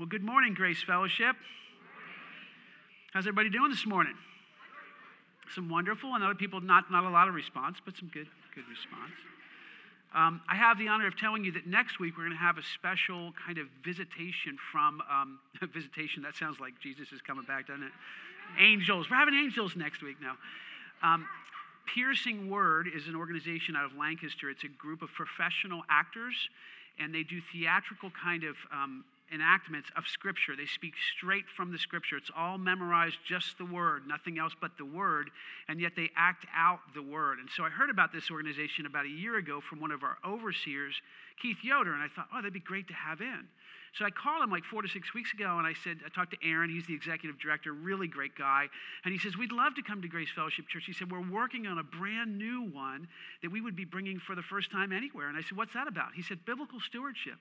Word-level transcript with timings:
Well, 0.00 0.08
good 0.08 0.24
morning, 0.24 0.54
Grace 0.54 0.82
Fellowship. 0.82 1.36
How's 3.12 3.24
everybody 3.24 3.50
doing 3.50 3.68
this 3.68 3.84
morning? 3.84 4.14
Some 5.54 5.68
wonderful, 5.68 6.14
and 6.14 6.24
other 6.24 6.34
people 6.34 6.62
not 6.62 6.90
not 6.90 7.04
a 7.04 7.10
lot 7.10 7.28
of 7.28 7.34
response, 7.34 7.76
but 7.84 7.98
some 7.98 8.08
good 8.08 8.26
good 8.54 8.64
response. 8.66 9.12
Um, 10.14 10.40
I 10.48 10.56
have 10.56 10.78
the 10.78 10.88
honor 10.88 11.06
of 11.06 11.18
telling 11.18 11.44
you 11.44 11.52
that 11.52 11.66
next 11.66 12.00
week 12.00 12.16
we're 12.16 12.24
going 12.24 12.34
to 12.34 12.42
have 12.42 12.56
a 12.56 12.62
special 12.62 13.34
kind 13.44 13.58
of 13.58 13.66
visitation 13.84 14.56
from 14.72 15.02
um, 15.02 15.38
visitation. 15.74 16.22
That 16.22 16.34
sounds 16.34 16.60
like 16.60 16.80
Jesus 16.80 17.12
is 17.12 17.20
coming 17.20 17.44
back, 17.44 17.66
doesn't 17.66 17.82
it? 17.82 17.92
Angels. 18.58 19.10
We're 19.10 19.18
having 19.18 19.34
angels 19.34 19.76
next 19.76 20.02
week 20.02 20.16
now. 20.22 20.38
Um, 21.02 21.26
Piercing 21.94 22.48
Word 22.48 22.88
is 22.88 23.06
an 23.06 23.16
organization 23.16 23.76
out 23.76 23.84
of 23.84 23.98
Lancaster. 23.98 24.48
It's 24.48 24.64
a 24.64 24.72
group 24.80 25.02
of 25.02 25.10
professional 25.12 25.82
actors, 25.90 26.48
and 26.98 27.14
they 27.14 27.22
do 27.22 27.42
theatrical 27.52 28.10
kind 28.24 28.44
of 28.44 28.56
um, 28.72 29.04
enactments 29.32 29.88
of 29.96 30.06
Scripture. 30.06 30.56
They 30.56 30.66
speak 30.66 30.94
straight 31.16 31.44
from 31.56 31.72
the 31.72 31.78
Scripture. 31.78 32.16
It's 32.16 32.30
all 32.36 32.58
memorized, 32.58 33.18
just 33.26 33.58
the 33.58 33.64
Word, 33.64 34.06
nothing 34.06 34.38
else 34.38 34.52
but 34.60 34.72
the 34.78 34.84
Word, 34.84 35.30
and 35.68 35.80
yet 35.80 35.92
they 35.96 36.10
act 36.16 36.46
out 36.54 36.80
the 36.94 37.02
Word. 37.02 37.38
And 37.38 37.48
so 37.56 37.64
I 37.64 37.70
heard 37.70 37.90
about 37.90 38.12
this 38.12 38.30
organization 38.30 38.86
about 38.86 39.06
a 39.06 39.10
year 39.10 39.36
ago 39.36 39.60
from 39.60 39.80
one 39.80 39.90
of 39.90 40.02
our 40.02 40.18
overseers, 40.26 40.94
Keith 41.40 41.58
Yoder, 41.62 41.92
and 41.92 42.02
I 42.02 42.08
thought, 42.08 42.28
oh, 42.32 42.36
that'd 42.36 42.52
be 42.52 42.60
great 42.60 42.88
to 42.88 42.94
have 42.94 43.20
in. 43.20 43.48
So 43.92 44.04
I 44.04 44.10
called 44.10 44.42
him 44.42 44.50
like 44.50 44.64
four 44.64 44.82
to 44.82 44.88
six 44.88 45.12
weeks 45.14 45.32
ago, 45.34 45.58
and 45.58 45.66
I 45.66 45.74
said, 45.82 45.98
I 46.06 46.08
talked 46.10 46.30
to 46.30 46.48
Aaron, 46.48 46.70
he's 46.70 46.86
the 46.86 46.94
executive 46.94 47.40
director, 47.40 47.72
really 47.72 48.06
great 48.06 48.36
guy. 48.36 48.68
And 49.04 49.12
he 49.12 49.18
says, 49.18 49.36
We'd 49.36 49.50
love 49.50 49.74
to 49.74 49.82
come 49.82 50.00
to 50.02 50.08
Grace 50.08 50.28
Fellowship 50.34 50.68
Church. 50.68 50.84
He 50.86 50.92
said, 50.92 51.10
We're 51.10 51.28
working 51.28 51.66
on 51.66 51.78
a 51.78 51.82
brand 51.82 52.38
new 52.38 52.70
one 52.72 53.08
that 53.42 53.50
we 53.50 53.60
would 53.60 53.74
be 53.74 53.84
bringing 53.84 54.20
for 54.20 54.36
the 54.36 54.42
first 54.42 54.70
time 54.70 54.92
anywhere. 54.92 55.28
And 55.28 55.36
I 55.36 55.42
said, 55.42 55.56
What's 55.58 55.74
that 55.74 55.88
about? 55.88 56.14
He 56.14 56.22
said, 56.22 56.38
Biblical 56.46 56.78
stewardship. 56.78 57.38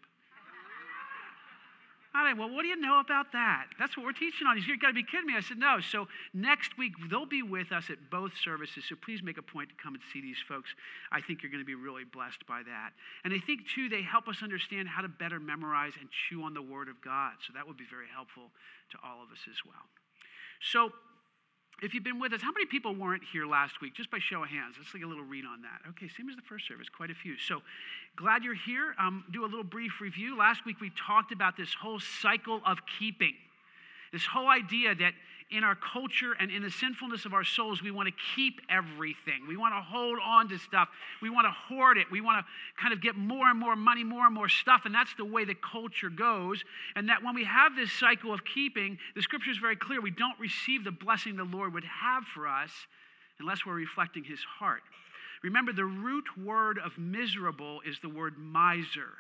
I 2.13 2.31
said, 2.31 2.39
well, 2.39 2.49
what 2.49 2.63
do 2.63 2.67
you 2.67 2.75
know 2.75 2.99
about 2.99 3.31
that? 3.33 3.67
That's 3.77 3.95
what 3.95 4.05
we're 4.05 4.13
teaching 4.13 4.47
on. 4.47 4.57
You've 4.57 4.79
got 4.79 4.87
to 4.87 4.93
be 4.93 5.03
kidding 5.03 5.27
me. 5.27 5.35
I 5.37 5.41
said, 5.41 5.57
no. 5.57 5.79
So 5.79 6.07
next 6.33 6.77
week, 6.77 6.93
they'll 7.09 7.25
be 7.25 7.43
with 7.43 7.71
us 7.71 7.89
at 7.89 8.09
both 8.09 8.31
services. 8.35 8.83
So 8.89 8.95
please 8.95 9.21
make 9.21 9.37
a 9.37 9.43
point 9.43 9.69
to 9.69 9.75
come 9.75 9.93
and 9.93 10.03
see 10.11 10.19
these 10.19 10.41
folks. 10.47 10.73
I 11.11 11.21
think 11.21 11.43
you're 11.43 11.51
going 11.51 11.63
to 11.63 11.67
be 11.67 11.75
really 11.75 12.05
blessed 12.05 12.45
by 12.47 12.63
that. 12.63 12.91
And 13.23 13.33
I 13.33 13.39
think, 13.39 13.61
too, 13.67 13.89
they 13.89 14.01
help 14.01 14.27
us 14.27 14.41
understand 14.41 14.89
how 14.89 15.01
to 15.01 15.07
better 15.07 15.39
memorize 15.39 15.93
and 15.99 16.09
chew 16.09 16.43
on 16.43 16.53
the 16.53 16.61
Word 16.61 16.89
of 16.89 16.99
God. 17.01 17.33
So 17.45 17.53
that 17.53 17.67
would 17.67 17.77
be 17.77 17.87
very 17.89 18.07
helpful 18.13 18.49
to 18.91 18.97
all 19.03 19.21
of 19.21 19.31
us 19.31 19.45
as 19.47 19.57
well. 19.65 19.85
So 20.61 20.91
if 21.81 21.93
you've 21.93 22.03
been 22.03 22.19
with 22.19 22.33
us, 22.33 22.41
how 22.41 22.51
many 22.51 22.65
people 22.65 22.93
weren't 22.93 23.23
here 23.31 23.45
last 23.45 23.81
week? 23.81 23.93
Just 23.93 24.11
by 24.11 24.19
show 24.19 24.43
of 24.43 24.49
hands. 24.49 24.75
Let's 24.77 24.91
take 24.91 25.03
a 25.03 25.07
little 25.07 25.23
read 25.23 25.45
on 25.45 25.61
that. 25.61 25.87
Okay, 25.89 26.09
same 26.15 26.29
as 26.29 26.35
the 26.35 26.41
first 26.41 26.67
service, 26.67 26.87
quite 26.89 27.09
a 27.09 27.15
few. 27.15 27.37
So 27.37 27.61
glad 28.15 28.43
you're 28.43 28.53
here. 28.53 28.95
Um, 28.99 29.23
do 29.31 29.43
a 29.43 29.47
little 29.47 29.63
brief 29.63 30.01
review. 30.01 30.37
Last 30.37 30.65
week 30.65 30.81
we 30.81 30.91
talked 30.91 31.31
about 31.31 31.55
this 31.57 31.73
whole 31.73 31.99
cycle 31.99 32.61
of 32.65 32.79
keeping, 32.99 33.33
this 34.11 34.25
whole 34.25 34.49
idea 34.49 34.95
that 34.95 35.13
in 35.51 35.63
our 35.63 35.75
culture 35.75 36.33
and 36.39 36.51
in 36.51 36.61
the 36.61 36.69
sinfulness 36.69 37.25
of 37.25 37.33
our 37.33 37.43
souls, 37.43 37.81
we 37.81 37.89
want 37.89 38.07
to 38.07 38.13
keep 38.35 38.61
everything. 38.69 39.47
We 39.47 39.57
want 39.57 39.73
to 39.73 39.81
hold 39.81 40.19
on 40.23 40.47
to 40.49 40.59
stuff. 40.59 40.89
We 41.21 41.29
want 41.29 41.47
to 41.47 41.51
hoard 41.51 41.97
it. 41.97 42.11
We 42.11 42.21
want 42.21 42.45
to 42.45 42.81
kind 42.81 42.93
of 42.93 43.01
get 43.01 43.15
more 43.15 43.47
and 43.47 43.59
more 43.59 43.75
money, 43.75 44.03
more 44.03 44.25
and 44.25 44.35
more 44.35 44.49
stuff. 44.49 44.81
And 44.85 44.93
that's 44.93 45.13
the 45.15 45.25
way 45.25 45.45
the 45.45 45.55
culture 45.55 46.09
goes. 46.09 46.63
And 46.95 47.09
that 47.09 47.23
when 47.23 47.33
we 47.33 47.45
have 47.45 47.75
this 47.75 47.91
cycle 47.91 48.33
of 48.33 48.45
keeping, 48.45 48.99
the 49.15 49.21
scripture 49.21 49.49
is 49.49 49.57
very 49.57 49.75
clear. 49.75 50.01
We 50.01 50.11
don't 50.11 50.39
receive 50.39 50.83
the 50.83 50.91
blessing 50.91 51.35
the 51.35 51.43
Lord 51.43 51.73
would 51.73 51.85
have 51.85 52.25
for 52.25 52.47
us 52.47 52.71
unless 53.39 53.65
we're 53.65 53.73
reflecting 53.73 54.23
his 54.23 54.39
heart. 54.59 54.81
Remember, 55.41 55.71
the 55.73 55.85
root 55.85 56.25
word 56.37 56.77
of 56.77 56.97
miserable 56.97 57.79
is 57.87 57.97
the 58.01 58.09
word 58.09 58.37
miser. 58.37 59.13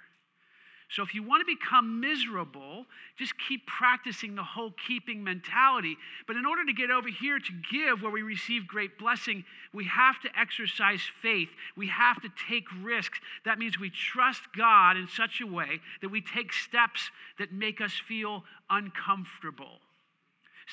So 0.91 1.03
if 1.03 1.13
you 1.13 1.21
want 1.21 1.45
to 1.45 1.45
become 1.45 1.99
miserable, 1.99 2.87
just 3.15 3.33
keep 3.47 3.67
practicing 3.67 4.33
the 4.33 4.43
whole 4.43 4.73
keeping 4.87 5.23
mentality. 5.23 5.95
But 6.25 6.35
in 6.35 6.47
order 6.47 6.65
to 6.65 6.73
get 6.73 6.89
over 6.89 7.09
here 7.09 7.37
to 7.37 7.51
give 7.71 8.01
where 8.01 8.11
we 8.11 8.23
receive 8.23 8.67
great 8.67 8.97
blessing, 8.97 9.45
we 9.71 9.85
have 9.85 10.19
to 10.21 10.29
exercise 10.37 11.01
faith. 11.21 11.49
We 11.77 11.87
have 11.89 12.19
to 12.23 12.29
take 12.49 12.65
risks. 12.81 13.19
That 13.45 13.59
means 13.59 13.79
we 13.79 13.91
trust 13.91 14.41
God 14.57 14.97
in 14.97 15.07
such 15.07 15.41
a 15.41 15.47
way 15.47 15.79
that 16.01 16.09
we 16.09 16.21
take 16.21 16.51
steps 16.51 17.11
that 17.37 17.53
make 17.53 17.81
us 17.81 17.93
feel 18.07 18.43
uncomfortable. 18.67 19.81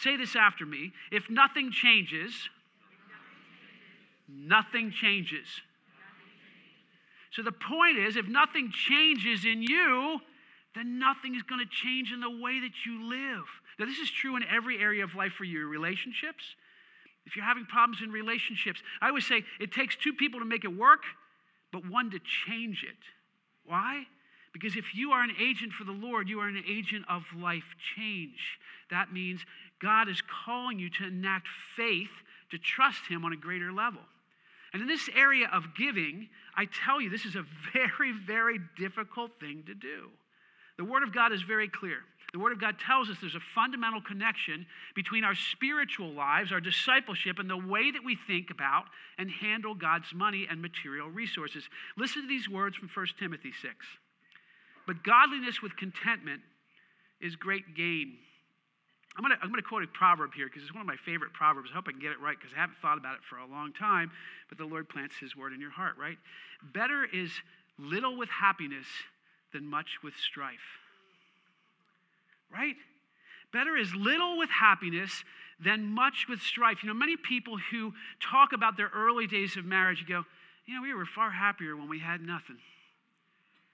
Say 0.03 0.17
this 0.17 0.35
after 0.35 0.65
me. 0.65 0.93
If 1.13 1.29
nothing 1.29 1.71
changes, 1.71 2.49
nothing 4.29 4.93
changes. 4.93 5.47
So 7.37 7.43
the 7.43 7.53
point 7.53 7.99
is, 7.99 8.17
if 8.17 8.27
nothing 8.27 8.73
changes 8.73 9.45
in 9.45 9.63
you, 9.63 10.19
then 10.75 10.99
nothing 10.99 11.35
is 11.35 11.43
going 11.43 11.61
to 11.61 11.71
change 11.71 12.11
in 12.11 12.21
the 12.21 12.31
way 12.31 12.61
that 12.61 12.87
you 12.87 13.11
live. 13.11 13.45
Now, 13.79 13.85
this 13.85 13.99
is 13.99 14.11
true 14.11 14.37
in 14.37 14.43
every 14.45 14.79
area 14.79 15.05
of 15.05 15.15
life 15.15 15.33
for 15.33 15.45
you 15.45 15.69
relationships. 15.69 16.43
If 17.27 17.37
you're 17.37 17.45
having 17.45 17.67
problems 17.67 18.03
in 18.03 18.11
relationships, 18.11 18.81
I 19.03 19.09
always 19.09 19.27
say 19.27 19.43
it 19.61 19.71
takes 19.71 19.97
two 19.97 20.15
people 20.15 20.41
to 20.41 20.47
make 20.47 20.65
it 20.65 20.75
work, 20.75 21.03
but 21.73 21.87
one 21.87 22.11
to 22.13 22.21
change 22.47 22.87
it. 22.89 22.97
Why? 23.67 24.05
Because 24.55 24.75
if 24.75 24.95
you 24.95 25.13
are 25.13 25.23
an 25.23 25.33
agent 25.39 25.75
for 25.75 25.85
the 25.85 25.93
Lord, 25.93 26.31
you 26.31 26.41
are 26.41 26.49
an 26.49 26.65
agent 26.67 27.05
of 27.07 27.23
life 27.39 27.75
change. 27.97 28.59
That 28.91 29.13
means 29.13 29.45
God 29.83 30.09
is 30.09 30.23
calling 30.47 30.79
you 30.79 30.89
to 30.89 31.09
enact 31.09 31.49
faith, 31.77 32.13
to 32.51 32.57
trust 32.57 33.09
Him 33.11 33.27
on 33.27 33.35
a 33.35 33.37
greater 33.37 33.73
level. 33.73 34.01
And 34.77 34.83
in 34.83 34.89
this 34.89 35.09
area 35.17 35.49
of 35.55 35.75
giving, 35.75 36.29
I 36.55 36.67
tell 36.67 37.01
you, 37.01 37.09
this 37.09 37.25
is 37.25 37.35
a 37.35 37.47
very, 37.73 38.13
very 38.13 38.59
difficult 38.77 39.31
thing 39.41 39.63
to 39.69 39.75
do. 39.75 40.11
The 40.77 40.85
Word 40.85 41.03
of 41.03 41.15
God 41.15 41.33
is 41.33 41.41
very 41.41 41.67
clear. 41.67 42.01
The 42.35 42.39
Word 42.39 42.53
of 42.53 42.61
God 42.61 42.79
tells 42.79 43.09
us 43.09 43.17
there's 43.19 43.35
a 43.35 43.41
fundamental 43.55 44.03
connection 44.03 44.67
between 44.95 45.25
our 45.25 45.35
spiritual 45.35 46.13
lives, 46.13 46.53
our 46.53 46.61
discipleship, 46.61 47.39
and 47.39 47.49
the 47.49 47.57
way 47.57 47.91
that 47.91 48.05
we 48.05 48.19
think 48.27 48.51
about 48.51 48.85
and 49.17 49.31
handle 49.31 49.75
God's 49.75 50.13
money 50.13 50.47
and 50.51 50.61
material 50.61 51.09
resources. 51.09 51.65
Listen 51.97 52.21
to 52.21 52.29
these 52.29 52.47
words 52.47 52.77
from 52.77 52.91
1 52.95 53.07
Timothy 53.19 53.53
6. 53.63 53.75
But 54.87 55.03
godliness 55.03 55.63
with 55.63 55.75
contentment 55.79 56.43
is 57.23 57.35
great 57.35 57.75
gain. 57.75 58.19
I'm 59.17 59.25
going 59.25 59.33
to 59.37 59.43
I'm 59.43 59.53
to 59.55 59.63
quote 59.63 59.83
a 59.83 59.87
proverb 59.87 60.33
here 60.35 60.47
because 60.47 60.63
it's 60.63 60.73
one 60.75 60.83
of 60.83 60.87
my 60.87 60.97
favorite 61.05 61.33
proverbs. 61.33 61.71
I 61.73 61.77
hope 61.77 61.87
I 61.89 61.93
can 61.93 62.01
get 62.01 62.13
it 62.13 62.21
right 62.21 62.37
because 62.39 62.53
I 62.55 62.61
haven't 62.61 62.77
thought 62.83 62.99
about 62.99 63.15
it 63.15 63.21
for 63.29 63.39
a 63.39 63.47
long 63.47 63.73
time, 63.73 64.11
but 64.49 64.59
the 64.59 64.65
Lord 64.65 64.89
plants 64.89 65.17
his 65.19 65.35
word 65.35 65.53
in 65.53 65.61
your 65.61 65.71
heart, 65.71 65.97
right? 65.99 66.19
Better 66.75 67.07
is 67.11 67.31
little 67.79 68.17
with 68.17 68.29
happiness 68.29 68.87
than 69.53 69.67
much 69.67 69.99
with 70.03 70.15
strife. 70.17 70.81
Right? 72.53 72.77
Better 73.53 73.77
is 73.77 73.95
little 73.95 74.39
with 74.39 74.51
happiness 74.51 75.25
than 75.65 75.87
much 75.87 76.27
with 76.29 76.41
strife. 76.41 76.83
You 76.83 76.89
know, 76.89 76.95
many 76.95 77.17
people 77.17 77.57
who 77.71 77.95
talk 78.21 78.53
about 78.53 78.77
their 78.77 78.91
early 78.95 79.27
days 79.27 79.57
of 79.57 79.65
marriage 79.65 80.05
go, 80.07 80.25
you 80.67 80.75
know, 80.75 80.83
we 80.83 80.93
were 80.93 81.07
far 81.07 81.31
happier 81.31 81.77
when 81.77 81.89
we 81.89 81.99
had 81.99 82.21
nothing. 82.21 82.59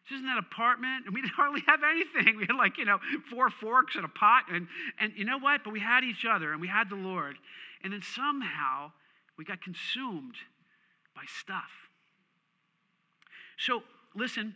This 0.09 0.17
isn't 0.17 0.27
that 0.27 0.39
apartment, 0.39 1.07
and 1.07 1.15
we 1.15 1.21
didn't 1.23 1.35
hardly 1.35 1.63
have 1.67 1.81
anything. 1.83 2.37
We 2.37 2.47
had 2.47 2.57
like, 2.57 2.79
you 2.79 2.85
know, 2.85 2.99
four 3.31 3.51
forks 3.51 3.97
and 3.97 4.05
a 4.05 4.09
pot, 4.09 4.45
and, 4.53 4.67
and 4.99 5.13
you 5.17 5.25
know 5.25 5.39
what? 5.39 5.65
But 5.65 5.73
we 5.73 5.81
had 5.81 6.05
each 6.05 6.25
other, 6.29 6.53
and 6.53 6.61
we 6.61 6.69
had 6.69 6.91
the 6.91 6.97
Lord. 6.97 7.37
And 7.85 7.93
then 7.93 8.03
somehow 8.03 8.93
we 9.37 9.45
got 9.45 9.63
consumed 9.63 10.35
by 11.15 11.23
stuff. 11.27 11.71
So 13.59 13.83
listen, 14.15 14.55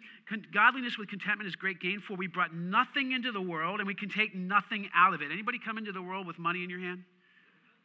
godliness 0.52 0.98
with 0.98 1.08
contentment 1.08 1.48
is 1.48 1.56
great 1.56 1.80
gain, 1.80 2.00
for 2.00 2.14
we 2.14 2.26
brought 2.26 2.54
nothing 2.54 3.12
into 3.12 3.32
the 3.32 3.40
world, 3.40 3.80
and 3.80 3.86
we 3.86 3.94
can 3.94 4.08
take 4.08 4.34
nothing 4.34 4.88
out 4.94 5.14
of 5.14 5.22
it. 5.22 5.30
Anybody 5.32 5.58
come 5.58 5.78
into 5.78 5.92
the 5.92 6.02
world 6.02 6.26
with 6.26 6.38
money 6.38 6.64
in 6.64 6.70
your 6.70 6.80
hand? 6.80 7.04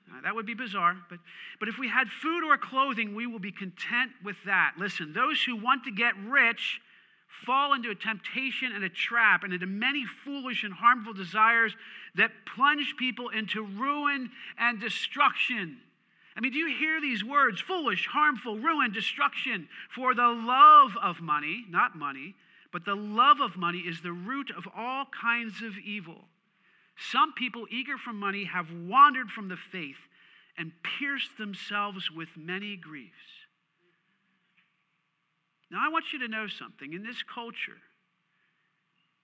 Uh, 0.10 0.22
that 0.24 0.36
would 0.36 0.46
be 0.46 0.54
bizarre, 0.54 0.98
but, 1.10 1.20
but 1.60 1.70
if 1.70 1.78
we 1.78 1.88
had 1.88 2.08
food 2.10 2.44
or 2.44 2.58
clothing, 2.58 3.16
we 3.16 3.28
will 3.28 3.40
be 3.40 3.52
content 3.52 4.12
with 4.24 4.36
that. 4.46 4.74
Listen, 4.78 5.14
those 5.14 5.42
who 5.42 5.56
want 5.56 5.84
to 5.86 5.92
get 5.92 6.14
rich 6.28 6.82
fall 7.46 7.74
into 7.74 7.90
a 7.90 7.96
temptation 7.96 8.72
and 8.74 8.84
a 8.84 8.90
trap 8.90 9.44
and 9.44 9.54
into 9.54 9.66
many 9.66 10.06
foolish 10.06 10.64
and 10.64 10.74
harmful 10.74 11.14
desires 11.14 11.76
that 12.16 12.32
plunge 12.46 12.96
people 12.98 13.30
into 13.30 13.64
ruin 13.64 14.30
and 14.58 14.80
destruction. 14.80 15.78
I 16.36 16.40
mean, 16.40 16.52
do 16.52 16.60
you 16.60 16.78
hear 16.78 17.02
these 17.02 17.24
words? 17.24 17.62
Foolish, 17.62 18.08
harmful, 18.08 18.58
ruin, 18.58 18.92
destruction. 18.92 19.68
For 19.94 20.14
the 20.14 20.28
love 20.28 20.92
of 21.02 21.22
money, 21.22 21.66
not 21.70 21.98
money, 21.98 22.36
but 22.72 22.86
the 22.86 22.96
love 22.96 23.42
of 23.42 23.58
money 23.58 23.80
is 23.80 24.02
the 24.02 24.14
root 24.14 24.52
of 24.56 24.68
all 24.76 25.06
kinds 25.06 25.62
of 25.62 25.78
evil. 25.78 26.26
Some 27.12 27.34
people, 27.34 27.66
eager 27.70 27.98
for 27.98 28.14
money, 28.14 28.46
have 28.46 28.68
wandered 28.88 29.30
from 29.30 29.50
the 29.50 29.58
faith 29.58 29.98
and 30.58 30.72
pierced 31.00 31.38
themselves 31.38 32.12
with 32.12 32.30
many 32.38 32.76
griefs. 32.76 33.41
Now, 35.72 35.80
I 35.86 35.90
want 35.90 36.06
you 36.12 36.20
to 36.20 36.28
know 36.28 36.48
something. 36.48 36.92
In 36.92 37.02
this 37.02 37.24
culture, 37.24 37.80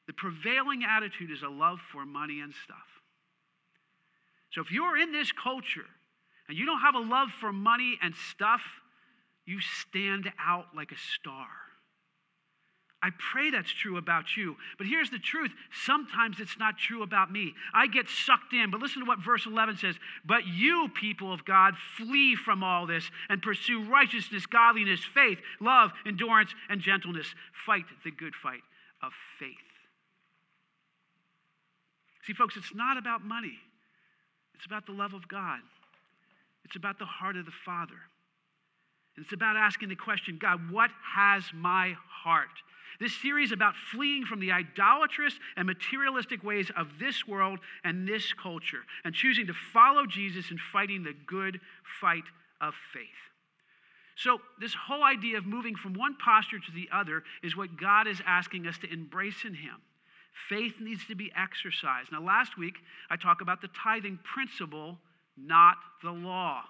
the 0.07 0.13
prevailing 0.13 0.83
attitude 0.83 1.29
is 1.29 1.43
a 1.43 1.49
love 1.49 1.79
for 1.91 2.05
money 2.05 2.39
and 2.39 2.53
stuff. 2.63 2.87
So 4.53 4.61
if 4.61 4.71
you're 4.71 4.97
in 4.97 5.11
this 5.11 5.31
culture 5.33 5.85
and 6.47 6.57
you 6.57 6.65
don't 6.65 6.79
have 6.79 6.95
a 6.95 6.99
love 6.99 7.29
for 7.41 7.51
money 7.51 7.99
and 8.01 8.15
stuff, 8.15 8.61
you 9.45 9.59
stand 9.59 10.31
out 10.39 10.67
like 10.73 10.93
a 10.93 10.97
star. 10.97 11.47
I 13.01 13.09
pray 13.31 13.51
that's 13.51 13.71
true 13.71 13.97
about 13.97 14.35
you. 14.35 14.55
But 14.77 14.87
here's 14.87 15.11
the 15.11 15.19
truth 15.19 15.51
sometimes 15.71 16.39
it's 16.39 16.57
not 16.57 16.79
true 16.79 17.03
about 17.03 17.31
me. 17.31 17.53
I 17.73 17.85
get 17.87 18.09
sucked 18.09 18.53
in. 18.53 18.71
But 18.71 18.81
listen 18.81 19.01
to 19.01 19.07
what 19.07 19.19
verse 19.19 19.45
11 19.45 19.77
says. 19.77 19.95
But 20.25 20.47
you, 20.47 20.89
people 20.93 21.31
of 21.31 21.45
God, 21.45 21.75
flee 21.95 22.35
from 22.35 22.63
all 22.63 22.87
this 22.87 23.09
and 23.29 23.41
pursue 23.41 23.83
righteousness, 23.83 24.47
godliness, 24.47 25.01
faith, 25.13 25.37
love, 25.59 25.91
endurance, 26.07 26.53
and 26.69 26.81
gentleness. 26.81 27.27
Fight 27.65 27.85
the 28.03 28.11
good 28.11 28.33
fight 28.33 28.61
of 29.03 29.11
faith. 29.39 29.55
See, 32.25 32.33
folks, 32.33 32.57
it's 32.57 32.75
not 32.75 32.97
about 32.97 33.23
money, 33.23 33.57
it's 34.53 34.65
about 34.65 34.85
the 34.85 34.91
love 34.91 35.13
of 35.13 35.27
God, 35.29 35.59
it's 36.65 36.75
about 36.75 36.99
the 36.99 37.05
heart 37.05 37.37
of 37.37 37.45
the 37.45 37.53
Father. 37.63 37.95
It's 39.19 39.33
about 39.33 39.55
asking 39.55 39.89
the 39.89 39.95
question 39.95 40.37
God, 40.39 40.69
what 40.69 40.91
has 41.15 41.43
my 41.51 41.95
heart? 42.07 42.49
This 42.99 43.15
series 43.21 43.51
about 43.51 43.75
fleeing 43.75 44.25
from 44.25 44.39
the 44.39 44.51
idolatrous 44.51 45.33
and 45.55 45.67
materialistic 45.67 46.43
ways 46.43 46.71
of 46.75 46.87
this 46.99 47.27
world 47.27 47.59
and 47.83 48.07
this 48.07 48.33
culture 48.33 48.83
and 49.03 49.13
choosing 49.13 49.47
to 49.47 49.53
follow 49.73 50.05
Jesus 50.05 50.49
and 50.49 50.59
fighting 50.59 51.03
the 51.03 51.13
good 51.27 51.59
fight 52.01 52.23
of 52.59 52.73
faith. 52.93 53.05
So, 54.15 54.41
this 54.59 54.73
whole 54.73 55.03
idea 55.03 55.37
of 55.37 55.45
moving 55.45 55.75
from 55.75 55.93
one 55.93 56.15
posture 56.15 56.57
to 56.57 56.71
the 56.73 56.89
other 56.91 57.23
is 57.43 57.55
what 57.55 57.79
God 57.79 58.07
is 58.07 58.19
asking 58.25 58.65
us 58.65 58.79
to 58.79 58.91
embrace 58.91 59.45
in 59.45 59.53
Him. 59.53 59.75
Faith 60.49 60.75
needs 60.79 61.05
to 61.05 61.15
be 61.15 61.31
exercised. 61.35 62.11
Now, 62.11 62.21
last 62.21 62.57
week, 62.57 62.75
I 63.11 63.15
talked 63.15 63.43
about 63.43 63.61
the 63.61 63.69
tithing 63.69 64.17
principle, 64.23 64.97
not 65.37 65.77
the 66.03 66.11
law. 66.11 66.63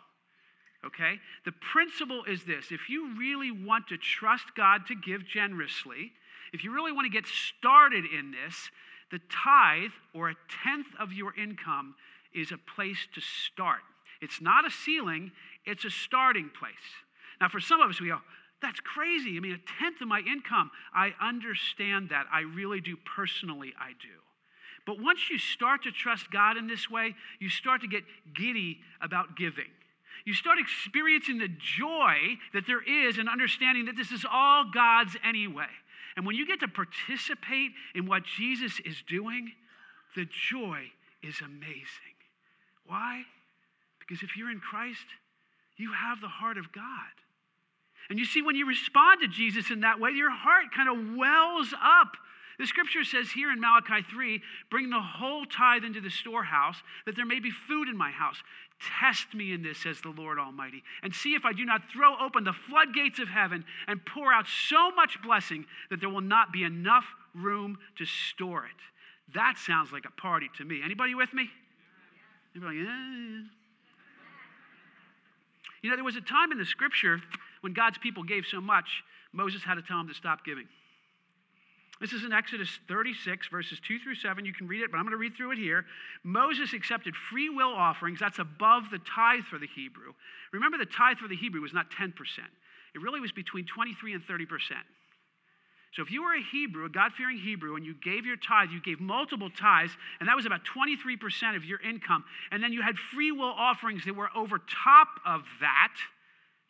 Okay? 0.86 1.20
The 1.46 1.52
principle 1.52 2.24
is 2.26 2.44
this 2.44 2.72
if 2.72 2.90
you 2.90 3.18
really 3.18 3.52
want 3.52 3.88
to 3.90 3.98
trust 3.98 4.46
God 4.56 4.88
to 4.88 4.96
give 4.96 5.26
generously, 5.26 6.12
if 6.54 6.64
you 6.64 6.74
really 6.74 6.92
want 6.92 7.06
to 7.06 7.12
get 7.12 7.28
started 7.28 8.06
in 8.06 8.32
this, 8.32 8.70
the 9.12 9.20
tithe 9.30 9.92
or 10.14 10.30
a 10.30 10.36
tenth 10.64 10.88
of 11.00 11.14
your 11.14 11.34
income 11.36 11.96
is 12.34 12.52
a 12.52 12.58
place 12.58 13.08
to 13.16 13.22
start. 13.22 13.82
It's 14.22 14.42
not 14.42 14.66
a 14.66 14.72
ceiling, 14.72 15.32
it's 15.66 15.86
a 15.86 15.90
starting 15.90 16.50
place. 16.58 16.74
Now, 17.40 17.50
for 17.50 17.60
some 17.60 17.82
of 17.82 17.90
us, 17.90 18.02
we 18.02 18.08
go, 18.08 18.20
that's 18.62 18.80
crazy. 18.80 19.38
I 19.38 19.40
mean, 19.40 19.54
a 19.54 19.82
tenth 19.82 20.02
of 20.02 20.08
my 20.08 20.20
income. 20.20 20.72
I 20.94 21.14
understand 21.22 22.10
that. 22.10 22.26
I 22.34 22.42
really 22.42 22.82
do. 22.82 22.98
Personally, 23.16 23.74
I 23.80 23.90
do. 24.02 24.18
But 24.86 25.02
once 25.02 25.30
you 25.30 25.38
start 25.38 25.84
to 25.84 25.92
trust 25.92 26.32
God 26.32 26.58
in 26.58 26.66
this 26.66 26.90
way, 26.90 27.14
you 27.40 27.50
start 27.50 27.82
to 27.82 27.88
get 27.88 28.04
giddy 28.34 28.80
about 29.02 29.36
giving 29.38 29.68
you 30.26 30.34
start 30.34 30.60
experiencing 30.60 31.38
the 31.38 31.48
joy 31.48 32.38
that 32.54 32.68
there 32.68 32.82
is 32.82 33.18
in 33.18 33.28
understanding 33.28 33.86
that 33.86 33.96
this 33.96 34.12
is 34.12 34.26
all 34.30 34.66
God's 34.74 35.16
anyway. 35.24 35.68
And 36.16 36.26
when 36.26 36.36
you 36.36 36.46
get 36.48 36.60
to 36.62 36.68
participate 36.68 37.72
in 37.94 38.08
what 38.08 38.24
Jesus 38.24 38.80
is 38.86 39.04
doing, 39.08 39.52
the 40.16 40.26
joy 40.50 40.92
is 41.22 41.40
amazing. 41.42 42.18
Why? 42.86 43.24
Because 44.00 44.24
if 44.24 44.36
you're 44.36 44.50
in 44.50 44.60
Christ, 44.60 45.06
you 45.78 45.92
have 45.94 46.22
the 46.22 46.28
heart 46.28 46.58
of 46.58 46.72
God. 46.72 46.84
And 48.10 48.18
you 48.18 48.26
see, 48.26 48.42
when 48.42 48.56
you 48.56 48.66
respond 48.66 49.22
to 49.22 49.28
Jesus 49.28 49.70
in 49.70 49.82
that 49.82 50.00
way, 50.00 50.12
your 50.12 50.32
heart 50.32 50.66
kind 50.74 50.90
of 50.90 51.18
wells 51.18 51.74
up 51.74 52.16
the 52.58 52.66
scripture 52.66 53.04
says 53.04 53.32
here 53.32 53.52
in 53.52 53.60
Malachi 53.60 54.06
3 54.10 54.42
bring 54.72 54.90
the 54.90 55.02
whole 55.02 55.46
tithe 55.46 55.84
into 55.84 56.02
the 56.02 56.10
storehouse, 56.10 56.78
that 57.06 57.16
there 57.16 57.26
may 57.26 57.40
be 57.40 57.52
food 57.52 57.88
in 57.88 57.98
my 57.98 58.12
house. 58.12 58.38
Test 59.00 59.34
me 59.34 59.54
in 59.54 59.64
this, 59.64 59.80
says 59.80 60.02
the 60.02 60.10
Lord 60.10 60.38
Almighty, 60.40 60.84
and 61.02 61.14
see 61.14 61.34
if 61.34 61.46
I 61.46 61.54
do 61.54 61.66
not 61.66 61.82
throw 61.92 62.16
open 62.20 62.44
the 62.44 62.54
floodgates 62.54 63.20
of 63.20 63.28
heaven 63.28 63.66
and 63.88 64.06
pour 64.06 64.32
out 64.32 64.46
so 64.48 64.92
much 64.92 65.22
blessing 65.24 65.66
that 65.90 66.00
there 66.00 66.10
will 66.10 66.22
not 66.22 66.52
be 66.52 66.64
enough 66.64 67.06
room 67.34 67.78
to 67.98 68.06
store 68.06 68.66
it. 68.66 69.34
That 69.34 69.58
sounds 69.58 69.92
like 69.92 70.06
a 70.06 70.22
party 70.22 70.50
to 70.58 70.66
me. 70.66 70.82
Anybody 70.84 71.16
with 71.16 71.34
me? 71.34 71.50
Anybody? 72.56 72.80
Eh. 72.82 73.44
You 75.82 75.90
know, 75.90 75.96
there 75.96 76.06
was 76.06 76.16
a 76.16 76.22
time 76.22 76.52
in 76.52 76.58
the 76.58 76.66
scripture 76.66 77.22
when 77.62 77.74
God's 77.74 77.98
people 77.98 78.24
gave 78.24 78.46
so 78.46 78.62
much, 78.62 79.04
Moses 79.32 79.64
had 79.64 79.76
to 79.76 79.82
tell 79.82 79.98
them 79.98 80.08
to 80.08 80.14
stop 80.14 80.46
giving. 80.46 80.68
This 82.00 82.14
is 82.14 82.24
in 82.24 82.32
Exodus 82.32 82.70
36, 82.88 83.48
verses 83.48 83.80
2 83.88 84.00
through 84.00 84.16
7. 84.16 84.46
You 84.46 84.54
can 84.54 84.68
read 84.68 84.84
it, 84.84 84.92
but 84.92 84.98
I'm 84.98 85.04
going 85.04 85.12
to 85.12 85.18
read 85.18 85.36
through 85.36 85.52
it 85.52 85.58
here. 85.58 85.86
Moses 86.24 86.74
accepted 86.74 87.16
free 87.16 87.50
will 87.50 87.74
offerings. 87.74 88.20
That's 88.20 88.40
above 88.40 88.92
the 88.92 89.00
tithe 89.00 89.44
for 89.50 89.58
the 89.58 89.68
Hebrew. 89.68 90.14
Remember, 90.54 90.78
the 90.78 90.86
tithe 90.86 91.18
for 91.18 91.28
the 91.28 91.36
Hebrew 91.36 91.62
was 91.62 91.74
not 91.74 91.90
10%, 91.92 92.14
it 92.94 93.02
really 93.02 93.20
was 93.20 93.32
between 93.32 93.66
23 93.66 94.14
and 94.14 94.24
30%. 94.24 94.48
So 95.94 96.04
if 96.04 96.12
you 96.12 96.22
were 96.22 96.36
a 96.36 96.44
Hebrew, 96.52 96.86
a 96.86 96.90
God 96.90 97.14
fearing 97.14 97.40
Hebrew, 97.40 97.76
and 97.76 97.86
you 97.86 97.96
gave 97.96 98.26
your 98.26 98.36
tithe, 98.36 98.70
you 98.70 98.82
gave 98.82 99.00
multiple 99.00 99.50
tithes, 99.50 99.96
and 100.20 100.30
that 100.30 100.36
was 100.36 100.46
about 100.46 100.62
23% 100.66 101.56
of 101.56 101.66
your 101.66 101.80
income. 101.82 102.24
And 102.52 102.62
then 102.62 102.72
you 102.72 102.82
had 102.84 102.98
free 102.98 103.32
will 103.32 103.54
offerings 103.58 104.06
that 104.06 104.16
were 104.16 104.30
over 104.36 104.62
top 104.84 105.08
of 105.26 105.44
that. 105.62 105.94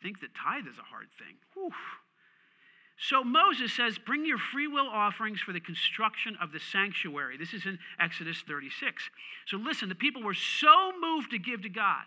think 0.02 0.20
that 0.20 0.30
tithe 0.34 0.66
is 0.66 0.78
a 0.78 0.82
hard 0.82 1.08
thing. 1.18 1.36
Whew. 1.54 1.72
So 3.00 3.22
Moses 3.22 3.72
says, 3.72 3.96
Bring 3.96 4.26
your 4.26 4.38
free 4.38 4.66
will 4.66 4.88
offerings 4.88 5.40
for 5.40 5.52
the 5.52 5.60
construction 5.60 6.36
of 6.40 6.50
the 6.50 6.58
sanctuary. 6.58 7.36
This 7.36 7.54
is 7.54 7.64
in 7.64 7.78
Exodus 8.00 8.42
36. 8.46 9.10
So 9.46 9.56
listen, 9.56 9.88
the 9.88 9.94
people 9.94 10.22
were 10.22 10.34
so 10.34 10.92
moved 11.00 11.30
to 11.30 11.38
give 11.38 11.62
to 11.62 11.68
God 11.68 12.02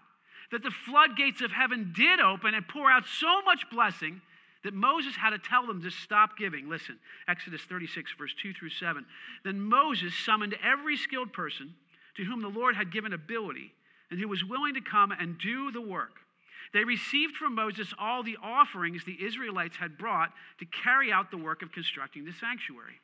that 0.52 0.64
the 0.64 0.72
floodgates 0.72 1.42
of 1.42 1.52
heaven 1.52 1.94
did 1.96 2.20
open 2.20 2.54
and 2.54 2.68
pour 2.68 2.92
out 2.92 3.06
so 3.08 3.42
much 3.44 3.70
blessing 3.72 4.22
that 4.64 4.74
Moses 4.74 5.16
had 5.16 5.32
to 5.32 5.40
tell 5.40 5.66
them 5.66 5.82
to 5.82 5.90
stop 5.90 6.38
giving. 6.38 6.70
Listen, 6.70 7.00
Exodus 7.28 7.62
36, 7.62 8.12
verse 8.18 8.36
2 8.42 8.54
through 8.54 8.70
7. 8.70 9.06
Then 9.44 9.62
Moses 9.62 10.14
summoned 10.26 10.56
every 10.64 10.98
skilled 10.98 11.32
person 11.32 11.74
to 12.18 12.26
whom 12.26 12.42
the 12.42 12.50
Lord 12.50 12.76
had 12.76 12.92
given 12.92 13.14
ability 13.14 13.74
and 14.12 14.20
who 14.20 14.28
was 14.28 14.44
willing 14.44 14.74
to 14.74 14.82
come 14.82 15.12
and 15.12 15.38
do 15.38 15.72
the 15.72 15.82
work. 15.82 16.20
They 16.74 16.84
received 16.84 17.36
from 17.36 17.56
Moses 17.56 17.94
all 18.00 18.24
the 18.24 18.38
offerings 18.42 19.04
the 19.04 19.22
Israelites 19.24 19.78
had 19.78 19.98
brought 19.98 20.32
to 20.60 20.66
carry 20.66 21.12
out 21.12 21.30
the 21.30 21.38
work 21.38 21.62
of 21.62 21.72
constructing 21.72 22.24
the 22.24 22.32
sanctuary. 22.34 23.00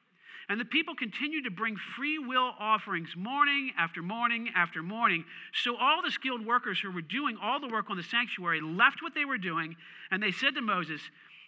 And 0.50 0.60
the 0.60 0.66
people 0.66 0.96
continued 0.96 1.44
to 1.44 1.52
bring 1.52 1.76
free 1.76 2.18
will 2.18 2.54
offerings 2.58 3.10
morning 3.18 3.72
after 3.78 4.02
morning 4.02 4.50
after 4.56 4.82
morning. 4.82 5.26
So 5.52 5.76
all 5.76 6.02
the 6.02 6.12
skilled 6.12 6.46
workers 6.46 6.80
who 6.80 6.90
were 6.92 7.02
doing 7.02 7.38
all 7.42 7.60
the 7.60 7.68
work 7.68 7.90
on 7.90 7.98
the 7.98 8.04
sanctuary 8.04 8.62
left 8.62 9.02
what 9.02 9.14
they 9.14 9.26
were 9.26 9.38
doing, 9.38 9.76
and 10.10 10.24
they 10.24 10.32
said 10.32 10.56
to 10.56 10.62
Moses, 10.62 11.02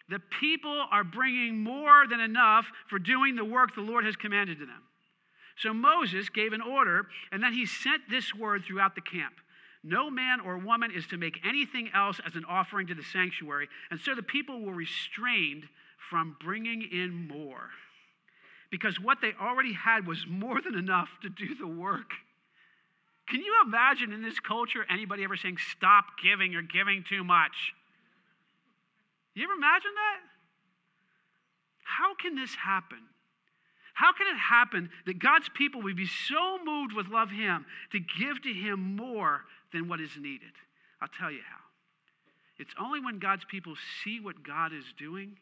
The 0.10 0.20
people 0.20 0.86
are 0.92 1.06
bringing 1.06 1.64
more 1.64 2.08
than 2.10 2.20
enough 2.20 2.66
for 2.90 3.00
doing 3.00 3.38
the 3.38 3.46
work 3.46 3.74
the 3.74 3.82
Lord 3.82 4.04
has 4.04 4.18
commanded 4.18 4.60
to 4.60 4.66
them. 4.66 4.84
So 5.56 5.74
Moses 5.74 6.28
gave 6.28 6.52
an 6.52 6.62
order, 6.62 7.08
and 7.32 7.42
then 7.42 7.54
he 7.54 7.66
sent 7.66 8.10
this 8.10 8.36
word 8.36 8.64
throughout 8.66 8.96
the 8.96 9.02
camp 9.02 9.34
no 9.84 10.10
man 10.10 10.40
or 10.42 10.58
woman 10.58 10.92
is 10.92 11.08
to 11.08 11.18
make 11.18 11.40
anything 11.46 11.90
else 11.96 12.20
as 12.26 12.36
an 12.36 12.46
offering 12.46 12.88
to 12.88 12.96
the 12.96 13.04
sanctuary. 13.04 13.70
And 13.90 14.00
so 14.00 14.14
the 14.14 14.24
people 14.24 14.62
were 14.62 14.74
restrained 14.74 15.68
from 16.10 16.36
bringing 16.44 16.82
in 16.82 17.28
more 17.28 17.70
because 18.72 19.00
what 19.00 19.20
they 19.22 19.32
already 19.42 19.74
had 19.74 20.06
was 20.06 20.26
more 20.28 20.62
than 20.62 20.76
enough 20.76 21.10
to 21.22 21.30
do 21.30 21.56
the 21.56 21.68
work. 21.68 22.12
Can 23.28 23.42
you 23.42 23.54
imagine 23.66 24.12
in 24.12 24.22
this 24.22 24.40
culture 24.40 24.86
anybody 24.90 25.24
ever 25.24 25.38
saying, 25.38 25.58
stop 25.72 26.06
giving, 26.22 26.52
you're 26.52 26.62
giving 26.62 27.04
too 27.08 27.24
much? 27.24 27.74
You 29.36 29.44
ever 29.44 29.54
imagine 29.54 29.92
that? 29.96 30.20
How 31.84 32.16
can 32.16 32.36
this 32.36 32.56
happen? 32.56 33.00
How 34.00 34.14
can 34.14 34.28
it 34.28 34.40
happen 34.40 34.90
that 35.06 35.20
God's 35.20 35.50
people 35.50 35.82
would 35.82 35.98
be 35.98 36.08
so 36.08 36.58
moved 36.64 36.94
with 36.94 37.10
love 37.10 37.32
Him 37.32 37.66
to 37.92 38.00
give 38.00 38.42
to 38.44 38.54
Him 38.54 38.96
more 38.96 39.42
than 39.74 39.90
what 39.90 40.00
is 40.00 40.12
needed. 40.18 40.54
I'll 41.02 41.10
tell 41.20 41.30
you 41.30 41.42
how. 41.42 41.60
It's 42.58 42.74
only 42.80 43.02
when 43.02 43.20
God's 43.20 43.44
people 43.44 43.74
see 44.02 44.22
what 44.22 44.42
God 44.42 44.72
is 44.72 44.86
doing 44.98 45.36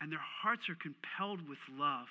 and 0.00 0.10
their 0.10 0.24
hearts 0.42 0.70
are 0.70 0.76
compelled 0.76 1.46
with 1.46 1.58
love 1.76 2.06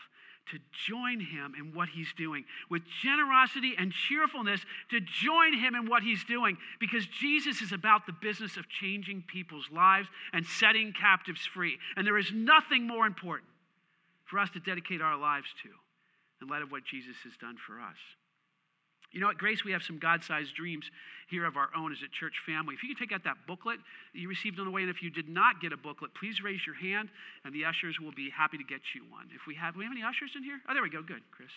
to 0.51 0.59
join 0.85 1.19
him 1.19 1.53
in 1.59 1.73
what 1.73 1.89
he's 1.89 2.13
doing, 2.17 2.45
with 2.69 2.83
generosity 3.01 3.73
and 3.77 3.91
cheerfulness 3.91 4.61
to 4.91 4.99
join 4.99 5.57
him 5.57 5.73
in 5.73 5.89
what 5.89 6.03
he's 6.03 6.23
doing, 6.23 6.57
because 6.79 7.05
Jesus 7.07 7.61
is 7.61 7.71
about 7.71 8.05
the 8.05 8.13
business 8.13 8.57
of 8.57 8.69
changing 8.69 9.23
people's 9.27 9.69
lives 9.71 10.07
and 10.33 10.45
setting 10.45 10.93
captives 10.93 11.45
free. 11.45 11.77
And 11.95 12.05
there 12.05 12.17
is 12.17 12.31
nothing 12.31 12.85
more 12.85 13.07
important 13.07 13.49
for 14.29 14.39
us 14.39 14.49
to 14.51 14.59
dedicate 14.59 15.01
our 15.01 15.17
lives 15.17 15.47
to 15.63 15.69
in 16.41 16.47
light 16.47 16.61
of 16.61 16.71
what 16.71 16.83
Jesus 16.85 17.15
has 17.23 17.33
done 17.37 17.57
for 17.65 17.81
us. 17.81 17.97
You 19.11 19.21
know, 19.21 19.29
at 19.29 19.37
Grace, 19.37 19.63
we 19.63 19.71
have 19.71 19.81
some 19.81 19.97
God 19.97 20.23
sized 20.23 20.53
dreams 20.53 20.91
here 21.29 21.45
of 21.45 21.55
our 21.55 21.69
own 21.75 21.91
as 21.91 21.99
a 22.03 22.11
church 22.11 22.35
family. 22.45 22.75
If 22.75 22.83
you 22.83 22.89
could 22.93 22.99
take 22.99 23.15
out 23.15 23.23
that 23.23 23.47
booklet 23.47 23.79
that 24.13 24.19
you 24.19 24.27
received 24.27 24.59
on 24.59 24.65
the 24.65 24.71
way, 24.71 24.81
and 24.81 24.91
if 24.91 25.01
you 25.01 25.09
did 25.09 25.29
not 25.29 25.61
get 25.61 25.71
a 25.71 25.77
booklet, 25.77 26.13
please 26.13 26.43
raise 26.43 26.59
your 26.67 26.75
hand, 26.75 27.09
and 27.45 27.55
the 27.55 27.63
ushers 27.63 27.99
will 27.99 28.11
be 28.11 28.29
happy 28.29 28.57
to 28.57 28.65
get 28.65 28.81
you 28.93 29.03
one. 29.09 29.31
If 29.33 29.47
we 29.47 29.55
have, 29.55 29.75
we 29.75 29.85
have 29.85 29.93
any 29.93 30.03
ushers 30.03 30.31
in 30.35 30.43
here? 30.43 30.59
Oh, 30.67 30.73
there 30.73 30.83
we 30.83 30.89
go. 30.89 31.01
Good, 31.01 31.23
Chris. 31.31 31.49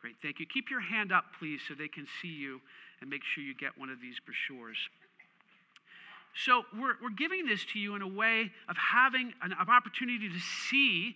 Great, 0.00 0.16
thank 0.20 0.38
you. 0.38 0.44
Keep 0.44 0.68
your 0.70 0.84
hand 0.84 1.12
up, 1.12 1.24
please, 1.38 1.60
so 1.66 1.72
they 1.72 1.88
can 1.88 2.06
see 2.20 2.28
you 2.28 2.60
and 3.00 3.08
make 3.08 3.24
sure 3.24 3.42
you 3.42 3.54
get 3.56 3.72
one 3.78 3.88
of 3.88 4.02
these 4.02 4.20
brochures. 4.20 4.76
So 6.36 6.64
we're, 6.76 6.94
we're 7.00 7.14
giving 7.16 7.46
this 7.46 7.64
to 7.72 7.78
you 7.78 7.94
in 7.94 8.02
a 8.02 8.08
way 8.08 8.50
of 8.68 8.76
having 8.76 9.32
an, 9.40 9.52
opportunity 9.52 10.28
to 10.28 10.38
see 10.68 11.14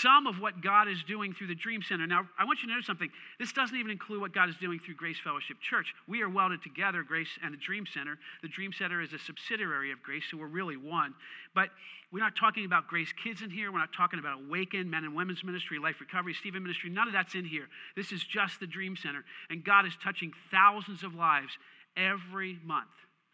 some 0.00 0.26
of 0.28 0.38
what 0.38 0.62
God 0.62 0.88
is 0.88 1.02
doing 1.02 1.34
through 1.34 1.48
the 1.48 1.56
Dream 1.56 1.82
Center. 1.82 2.06
Now, 2.06 2.28
I 2.38 2.44
want 2.44 2.60
you 2.62 2.68
to 2.68 2.74
know 2.74 2.80
something. 2.80 3.10
This 3.38 3.52
doesn't 3.52 3.76
even 3.76 3.90
include 3.90 4.20
what 4.20 4.32
God 4.32 4.48
is 4.48 4.54
doing 4.60 4.78
through 4.78 4.94
Grace 4.94 5.18
Fellowship 5.22 5.56
Church. 5.60 5.92
We 6.06 6.22
are 6.22 6.28
welded 6.28 6.62
together, 6.62 7.02
Grace 7.02 7.28
and 7.42 7.52
the 7.52 7.58
Dream 7.58 7.84
Center. 7.92 8.16
The 8.42 8.48
Dream 8.48 8.72
Center 8.72 9.00
is 9.00 9.12
a 9.12 9.18
subsidiary 9.18 9.90
of 9.90 10.02
Grace, 10.02 10.22
so 10.30 10.36
we're 10.36 10.46
really 10.46 10.76
one. 10.76 11.14
But 11.52 11.70
we're 12.12 12.20
not 12.20 12.36
talking 12.36 12.64
about 12.64 12.86
Grace 12.86 13.12
Kids 13.24 13.42
in 13.42 13.50
here. 13.50 13.72
We're 13.72 13.78
not 13.78 13.92
talking 13.96 14.20
about 14.20 14.38
Awaken, 14.46 14.88
Men 14.88 15.02
and 15.02 15.16
Women's 15.16 15.42
Ministry, 15.42 15.78
Life 15.80 15.96
Recovery, 16.00 16.34
Stephen 16.34 16.62
Ministry. 16.62 16.90
None 16.90 17.08
of 17.08 17.12
that's 17.12 17.34
in 17.34 17.44
here. 17.44 17.66
This 17.96 18.12
is 18.12 18.22
just 18.22 18.60
the 18.60 18.66
Dream 18.68 18.96
Center. 18.96 19.24
And 19.50 19.64
God 19.64 19.84
is 19.84 19.92
touching 20.02 20.32
thousands 20.50 21.02
of 21.02 21.14
lives 21.14 21.58
every 21.96 22.58
month 22.64 22.88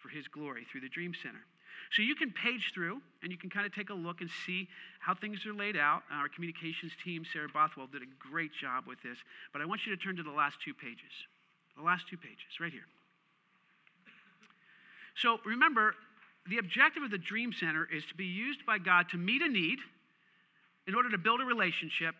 for 0.06 0.14
His 0.14 0.28
glory 0.28 0.66
through 0.70 0.82
the 0.82 0.88
Dream 0.88 1.12
Center. 1.20 1.42
So 1.90 2.02
you 2.02 2.14
can 2.14 2.30
page 2.30 2.72
through 2.75 3.00
and 3.22 3.30
you 3.30 3.38
can 3.38 3.50
kind 3.50 3.66
of 3.66 3.75
take 3.75 3.90
a 3.90 3.94
look 3.94 4.20
and 4.20 4.30
see 4.46 4.68
how 5.00 5.14
things 5.14 5.44
are 5.46 5.54
laid 5.54 5.76
out. 5.76 6.02
Uh, 6.10 6.16
our 6.16 6.28
communications 6.28 6.92
team, 7.04 7.25
Sarah 7.32 7.48
Bothwell, 7.52 7.86
did 7.86 8.02
a 8.02 8.10
great 8.18 8.50
job 8.60 8.84
with 8.86 9.02
this. 9.02 9.18
But 9.52 9.62
I 9.62 9.64
want 9.66 9.86
you 9.86 9.94
to 9.94 10.02
turn 10.02 10.16
to 10.16 10.22
the 10.22 10.30
last 10.30 10.56
two 10.64 10.75
pages. 10.75 11.10
The 11.76 11.82
last 11.82 12.08
two 12.08 12.16
pages, 12.16 12.58
right 12.60 12.72
here. 12.72 12.86
So 15.16 15.38
remember, 15.44 15.94
the 16.48 16.58
objective 16.58 17.02
of 17.02 17.10
the 17.10 17.18
Dream 17.18 17.52
Center 17.52 17.86
is 17.92 18.04
to 18.06 18.14
be 18.14 18.26
used 18.26 18.64
by 18.66 18.78
God 18.78 19.08
to 19.10 19.16
meet 19.16 19.42
a 19.42 19.48
need 19.48 19.78
in 20.86 20.94
order 20.94 21.10
to 21.10 21.18
build 21.18 21.40
a 21.40 21.44
relationship 21.44 22.14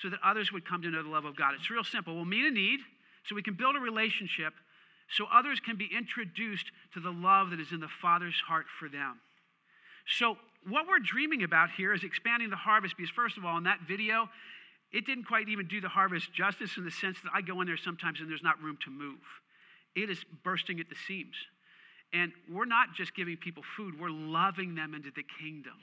so 0.00 0.08
that 0.08 0.18
others 0.24 0.52
would 0.52 0.66
come 0.66 0.82
to 0.82 0.90
know 0.90 1.02
the 1.02 1.08
love 1.08 1.24
of 1.24 1.36
God. 1.36 1.54
It's 1.54 1.70
real 1.70 1.84
simple. 1.84 2.14
We'll 2.14 2.24
meet 2.24 2.46
a 2.46 2.50
need 2.50 2.80
so 3.28 3.34
we 3.34 3.42
can 3.42 3.54
build 3.54 3.76
a 3.76 3.80
relationship 3.80 4.54
so 5.10 5.26
others 5.32 5.60
can 5.60 5.76
be 5.76 5.88
introduced 5.96 6.66
to 6.94 7.00
the 7.00 7.10
love 7.10 7.50
that 7.50 7.60
is 7.60 7.72
in 7.72 7.80
the 7.80 7.88
Father's 7.88 8.40
heart 8.46 8.66
for 8.78 8.88
them. 8.88 9.20
So, 10.06 10.36
what 10.68 10.86
we're 10.88 10.98
dreaming 10.98 11.44
about 11.44 11.70
here 11.70 11.94
is 11.94 12.02
expanding 12.02 12.50
the 12.50 12.56
harvest 12.56 12.96
because, 12.96 13.10
first 13.10 13.38
of 13.38 13.44
all, 13.44 13.56
in 13.56 13.64
that 13.64 13.80
video, 13.86 14.28
it 14.92 15.06
didn't 15.06 15.24
quite 15.24 15.48
even 15.48 15.66
do 15.66 15.80
the 15.80 15.88
harvest 15.88 16.32
justice 16.32 16.76
in 16.76 16.84
the 16.84 16.90
sense 16.90 17.18
that 17.22 17.30
I 17.34 17.42
go 17.42 17.60
in 17.60 17.66
there 17.66 17.76
sometimes 17.76 18.20
and 18.20 18.28
there's 18.28 18.42
not 18.42 18.60
room 18.60 18.78
to 18.84 18.90
move. 18.90 19.20
It 19.94 20.10
is 20.10 20.24
bursting 20.42 20.80
at 20.80 20.88
the 20.88 20.96
seams. 21.06 21.36
And 22.12 22.32
we're 22.50 22.64
not 22.64 22.94
just 22.94 23.14
giving 23.14 23.36
people 23.36 23.62
food, 23.76 24.00
we're 24.00 24.10
loving 24.10 24.74
them 24.74 24.94
into 24.94 25.10
the 25.14 25.24
kingdom 25.40 25.74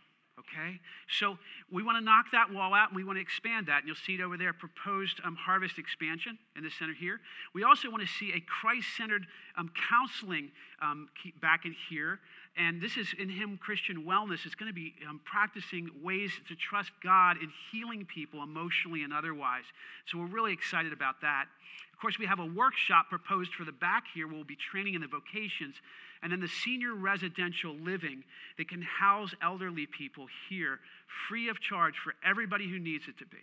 okay? 0.49 0.79
So 1.07 1.37
we 1.71 1.83
want 1.83 1.97
to 1.97 2.03
knock 2.03 2.25
that 2.31 2.51
wall 2.51 2.73
out 2.73 2.89
and 2.89 2.95
we 2.95 3.03
want 3.03 3.17
to 3.17 3.21
expand 3.21 3.67
that. 3.67 3.79
And 3.79 3.87
you'll 3.87 3.95
see 3.95 4.15
it 4.15 4.21
over 4.21 4.37
there 4.37 4.53
proposed 4.53 5.19
um, 5.23 5.35
harvest 5.35 5.77
expansion 5.77 6.37
in 6.55 6.63
the 6.63 6.69
center 6.69 6.93
here. 6.93 7.19
We 7.53 7.63
also 7.63 7.89
want 7.89 8.03
to 8.03 8.09
see 8.09 8.33
a 8.33 8.41
Christ 8.41 8.87
centered 8.97 9.25
um, 9.57 9.71
counseling 9.89 10.51
um, 10.81 11.09
back 11.41 11.65
in 11.65 11.75
here. 11.89 12.19
And 12.57 12.81
this 12.81 12.95
is 12.95 13.13
in 13.19 13.27
Him 13.27 13.57
Christian 13.57 14.05
wellness. 14.05 14.45
It's 14.45 14.55
going 14.55 14.69
to 14.69 14.75
be 14.75 14.93
um, 15.09 15.19
practicing 15.25 15.89
ways 16.01 16.31
to 16.47 16.55
trust 16.55 16.91
God 17.03 17.37
in 17.41 17.51
healing 17.71 18.05
people 18.05 18.43
emotionally 18.43 19.03
and 19.03 19.13
otherwise. 19.13 19.65
So 20.05 20.19
we're 20.19 20.27
really 20.27 20.53
excited 20.53 20.93
about 20.93 21.19
that. 21.21 21.47
Of 21.95 22.01
course, 22.01 22.19
we 22.19 22.25
have 22.25 22.39
a 22.39 22.45
workshop 22.45 23.05
proposed 23.09 23.53
for 23.53 23.63
the 23.63 23.71
back 23.71 24.03
here. 24.13 24.27
We'll 24.27 24.43
be 24.43 24.57
training 24.57 24.95
in 24.95 25.01
the 25.01 25.07
vocations 25.07 25.75
and 26.21 26.29
then 26.29 26.41
the 26.41 26.49
senior 26.49 26.93
residential 26.93 27.73
living 27.73 28.25
that 28.57 28.67
can 28.67 28.81
house 28.81 29.33
elderly 29.41 29.85
people 29.85 30.27
here 30.49 30.81
free 31.29 31.47
of 31.47 31.61
charge 31.61 31.93
for 32.03 32.13
everybody 32.21 32.69
who 32.69 32.79
needs 32.79 33.07
it 33.07 33.17
to 33.19 33.25
be. 33.25 33.37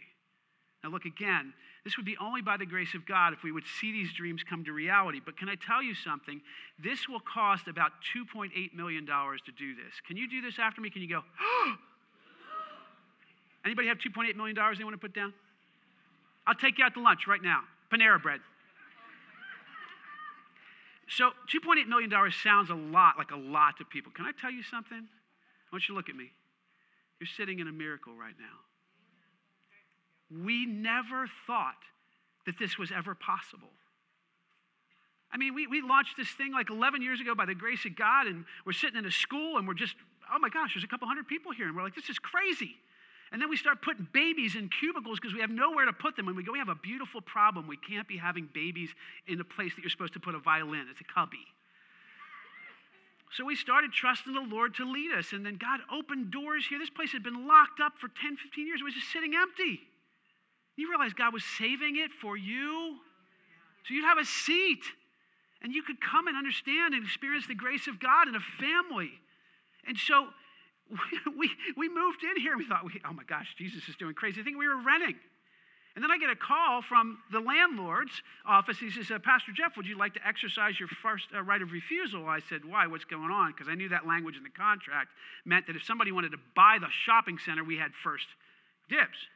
Now, 0.85 0.91
look 0.91 1.07
again, 1.07 1.55
this 1.83 1.97
would 1.97 2.05
be 2.05 2.19
only 2.21 2.43
by 2.43 2.59
the 2.59 2.67
grace 2.67 2.93
of 2.93 3.07
God 3.07 3.33
if 3.33 3.43
we 3.43 3.53
would 3.53 3.65
see 3.81 3.91
these 3.91 4.13
dreams 4.13 4.43
come 4.43 4.65
to 4.65 4.73
reality. 4.73 5.21
But 5.25 5.39
can 5.39 5.49
I 5.49 5.55
tell 5.55 5.83
you 5.83 5.95
something? 5.95 6.43
This 6.79 7.09
will 7.09 7.21
cost 7.21 7.69
about 7.69 7.93
$2.8 8.15 8.75
million 8.75 9.07
to 9.07 9.53
do 9.57 9.75
this. 9.75 9.95
Can 10.07 10.19
you 10.19 10.29
do 10.29 10.43
this 10.43 10.59
after 10.59 10.83
me? 10.83 10.91
Can 10.91 11.01
you 11.01 11.09
go, 11.09 11.23
Anybody 13.65 13.89
have 13.89 13.99
$2.8 13.99 14.37
million 14.37 14.55
they 14.55 14.85
want 14.85 14.95
to 14.95 14.99
put 14.99 15.15
down? 15.15 15.33
I'll 16.47 16.55
take 16.55 16.77
you 16.77 16.85
out 16.85 16.93
to 16.95 17.01
lunch 17.01 17.27
right 17.27 17.43
now. 17.43 17.61
Panera 17.93 18.21
bread. 18.23 18.41
So 21.09 21.31
$2.8 21.53 21.87
million 21.89 22.11
sounds 22.43 22.71
a 22.71 22.75
lot, 22.75 23.19
like 23.19 23.33
a 23.33 23.37
lot 23.37 23.77
to 23.79 23.85
people. 23.85 24.13
Can 24.13 24.25
I 24.25 24.33
tell 24.41 24.51
you 24.51 24.63
something? 24.63 24.97
I 24.99 25.69
want 25.71 25.89
you 25.89 25.95
to 25.95 25.97
look 25.97 26.09
at 26.09 26.17
me. 26.17 26.31
You're 27.21 27.29
sitting 27.37 27.59
in 27.59 27.69
a 27.69 27.73
miracle 27.73 28.15
right 28.15 28.35
now. 28.39 28.59
We 30.45 30.65
never 30.65 31.27
thought 31.47 31.83
that 32.47 32.59
this 32.59 32.79
was 32.79 32.91
ever 32.91 33.15
possible. 33.15 33.69
I 35.31 35.37
mean, 35.37 35.55
we, 35.55 35.67
we 35.67 35.83
launched 35.83 36.17
this 36.17 36.29
thing 36.31 36.53
like 36.53 36.71
11 36.71 37.03
years 37.03 37.21
ago 37.21 37.35
by 37.35 37.45
the 37.45 37.55
grace 37.55 37.85
of 37.85 37.95
God, 37.95 38.27
and 38.27 38.45
we're 38.65 38.73
sitting 38.73 38.99
in 38.99 39.05
a 39.05 39.11
school 39.11 39.59
and 39.59 39.69
we're 39.69 39.75
just, 39.75 39.95
oh 40.33 40.39
my 40.39 40.49
gosh, 40.49 40.75
there's 40.75 40.85
a 40.85 40.89
couple 40.89 41.07
hundred 41.09 41.29
people 41.29 41.53
here. 41.53 41.67
And 41.67 41.77
we're 41.77 41.83
like, 41.83 41.95
this 41.95 42.09
is 42.09 42.19
crazy. 42.19 42.77
And 43.33 43.41
then 43.41 43.49
we 43.49 43.57
start 43.57 43.81
putting 43.81 44.07
babies 44.13 44.57
in 44.57 44.69
cubicles 44.69 45.19
because 45.19 45.33
we 45.35 45.41
have 45.41 45.51
nowhere 45.51 45.87
to 45.87 45.93
put 45.93 46.17
them. 46.17 46.29
And 46.29 46.37
we 46.37 46.45
go, 46.45 46.53
we 46.53 46.59
have 46.59 46.69
a 46.69 46.75
beautiful 46.75 47.23
problem. 47.23 47.67
We 47.67 47.79
can't 47.79 48.07
be 48.07 48.19
having 48.19 48.47
babies 48.53 48.91
in 49.27 49.41
a 49.41 49.45
place 49.45 49.75
that 49.75 49.81
you're 49.81 49.91
supposed 49.91 50.13
to 50.13 50.21
put 50.21 50.35
a 50.35 50.39
violin. 50.39 50.87
It's 50.91 51.01
a 51.01 51.05
cubby. 51.05 51.47
So 53.33 53.47
we 53.47 53.57
started 53.57 53.91
trusting 53.91 54.35
the 54.35 54.41
Lord 54.41 54.75
to 54.75 54.85
lead 54.85 55.13
us. 55.13 55.33
And 55.33 55.47
then 55.47 55.57
God 55.57 55.81
opened 55.91 56.31
doors 56.31 56.67
here. 56.69 56.79
This 56.79 56.91
place 56.91 57.13
had 57.13 57.23
been 57.23 57.49
locked 57.49 57.81
up 57.81 57.95
for 57.99 58.09
10, 58.09 58.37
15 58.37 58.67
years. 58.67 58.81
It 58.83 58.85
was 58.85 58.93
just 58.93 59.11
sitting 59.11 59.33
empty. 59.35 59.81
You 60.77 60.91
realize 60.91 61.15
God 61.15 61.33
was 61.33 61.45
saving 61.59 61.97
it 61.97 62.11
for 62.21 62.37
you? 62.37 62.99
So 63.89 63.95
you'd 63.95 64.05
have 64.05 64.19
a 64.19 64.27
seat 64.27 64.85
and 65.63 65.73
you 65.73 65.83
could 65.83 66.01
come 66.03 66.27
and 66.29 66.37
understand 66.37 66.93
and 66.93 67.03
experience 67.03 67.47
the 67.47 67.55
grace 67.55 67.87
of 67.87 67.99
God 67.99 68.29
in 68.29 68.35
a 68.35 68.45
family. 68.61 69.13
And 69.87 69.97
so 69.97 70.29
we, 71.39 71.51
we 71.77 71.89
moved 71.89 72.23
in 72.23 72.41
here. 72.41 72.53
And 72.53 72.61
we 72.61 72.67
thought, 72.67 72.85
oh 73.09 73.13
my 73.13 73.25
gosh, 73.25 73.55
Jesus 73.57 73.89
is 73.89 73.97
doing 73.97 74.15
crazy 74.15 74.43
thing. 74.43 74.59
We 74.59 74.69
were 74.69 74.81
renting. 74.83 75.17
And 75.95 76.03
then 76.03 76.11
I 76.11 76.17
get 76.17 76.31
a 76.31 76.37
call 76.37 76.81
from 76.81 77.19
the 77.31 77.41
landlord's 77.41 78.23
office. 78.47 78.79
He 78.79 78.91
says, 78.91 79.11
uh, 79.11 79.19
Pastor 79.19 79.53
Jeff, 79.53 79.77
would 79.77 79.87
you 79.87 79.99
like 79.99 80.15
to 80.15 80.27
exercise 80.27 80.81
your 80.81 80.89
first 80.89 81.29
uh, 81.35 81.43
right 81.43 81.61
of 81.61 81.71
refusal? 81.71 82.27
I 82.27 82.41
said, 82.49 82.65
Why? 82.65 82.87
What's 82.87 83.05
going 83.05 83.31
on? 83.31 83.53
Because 83.53 83.69
I 83.69 83.75
knew 83.75 83.91
that 83.91 84.07
language 84.07 84.39
in 84.39 84.43
the 84.43 84.51
contract 84.57 85.11
meant 85.45 85.67
that 85.67 85.77
if 85.77 85.85
somebody 85.85 86.11
wanted 86.11 86.33
to 86.33 86.39
buy 86.57 86.79
the 86.81 86.89
shopping 87.05 87.39
center, 87.39 87.63
we 87.63 87.77
had 87.77 87.93
first 87.93 88.25
dibs. 88.89 89.29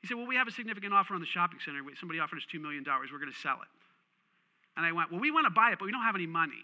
He 0.00 0.06
said, 0.06 0.16
Well, 0.16 0.28
we 0.28 0.36
have 0.36 0.46
a 0.46 0.52
significant 0.52 0.94
offer 0.94 1.14
on 1.14 1.20
the 1.20 1.26
shopping 1.26 1.58
center. 1.64 1.82
Somebody 1.98 2.20
offered 2.20 2.36
us 2.36 2.46
$2 2.54 2.60
million. 2.60 2.84
We're 2.86 3.18
going 3.18 3.32
to 3.32 3.40
sell 3.40 3.58
it. 3.58 3.72
And 4.76 4.86
I 4.86 4.92
went, 4.92 5.10
Well, 5.10 5.20
we 5.20 5.32
want 5.32 5.46
to 5.46 5.50
buy 5.50 5.72
it, 5.72 5.80
but 5.80 5.86
we 5.86 5.92
don't 5.92 6.06
have 6.06 6.14
any 6.14 6.28
money. 6.28 6.62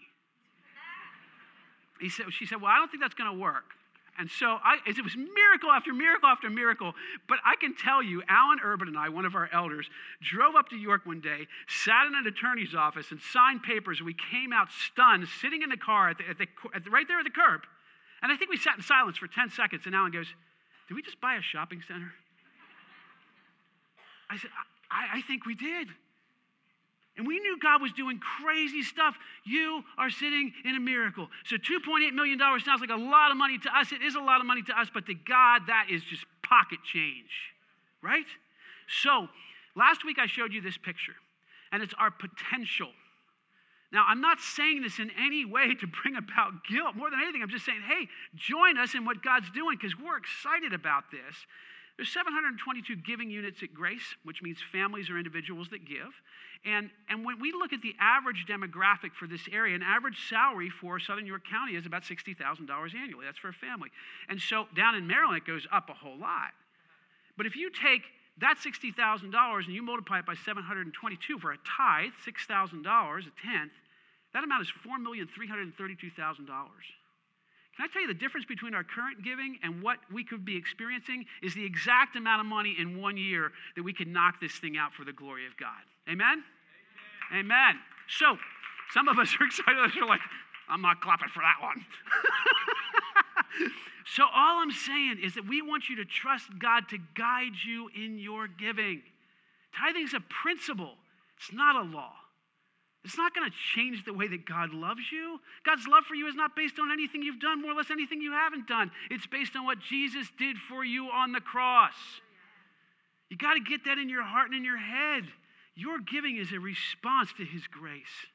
He 1.99 2.07
said, 2.07 2.27
she 2.31 2.45
said, 2.45 2.61
Well, 2.61 2.71
I 2.71 2.77
don't 2.77 2.87
think 2.87 3.03
that's 3.03 3.15
going 3.15 3.29
to 3.29 3.37
work. 3.37 3.75
And 4.21 4.29
so 4.29 4.45
I, 4.45 4.77
it 4.85 5.03
was 5.03 5.17
miracle 5.17 5.71
after 5.71 5.91
miracle 5.95 6.29
after 6.29 6.47
miracle. 6.47 6.93
But 7.27 7.39
I 7.43 7.55
can 7.55 7.75
tell 7.75 8.03
you, 8.03 8.21
Alan 8.29 8.59
Urban 8.63 8.87
and 8.87 8.95
I, 8.95 9.09
one 9.09 9.25
of 9.25 9.33
our 9.33 9.49
elders, 9.51 9.89
drove 10.21 10.53
up 10.55 10.69
to 10.69 10.75
York 10.75 11.07
one 11.07 11.21
day, 11.21 11.47
sat 11.67 12.05
in 12.05 12.13
an 12.13 12.27
attorney's 12.27 12.75
office, 12.75 13.09
and 13.09 13.19
signed 13.19 13.63
papers. 13.63 13.99
We 13.99 14.13
came 14.13 14.53
out 14.53 14.67
stunned, 14.69 15.27
sitting 15.41 15.63
in 15.63 15.69
the 15.69 15.77
car 15.77 16.11
at 16.11 16.19
the, 16.19 16.29
at 16.29 16.37
the, 16.37 16.45
at 16.75 16.83
the, 16.83 16.91
right 16.91 17.07
there 17.07 17.17
at 17.17 17.23
the 17.23 17.31
curb. 17.31 17.61
And 18.21 18.31
I 18.31 18.37
think 18.37 18.51
we 18.51 18.57
sat 18.57 18.77
in 18.77 18.83
silence 18.83 19.17
for 19.17 19.25
10 19.25 19.49
seconds. 19.49 19.87
And 19.87 19.95
Alan 19.95 20.11
goes, 20.11 20.27
Did 20.87 20.93
we 20.93 21.01
just 21.01 21.19
buy 21.19 21.33
a 21.33 21.41
shopping 21.41 21.81
center? 21.87 22.13
I 24.29 24.37
said, 24.37 24.51
I, 24.91 25.17
I 25.17 25.21
think 25.23 25.47
we 25.47 25.55
did. 25.55 25.87
And 27.17 27.27
we 27.27 27.39
knew 27.39 27.57
God 27.59 27.81
was 27.81 27.91
doing 27.91 28.19
crazy 28.19 28.83
stuff. 28.83 29.15
You 29.43 29.83
are 29.97 30.09
sitting 30.09 30.53
in 30.63 30.75
a 30.75 30.79
miracle. 30.79 31.27
So 31.45 31.57
$2.8 31.57 32.13
million 32.13 32.39
sounds 32.39 32.79
like 32.79 32.89
a 32.89 32.95
lot 32.95 33.31
of 33.31 33.37
money 33.37 33.57
to 33.59 33.77
us. 33.77 33.91
It 33.91 34.01
is 34.01 34.15
a 34.15 34.21
lot 34.21 34.39
of 34.39 34.47
money 34.47 34.61
to 34.63 34.79
us, 34.79 34.89
but 34.93 35.05
to 35.07 35.13
God, 35.13 35.63
that 35.67 35.87
is 35.91 36.01
just 36.03 36.25
pocket 36.41 36.79
change, 36.83 37.29
right? 38.01 38.25
So 39.03 39.27
last 39.75 40.05
week 40.05 40.19
I 40.19 40.25
showed 40.25 40.53
you 40.53 40.61
this 40.61 40.77
picture, 40.77 41.15
and 41.71 41.83
it's 41.83 41.93
our 41.99 42.11
potential. 42.11 42.89
Now, 43.91 44.05
I'm 44.07 44.21
not 44.21 44.39
saying 44.39 44.81
this 44.81 44.99
in 44.99 45.11
any 45.19 45.43
way 45.43 45.75
to 45.75 45.87
bring 45.87 46.15
about 46.15 46.63
guilt. 46.69 46.95
More 46.95 47.09
than 47.09 47.19
anything, 47.21 47.43
I'm 47.43 47.49
just 47.49 47.65
saying, 47.65 47.81
hey, 47.85 48.07
join 48.35 48.77
us 48.77 48.95
in 48.95 49.03
what 49.03 49.21
God's 49.21 49.51
doing 49.51 49.77
because 49.77 49.97
we're 49.99 50.15
excited 50.15 50.71
about 50.71 51.11
this. 51.11 51.35
There's 52.01 52.13
722 52.13 52.95
giving 53.05 53.29
units 53.29 53.61
at 53.61 53.75
Grace, 53.75 54.15
which 54.23 54.41
means 54.41 54.57
families 54.71 55.11
or 55.11 55.19
individuals 55.19 55.69
that 55.69 55.85
give. 55.85 56.09
And, 56.65 56.89
and 57.07 57.23
when 57.23 57.39
we 57.39 57.51
look 57.51 57.73
at 57.73 57.83
the 57.83 57.93
average 57.99 58.47
demographic 58.49 59.13
for 59.13 59.27
this 59.27 59.41
area, 59.51 59.75
an 59.75 59.83
average 59.83 60.27
salary 60.27 60.71
for 60.71 60.97
Southern 60.97 61.27
York 61.27 61.43
County 61.47 61.75
is 61.75 61.85
about 61.85 62.01
$60,000 62.01 62.95
annually. 62.95 63.23
That's 63.23 63.37
for 63.37 63.49
a 63.49 63.53
family. 63.53 63.91
And 64.29 64.41
so 64.41 64.65
down 64.75 64.95
in 64.95 65.05
Maryland, 65.05 65.37
it 65.37 65.45
goes 65.45 65.67
up 65.71 65.91
a 65.91 65.93
whole 65.93 66.17
lot. 66.17 66.57
But 67.37 67.45
if 67.45 67.55
you 67.55 67.69
take 67.69 68.01
that 68.39 68.57
$60,000 68.57 69.65
and 69.65 69.75
you 69.75 69.83
multiply 69.83 70.17
it 70.17 70.25
by 70.25 70.33
722 70.33 71.37
for 71.37 71.51
a 71.51 71.57
tithe, 71.77 72.13
$6,000, 72.25 72.81
a 72.81 73.47
tenth, 73.47 73.73
that 74.33 74.43
amount 74.43 74.63
is 74.63 74.73
$4,332,000. 74.83 76.47
Can 77.81 77.89
I 77.89 77.93
tell 77.93 78.01
you 78.03 78.09
the 78.09 78.13
difference 78.13 78.45
between 78.45 78.75
our 78.75 78.83
current 78.83 79.23
giving 79.23 79.57
and 79.63 79.81
what 79.81 79.97
we 80.13 80.23
could 80.23 80.45
be 80.45 80.55
experiencing 80.55 81.25
is 81.41 81.55
the 81.55 81.65
exact 81.65 82.15
amount 82.15 82.39
of 82.39 82.45
money 82.45 82.75
in 82.77 83.01
one 83.01 83.17
year 83.17 83.51
that 83.75 83.81
we 83.81 83.91
could 83.91 84.07
knock 84.07 84.39
this 84.39 84.53
thing 84.53 84.77
out 84.77 84.93
for 84.93 85.03
the 85.03 85.11
glory 85.11 85.47
of 85.47 85.57
God. 85.57 85.81
Amen? 86.07 86.43
Amen. 87.33 87.45
Amen. 87.45 87.79
So, 88.07 88.37
some 88.93 89.07
of 89.07 89.17
us 89.17 89.35
are 89.39 89.47
excited. 89.47 89.77
We're 89.99 90.05
like, 90.05 90.19
I'm 90.69 90.83
not 90.83 91.01
clapping 91.01 91.29
for 91.33 91.41
that 91.41 91.57
one. 91.59 91.83
so, 94.05 94.25
all 94.25 94.61
I'm 94.61 94.69
saying 94.69 95.17
is 95.23 95.33
that 95.33 95.47
we 95.47 95.63
want 95.63 95.89
you 95.89 95.95
to 95.95 96.05
trust 96.05 96.49
God 96.59 96.87
to 96.89 96.99
guide 97.17 97.57
you 97.65 97.89
in 97.95 98.19
your 98.19 98.47
giving. 98.47 99.01
Tithing 99.75 100.03
is 100.03 100.13
a 100.13 100.21
principle, 100.43 100.93
it's 101.35 101.51
not 101.51 101.75
a 101.75 101.89
law. 101.89 102.13
It's 103.03 103.17
not 103.17 103.33
going 103.33 103.49
to 103.49 103.55
change 103.75 104.05
the 104.05 104.13
way 104.13 104.27
that 104.27 104.45
God 104.45 104.73
loves 104.73 105.11
you. 105.11 105.39
God's 105.65 105.87
love 105.87 106.03
for 106.03 106.13
you 106.13 106.27
is 106.27 106.35
not 106.35 106.55
based 106.55 106.77
on 106.79 106.91
anything 106.91 107.23
you've 107.23 107.39
done, 107.39 107.61
more 107.61 107.71
or 107.71 107.75
less 107.75 107.89
anything 107.89 108.21
you 108.21 108.31
haven't 108.31 108.67
done. 108.67 108.91
It's 109.09 109.25
based 109.25 109.55
on 109.55 109.65
what 109.65 109.79
Jesus 109.79 110.27
did 110.37 110.57
for 110.69 110.85
you 110.85 111.07
on 111.07 111.31
the 111.31 111.41
cross. 111.41 111.95
You 113.29 113.37
got 113.37 113.53
to 113.53 113.59
get 113.59 113.85
that 113.85 113.97
in 113.97 114.09
your 114.09 114.23
heart 114.23 114.47
and 114.47 114.55
in 114.55 114.63
your 114.63 114.77
head. 114.77 115.23
Your 115.73 115.99
giving 115.99 116.37
is 116.37 116.51
a 116.51 116.59
response 116.59 117.31
to 117.37 117.45
His 117.45 117.65
grace. 117.65 118.27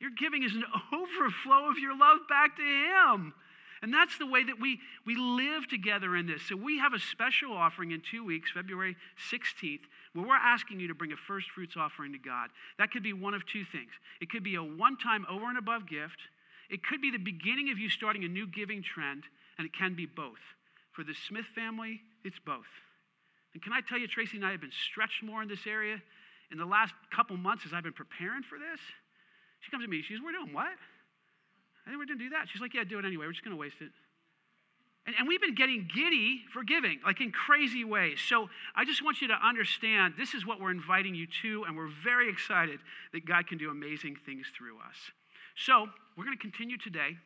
Your 0.00 0.10
giving 0.18 0.42
is 0.42 0.54
an 0.54 0.64
overflow 0.92 1.70
of 1.70 1.78
your 1.78 1.96
love 1.96 2.18
back 2.28 2.56
to 2.56 2.62
Him. 2.62 3.34
And 3.82 3.92
that's 3.92 4.16
the 4.16 4.26
way 4.26 4.44
that 4.44 4.60
we, 4.60 4.78
we 5.04 5.16
live 5.16 5.68
together 5.68 6.16
in 6.16 6.26
this. 6.26 6.42
So 6.48 6.56
we 6.56 6.78
have 6.78 6.92
a 6.92 7.00
special 7.00 7.52
offering 7.52 7.90
in 7.90 8.00
two 8.00 8.24
weeks, 8.24 8.50
February 8.52 8.96
16th, 9.30 9.80
where 10.14 10.26
we're 10.26 10.34
asking 10.34 10.80
you 10.80 10.88
to 10.88 10.94
bring 10.94 11.12
a 11.12 11.16
first 11.26 11.50
fruits 11.50 11.74
offering 11.76 12.12
to 12.12 12.18
God. 12.18 12.50
That 12.78 12.90
could 12.90 13.02
be 13.02 13.12
one 13.12 13.34
of 13.34 13.46
two 13.46 13.64
things. 13.64 13.90
It 14.20 14.30
could 14.30 14.44
be 14.44 14.56
a 14.56 14.62
one 14.62 14.96
time 14.98 15.26
over 15.30 15.48
and 15.48 15.58
above 15.58 15.88
gift, 15.88 16.20
it 16.70 16.82
could 16.84 17.02
be 17.02 17.10
the 17.10 17.18
beginning 17.18 17.70
of 17.70 17.78
you 17.78 17.90
starting 17.90 18.24
a 18.24 18.28
new 18.28 18.46
giving 18.46 18.82
trend, 18.82 19.24
and 19.58 19.66
it 19.66 19.74
can 19.74 19.94
be 19.94 20.06
both. 20.06 20.40
For 20.92 21.04
the 21.04 21.14
Smith 21.28 21.44
family, 21.54 22.00
it's 22.24 22.38
both. 22.44 22.68
And 23.52 23.62
can 23.62 23.72
I 23.72 23.80
tell 23.80 23.98
you, 23.98 24.08
Tracy 24.08 24.36
and 24.36 24.46
I 24.46 24.52
have 24.52 24.60
been 24.60 24.72
stretched 24.72 25.22
more 25.22 25.42
in 25.42 25.48
this 25.48 25.66
area 25.66 26.00
in 26.50 26.58
the 26.58 26.64
last 26.64 26.94
couple 27.14 27.36
months 27.36 27.64
as 27.66 27.72
I've 27.72 27.82
been 27.82 27.92
preparing 27.92 28.42
for 28.42 28.58
this. 28.58 28.80
She 29.60 29.70
comes 29.70 29.84
to 29.84 29.90
me, 29.90 30.02
she 30.02 30.14
says, 30.14 30.22
We're 30.24 30.32
doing 30.32 30.52
what? 30.52 30.72
I 31.84 31.90
think 31.90 31.98
we're 31.98 32.06
going 32.06 32.18
to 32.18 32.24
do 32.24 32.30
that. 32.30 32.48
She's 32.52 32.60
like, 32.60 32.74
Yeah, 32.74 32.84
do 32.84 32.98
it 32.98 33.04
anyway. 33.04 33.26
We're 33.26 33.32
just 33.32 33.44
going 33.44 33.56
to 33.56 33.60
waste 33.60 33.80
it. 33.80 33.92
And, 35.06 35.16
and 35.18 35.26
we've 35.26 35.40
been 35.40 35.54
getting 35.54 35.88
giddy 35.92 36.42
for 36.52 36.62
giving, 36.62 37.00
like 37.04 37.20
in 37.20 37.32
crazy 37.32 37.84
ways. 37.84 38.18
So 38.20 38.48
I 38.76 38.84
just 38.84 39.04
want 39.04 39.20
you 39.20 39.28
to 39.28 39.34
understand 39.34 40.14
this 40.16 40.34
is 40.34 40.46
what 40.46 40.60
we're 40.60 40.70
inviting 40.70 41.14
you 41.14 41.26
to, 41.42 41.64
and 41.64 41.76
we're 41.76 41.90
very 42.04 42.30
excited 42.30 42.78
that 43.12 43.26
God 43.26 43.46
can 43.46 43.58
do 43.58 43.70
amazing 43.70 44.16
things 44.24 44.46
through 44.56 44.76
us. 44.78 44.96
So 45.56 45.88
we're 46.16 46.24
going 46.24 46.36
to 46.36 46.42
continue 46.42 46.78
today 46.78 47.16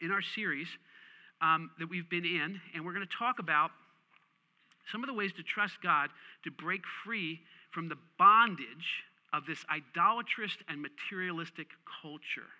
in 0.00 0.10
our 0.10 0.22
series 0.22 0.68
um, 1.40 1.70
that 1.78 1.90
we've 1.90 2.08
been 2.08 2.24
in, 2.24 2.60
and 2.74 2.84
we're 2.84 2.94
going 2.94 3.06
to 3.06 3.16
talk 3.16 3.38
about 3.38 3.70
some 4.90 5.02
of 5.02 5.08
the 5.08 5.14
ways 5.14 5.32
to 5.32 5.42
trust 5.42 5.74
God 5.82 6.10
to 6.44 6.50
break 6.50 6.82
free 7.04 7.40
from 7.70 7.88
the 7.88 7.96
bondage 8.18 9.04
of 9.32 9.46
this 9.46 9.64
idolatrous 9.70 10.56
and 10.68 10.82
materialistic 10.82 11.68
culture. 12.02 12.50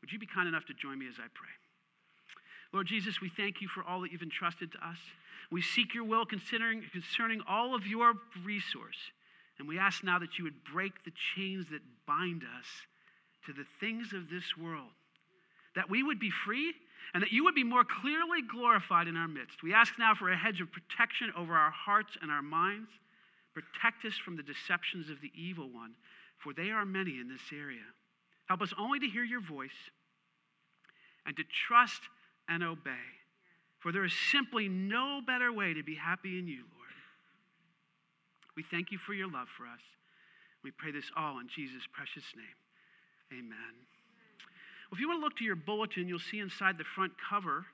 Would 0.00 0.10
you 0.10 0.18
be 0.18 0.26
kind 0.26 0.48
enough 0.48 0.64
to 0.66 0.74
join 0.74 0.98
me 0.98 1.06
as 1.08 1.14
I 1.18 1.28
pray? 1.34 1.50
Lord 2.72 2.86
Jesus, 2.86 3.20
we 3.20 3.28
thank 3.28 3.60
you 3.60 3.68
for 3.68 3.84
all 3.84 4.00
that 4.00 4.12
you've 4.12 4.22
entrusted 4.22 4.72
to 4.72 4.78
us. 4.78 4.98
We 5.50 5.60
seek 5.60 5.94
your 5.94 6.04
will 6.04 6.24
considering, 6.24 6.82
concerning 6.92 7.42
all 7.46 7.74
of 7.74 7.86
your 7.86 8.14
resource. 8.44 8.96
And 9.58 9.68
we 9.68 9.78
ask 9.78 10.02
now 10.02 10.18
that 10.18 10.38
you 10.38 10.44
would 10.44 10.64
break 10.72 11.04
the 11.04 11.12
chains 11.36 11.66
that 11.70 11.82
bind 12.06 12.42
us 12.58 12.66
to 13.46 13.52
the 13.52 13.66
things 13.80 14.12
of 14.14 14.30
this 14.30 14.56
world, 14.56 14.90
that 15.76 15.90
we 15.90 16.02
would 16.02 16.18
be 16.18 16.30
free 16.30 16.72
and 17.12 17.22
that 17.22 17.32
you 17.32 17.44
would 17.44 17.54
be 17.54 17.64
more 17.64 17.84
clearly 17.84 18.40
glorified 18.50 19.06
in 19.06 19.16
our 19.16 19.28
midst. 19.28 19.62
We 19.62 19.74
ask 19.74 19.92
now 19.98 20.14
for 20.14 20.30
a 20.30 20.36
hedge 20.36 20.60
of 20.60 20.72
protection 20.72 21.30
over 21.36 21.54
our 21.54 21.70
hearts 21.70 22.16
and 22.22 22.30
our 22.30 22.42
minds. 22.42 22.88
Protect 23.52 24.06
us 24.06 24.14
from 24.16 24.36
the 24.36 24.42
deceptions 24.42 25.10
of 25.10 25.20
the 25.20 25.30
evil 25.34 25.68
one, 25.68 25.92
for 26.38 26.54
they 26.54 26.70
are 26.70 26.86
many 26.86 27.20
in 27.20 27.28
this 27.28 27.52
area. 27.52 27.84
Help 28.48 28.62
us 28.62 28.72
only 28.78 28.98
to 29.00 29.06
hear 29.06 29.24
your 29.24 29.42
voice 29.42 29.70
and 31.26 31.36
to 31.36 31.42
trust 31.68 32.00
and 32.48 32.62
obey. 32.62 33.06
For 33.80 33.92
there 33.92 34.04
is 34.04 34.12
simply 34.30 34.68
no 34.68 35.20
better 35.26 35.52
way 35.52 35.74
to 35.74 35.82
be 35.82 35.96
happy 35.96 36.38
in 36.38 36.46
you, 36.46 36.64
Lord. 36.76 36.94
We 38.56 38.62
thank 38.62 38.92
you 38.92 38.98
for 38.98 39.14
your 39.14 39.30
love 39.30 39.48
for 39.56 39.64
us. 39.64 39.80
We 40.62 40.70
pray 40.70 40.92
this 40.92 41.10
all 41.16 41.40
in 41.40 41.48
Jesus' 41.48 41.82
precious 41.92 42.24
name. 42.36 43.38
Amen. 43.40 43.74
Well, 44.90 44.96
if 44.96 45.00
you 45.00 45.08
want 45.08 45.20
to 45.20 45.24
look 45.24 45.36
to 45.38 45.44
your 45.44 45.56
bulletin, 45.56 46.06
you'll 46.06 46.20
see 46.20 46.38
inside 46.38 46.78
the 46.78 46.84
front 46.84 47.12
cover 47.28 47.66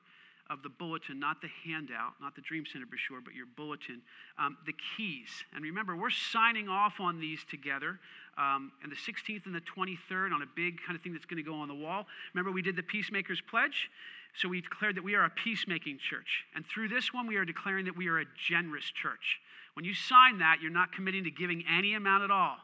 of 0.50 0.62
the 0.62 0.68
bulletin, 0.70 1.20
not 1.20 1.42
the 1.42 1.48
handout, 1.64 2.14
not 2.22 2.34
the 2.34 2.40
Dream 2.40 2.64
Center 2.72 2.86
brochure, 2.86 3.20
but 3.22 3.34
your 3.34 3.46
bulletin, 3.56 4.00
um, 4.38 4.56
the 4.64 4.72
keys. 4.96 5.28
And 5.54 5.62
remember, 5.62 5.94
we're 5.94 6.10
signing 6.10 6.68
off 6.68 7.00
on 7.00 7.20
these 7.20 7.40
together 7.50 7.98
um, 8.38 8.72
and 8.82 8.90
the 8.90 8.96
16th 8.96 9.44
and 9.44 9.54
the 9.54 9.60
23rd 9.60 10.32
on 10.32 10.42
a 10.42 10.48
big 10.56 10.78
kind 10.86 10.96
of 10.96 11.02
thing 11.02 11.12
that's 11.12 11.26
going 11.26 11.42
to 11.42 11.48
go 11.48 11.56
on 11.56 11.68
the 11.68 11.74
wall. 11.74 12.06
Remember, 12.32 12.50
we 12.50 12.62
did 12.62 12.76
the 12.76 12.82
Peacemakers 12.82 13.42
Pledge. 13.50 13.90
So 14.34 14.48
we 14.48 14.60
declared 14.60 14.96
that 14.96 15.04
we 15.04 15.14
are 15.14 15.24
a 15.24 15.30
peacemaking 15.30 15.98
church. 15.98 16.44
And 16.54 16.64
through 16.66 16.88
this 16.88 17.12
one, 17.12 17.26
we 17.26 17.36
are 17.36 17.44
declaring 17.44 17.86
that 17.86 17.96
we 17.96 18.08
are 18.08 18.20
a 18.20 18.24
generous 18.48 18.84
church. 18.84 19.40
When 19.74 19.84
you 19.84 19.94
sign 19.94 20.38
that, 20.38 20.58
you're 20.62 20.70
not 20.70 20.92
committing 20.92 21.24
to 21.24 21.30
giving 21.30 21.64
any 21.70 21.94
amount 21.94 22.24
at 22.24 22.30
all. 22.30 22.56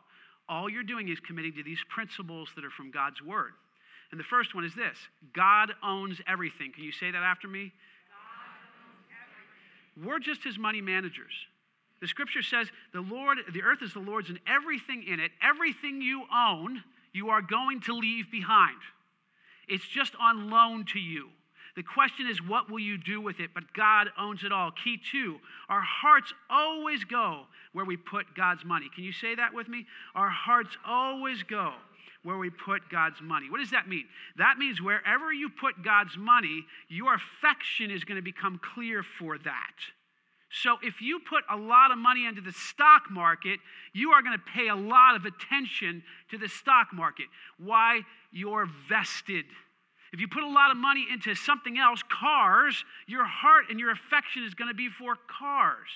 All 0.48 0.68
you're 0.68 0.82
doing 0.82 1.08
is 1.08 1.18
committing 1.20 1.54
to 1.54 1.62
these 1.62 1.80
principles 1.88 2.50
that 2.54 2.64
are 2.64 2.70
from 2.70 2.90
God's 2.90 3.22
word. 3.22 3.52
And 4.10 4.20
the 4.20 4.24
first 4.24 4.54
one 4.54 4.64
is 4.64 4.74
this 4.74 4.96
God 5.32 5.72
owns 5.82 6.20
everything. 6.28 6.72
Can 6.72 6.84
you 6.84 6.92
say 6.92 7.10
that 7.10 7.22
after 7.22 7.48
me? 7.48 7.72
We're 10.02 10.18
just 10.18 10.42
his 10.42 10.58
money 10.58 10.80
managers. 10.80 11.32
The 12.00 12.08
scripture 12.08 12.42
says 12.42 12.68
the 12.92 13.00
Lord, 13.00 13.38
the 13.52 13.62
earth 13.62 13.80
is 13.82 13.92
the 13.92 14.00
Lord's 14.00 14.28
and 14.28 14.40
everything 14.46 15.04
in 15.04 15.20
it, 15.20 15.30
everything 15.42 16.00
you 16.00 16.24
own, 16.34 16.82
you 17.12 17.30
are 17.30 17.40
going 17.40 17.80
to 17.82 17.94
leave 17.94 18.30
behind. 18.30 18.76
It's 19.68 19.86
just 19.86 20.14
on 20.20 20.50
loan 20.50 20.84
to 20.92 20.98
you. 20.98 21.28
The 21.76 21.82
question 21.82 22.28
is, 22.28 22.40
what 22.40 22.70
will 22.70 22.78
you 22.78 22.96
do 22.96 23.20
with 23.20 23.40
it? 23.40 23.50
But 23.52 23.72
God 23.74 24.08
owns 24.18 24.44
it 24.44 24.52
all. 24.52 24.70
Key 24.70 25.00
two, 25.10 25.38
our 25.68 25.82
hearts 25.82 26.32
always 26.48 27.04
go 27.04 27.42
where 27.72 27.84
we 27.84 27.96
put 27.96 28.34
God's 28.36 28.64
money. 28.64 28.88
Can 28.94 29.02
you 29.02 29.12
say 29.12 29.34
that 29.34 29.52
with 29.52 29.68
me? 29.68 29.86
Our 30.14 30.30
hearts 30.30 30.76
always 30.86 31.42
go 31.42 31.72
where 32.22 32.38
we 32.38 32.48
put 32.48 32.88
God's 32.90 33.20
money. 33.20 33.50
What 33.50 33.58
does 33.58 33.72
that 33.72 33.88
mean? 33.88 34.04
That 34.36 34.56
means 34.56 34.80
wherever 34.80 35.32
you 35.32 35.48
put 35.48 35.84
God's 35.84 36.16
money, 36.16 36.64
your 36.88 37.14
affection 37.14 37.90
is 37.90 38.04
going 38.04 38.16
to 38.16 38.22
become 38.22 38.60
clear 38.74 39.02
for 39.02 39.36
that. 39.38 39.74
So 40.50 40.76
if 40.82 41.02
you 41.02 41.18
put 41.18 41.42
a 41.50 41.56
lot 41.56 41.90
of 41.90 41.98
money 41.98 42.26
into 42.26 42.40
the 42.40 42.52
stock 42.52 43.10
market, 43.10 43.58
you 43.92 44.12
are 44.12 44.22
going 44.22 44.38
to 44.38 44.44
pay 44.54 44.68
a 44.68 44.76
lot 44.76 45.16
of 45.16 45.24
attention 45.24 46.04
to 46.30 46.38
the 46.38 46.48
stock 46.48 46.88
market. 46.92 47.26
Why? 47.58 48.02
You're 48.30 48.68
vested 48.88 49.44
if 50.14 50.20
you 50.20 50.28
put 50.28 50.44
a 50.44 50.48
lot 50.48 50.70
of 50.70 50.76
money 50.76 51.04
into 51.12 51.34
something 51.34 51.76
else, 51.76 52.00
cars, 52.08 52.84
your 53.08 53.24
heart 53.24 53.64
and 53.68 53.80
your 53.80 53.90
affection 53.90 54.44
is 54.44 54.54
going 54.54 54.68
to 54.68 54.74
be 54.74 54.88
for 54.88 55.16
cars. 55.26 55.90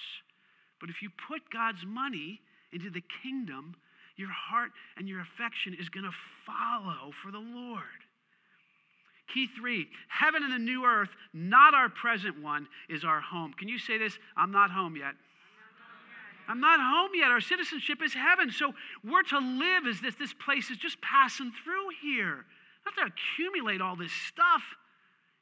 But 0.81 0.90
if 0.90 1.02
you 1.02 1.09
put 1.28 1.48
God's 1.52 1.87
money 1.87 2.40
into 2.72 2.90
the 2.90 3.02
kingdom, 3.22 3.76
your 4.16 4.31
heart 4.31 4.72
and 4.96 5.09
your 5.09 5.20
affection 5.20 5.76
is 5.78 5.88
going 5.88 6.02
to 6.02 6.11
follow 6.44 7.12
for 7.22 7.31
the 7.31 7.38
Lord. 7.38 8.02
Key 9.33 9.46
three 9.57 9.87
heaven 10.09 10.42
and 10.42 10.52
the 10.52 10.59
new 10.59 10.85
earth, 10.85 11.11
not 11.33 11.74
our 11.74 11.88
present 11.88 12.42
one, 12.42 12.66
is 12.88 13.04
our 13.04 13.20
home. 13.20 13.52
Can 13.52 13.68
you 13.68 13.78
say 13.78 13.98
this? 13.98 14.18
I'm 14.37 14.50
not 14.50 14.72
home 14.72 14.96
yet. 14.96 15.14
I'm 16.48 16.59
not 16.59 16.81
home 16.81 17.12
yet. 17.14 17.31
Our 17.31 17.40
citizenship 17.40 18.02
is 18.02 18.14
heaven. 18.14 18.50
So 18.50 18.74
we're 19.04 19.22
to 19.22 19.38
live 19.38 19.87
as 19.87 20.00
this 20.00 20.16
this 20.16 20.33
place 20.33 20.70
is 20.70 20.76
just 20.76 21.00
passing 21.02 21.52
through 21.62 21.90
here 22.02 22.46
have 22.94 23.07
to 23.07 23.12
accumulate 23.12 23.81
all 23.81 23.96
this 23.96 24.12
stuff. 24.12 24.62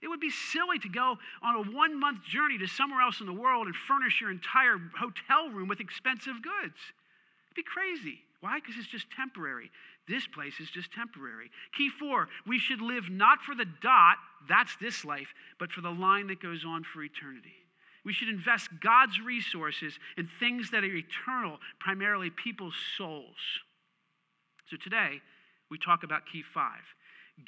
It 0.03 0.09
would 0.09 0.21
be 0.21 0.31
silly 0.31 0.79
to 0.81 0.89
go 0.89 1.17
on 1.43 1.55
a 1.55 1.71
one 1.71 1.99
month 1.99 2.23
journey 2.25 2.59
to 2.59 2.67
somewhere 2.67 3.01
else 3.01 3.21
in 3.21 3.27
the 3.27 3.33
world 3.33 3.67
and 3.67 3.75
furnish 3.75 4.21
your 4.21 4.31
entire 4.31 4.79
hotel 4.99 5.49
room 5.51 5.69
with 5.69 5.81
expensive 5.81 6.43
goods. 6.43 6.77
It'd 7.47 7.57
be 7.57 7.63
crazy. 7.63 8.21
Why? 8.41 8.61
Because 8.61 8.77
it's 8.79 8.89
just 8.89 9.07
temporary. 9.17 9.71
This 10.09 10.27
place 10.27 10.61
is 10.61 10.71
just 10.71 10.93
temporary. 10.93 11.51
Key 11.77 11.89
four, 11.89 12.29
we 12.47 12.59
should 12.59 12.81
live 12.81 13.11
not 13.11 13.41
for 13.41 13.55
the 13.55 13.65
dot, 13.83 14.19
that's 14.49 14.77
this 14.77 15.05
life, 15.05 15.29
but 15.59 15.73
for 15.73 15.81
the 15.81 15.91
line 15.91 16.29
that 16.29 16.41
goes 16.41 16.65
on 16.65 16.85
for 16.85 17.03
eternity. 17.03 17.57
We 18.05 18.13
should 18.13 18.29
invest 18.29 18.69
God's 18.81 19.21
resources 19.21 19.99
in 20.17 20.29
things 20.39 20.71
that 20.71 20.85
are 20.85 20.95
eternal, 20.95 21.59
primarily 21.81 22.31
people's 22.31 22.77
souls. 22.97 23.35
So 24.71 24.77
today, 24.77 25.21
we 25.71 25.79
talk 25.79 26.05
about 26.05 26.23
key 26.33 26.45
five 26.55 26.83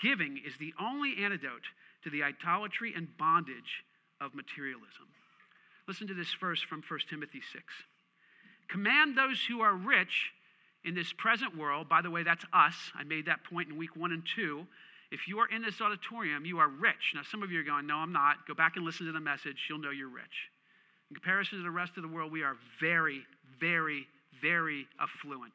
Giving 0.01 0.40
is 0.46 0.57
the 0.59 0.74
only 0.81 1.16
antidote 1.22 1.64
to 2.05 2.11
the 2.11 2.22
idolatry 2.22 2.92
and 2.94 3.09
bondage 3.16 3.85
of 4.20 4.35
materialism. 4.35 5.09
Listen 5.87 6.07
to 6.07 6.14
this 6.14 6.35
verse 6.35 6.61
from 6.61 6.83
1 6.87 7.01
Timothy 7.09 7.40
6. 7.53 7.64
Command 8.68 9.16
those 9.16 9.42
who 9.48 9.61
are 9.61 9.74
rich 9.74 10.31
in 10.85 10.94
this 10.94 11.12
present 11.12 11.57
world, 11.57 11.88
by 11.88 12.03
the 12.03 12.11
way, 12.11 12.22
that's 12.22 12.44
us. 12.53 12.74
I 12.94 13.05
made 13.05 13.27
that 13.27 13.44
point 13.44 13.70
in 13.70 13.79
week 13.79 13.96
one 13.96 14.12
and 14.12 14.22
two. 14.37 14.66
If 15.11 15.27
you 15.27 15.38
are 15.38 15.48
in 15.48 15.62
this 15.62 15.81
auditorium, 15.81 16.44
you 16.44 16.59
are 16.59 16.68
rich. 16.68 17.12
Now, 17.14 17.22
some 17.22 17.42
of 17.42 17.51
you 17.51 17.61
are 17.61 17.64
going, 17.64 17.87
No, 17.87 17.96
I'm 17.96 18.12
not. 18.12 18.46
Go 18.46 18.55
back 18.55 18.77
and 18.77 18.85
listen 18.85 19.07
to 19.07 19.12
the 19.12 19.20
message. 19.20 19.66
You'll 19.68 19.81
know 19.81 19.90
you're 19.90 20.09
rich. 20.09 20.51
In 21.11 21.14
comparison 21.14 21.59
to 21.59 21.64
the 21.64 21.70
rest 21.70 21.96
of 21.96 22.03
the 22.03 22.09
world, 22.09 22.31
we 22.31 22.42
are 22.42 22.57
very, 22.79 23.22
very, 23.59 24.07
very 24.42 24.87
affluent. 25.01 25.55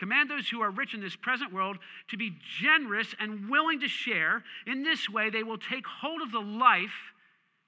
Command 0.00 0.30
those 0.30 0.48
who 0.48 0.62
are 0.62 0.70
rich 0.70 0.94
in 0.94 1.00
this 1.02 1.14
present 1.14 1.52
world 1.52 1.76
to 2.08 2.16
be 2.16 2.32
generous 2.58 3.14
and 3.20 3.50
willing 3.50 3.80
to 3.80 3.88
share. 3.88 4.42
In 4.66 4.82
this 4.82 5.10
way, 5.10 5.28
they 5.28 5.42
will 5.42 5.58
take 5.58 5.84
hold 5.86 6.22
of 6.22 6.32
the 6.32 6.40
life 6.40 7.12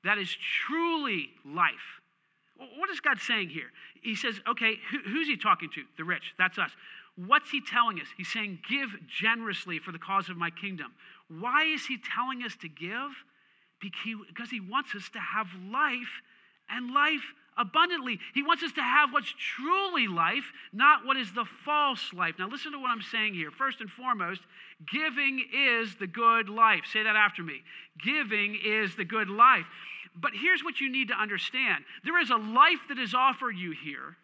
that 0.02 0.16
is 0.16 0.34
truly 0.66 1.28
life. 1.44 2.00
What 2.56 2.88
is 2.88 3.00
God 3.00 3.20
saying 3.20 3.50
here? 3.50 3.70
He 4.02 4.16
says, 4.16 4.40
okay, 4.48 4.76
who, 4.90 4.98
who's 5.10 5.28
he 5.28 5.36
talking 5.36 5.68
to? 5.74 5.82
The 5.98 6.04
rich. 6.04 6.32
That's 6.38 6.56
us. 6.58 6.70
What's 7.16 7.50
he 7.50 7.60
telling 7.60 8.00
us? 8.00 8.06
He's 8.16 8.32
saying, 8.32 8.60
give 8.66 8.88
generously 9.08 9.78
for 9.78 9.92
the 9.92 9.98
cause 9.98 10.30
of 10.30 10.38
my 10.38 10.48
kingdom. 10.48 10.94
Why 11.28 11.64
is 11.64 11.84
he 11.84 11.98
telling 11.98 12.42
us 12.44 12.56
to 12.62 12.68
give? 12.68 13.10
Because 13.78 14.48
he 14.50 14.60
wants 14.60 14.94
us 14.94 15.10
to 15.12 15.20
have 15.20 15.48
life 15.70 16.22
and 16.70 16.94
life 16.94 17.34
abundantly. 17.56 18.18
He 18.34 18.42
wants 18.42 18.62
us 18.62 18.72
to 18.72 18.82
have 18.82 19.12
what's 19.12 19.34
truly 19.38 20.06
life, 20.08 20.52
not 20.72 21.04
what 21.04 21.16
is 21.16 21.32
the 21.32 21.44
false 21.64 22.12
life. 22.12 22.36
Now, 22.38 22.48
listen 22.48 22.72
to 22.72 22.78
what 22.78 22.90
I'm 22.90 23.02
saying 23.02 23.34
here. 23.34 23.50
First 23.50 23.80
and 23.80 23.90
foremost, 23.90 24.40
giving 24.90 25.44
is 25.54 25.96
the 25.96 26.06
good 26.06 26.48
life. 26.48 26.82
Say 26.92 27.02
that 27.02 27.16
after 27.16 27.42
me. 27.42 27.62
Giving 28.02 28.58
is 28.64 28.96
the 28.96 29.04
good 29.04 29.28
life. 29.28 29.66
But 30.14 30.32
here's 30.34 30.62
what 30.62 30.80
you 30.80 30.90
need 30.90 31.08
to 31.08 31.14
understand 31.14 31.84
there 32.04 32.20
is 32.20 32.30
a 32.30 32.36
life 32.36 32.80
that 32.88 32.98
is 32.98 33.14
offered 33.14 33.56
you 33.56 33.72
here 33.72 34.16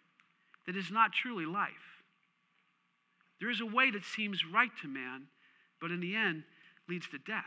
that 0.66 0.76
is 0.76 0.90
not 0.90 1.12
truly 1.12 1.46
life. 1.46 1.70
There 3.40 3.50
is 3.50 3.60
a 3.60 3.66
way 3.66 3.90
that 3.90 4.04
seems 4.04 4.44
right 4.44 4.70
to 4.82 4.88
man, 4.88 5.28
but 5.80 5.90
in 5.90 6.00
the 6.00 6.14
end 6.14 6.42
leads 6.88 7.08
to 7.08 7.18
death. 7.18 7.44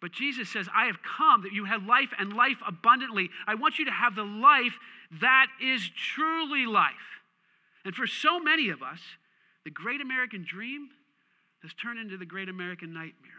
But 0.00 0.12
Jesus 0.12 0.48
says, 0.48 0.68
I 0.74 0.86
have 0.86 0.98
come 1.02 1.42
that 1.42 1.52
you 1.52 1.64
have 1.64 1.84
life 1.84 2.10
and 2.18 2.32
life 2.32 2.58
abundantly. 2.66 3.30
I 3.46 3.56
want 3.56 3.78
you 3.78 3.84
to 3.86 3.90
have 3.90 4.14
the 4.14 4.22
life 4.22 4.78
that 5.20 5.46
is 5.62 5.90
truly 6.14 6.66
life. 6.66 6.94
And 7.84 7.94
for 7.94 8.06
so 8.06 8.38
many 8.38 8.68
of 8.68 8.82
us, 8.82 9.00
the 9.64 9.70
great 9.70 10.00
American 10.00 10.44
dream 10.48 10.88
has 11.62 11.72
turned 11.74 11.98
into 11.98 12.16
the 12.16 12.26
great 12.26 12.48
American 12.48 12.92
nightmare. 12.92 13.32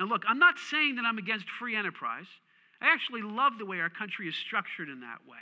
Now, 0.00 0.06
look, 0.06 0.22
I'm 0.26 0.38
not 0.38 0.58
saying 0.70 0.96
that 0.96 1.04
I'm 1.04 1.18
against 1.18 1.46
free 1.58 1.76
enterprise. 1.76 2.26
I 2.80 2.92
actually 2.92 3.22
love 3.22 3.58
the 3.58 3.66
way 3.66 3.80
our 3.80 3.90
country 3.90 4.28
is 4.28 4.36
structured 4.36 4.88
in 4.88 5.00
that 5.00 5.18
way. 5.28 5.36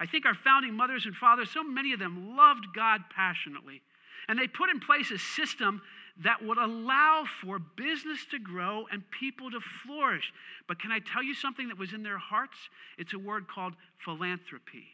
I 0.00 0.06
think 0.06 0.26
our 0.26 0.34
founding 0.34 0.74
mothers 0.74 1.06
and 1.06 1.14
fathers, 1.14 1.50
so 1.50 1.62
many 1.62 1.92
of 1.92 2.00
them 2.00 2.36
loved 2.36 2.66
God 2.74 3.02
passionately. 3.14 3.82
And 4.28 4.38
they 4.38 4.48
put 4.48 4.70
in 4.70 4.80
place 4.80 5.10
a 5.10 5.18
system 5.18 5.82
that 6.22 6.44
would 6.44 6.58
allow 6.58 7.24
for 7.42 7.58
business 7.58 8.24
to 8.30 8.38
grow 8.38 8.86
and 8.92 9.02
people 9.10 9.50
to 9.50 9.60
flourish. 9.84 10.32
But 10.68 10.80
can 10.80 10.92
I 10.92 10.98
tell 10.98 11.22
you 11.22 11.34
something 11.34 11.68
that 11.68 11.78
was 11.78 11.92
in 11.92 12.02
their 12.02 12.18
hearts? 12.18 12.56
It's 12.98 13.14
a 13.14 13.18
word 13.18 13.48
called 13.48 13.74
philanthropy. 14.04 14.84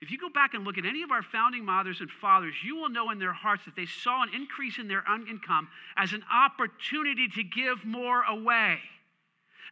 If 0.00 0.10
you 0.10 0.18
go 0.18 0.28
back 0.28 0.54
and 0.54 0.64
look 0.64 0.76
at 0.76 0.84
any 0.84 1.02
of 1.02 1.10
our 1.10 1.22
founding 1.22 1.64
mothers 1.64 2.00
and 2.00 2.10
fathers, 2.10 2.54
you 2.64 2.76
will 2.76 2.88
know 2.88 3.10
in 3.10 3.18
their 3.18 3.32
hearts 3.32 3.64
that 3.64 3.74
they 3.74 3.86
saw 3.86 4.22
an 4.22 4.28
increase 4.34 4.78
in 4.78 4.86
their 4.86 5.04
income 5.28 5.68
as 5.96 6.12
an 6.12 6.22
opportunity 6.32 7.26
to 7.28 7.42
give 7.42 7.84
more 7.84 8.22
away. 8.22 8.78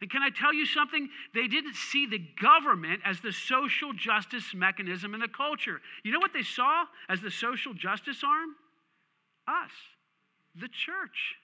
And 0.01 0.09
can 0.09 0.23
I 0.23 0.29
tell 0.29 0.53
you 0.53 0.65
something? 0.65 1.07
They 1.33 1.47
didn't 1.47 1.75
see 1.75 2.07
the 2.07 2.19
government 2.41 3.01
as 3.05 3.21
the 3.21 3.31
social 3.31 3.93
justice 3.93 4.53
mechanism 4.53 5.13
in 5.13 5.19
the 5.19 5.27
culture. 5.27 5.79
You 6.03 6.11
know 6.11 6.19
what 6.19 6.33
they 6.33 6.41
saw 6.41 6.85
as 7.07 7.21
the 7.21 7.31
social 7.31 7.73
justice 7.73 8.23
arm? 8.23 8.55
Us, 9.47 9.71
the 10.55 10.67
church. 10.67 11.35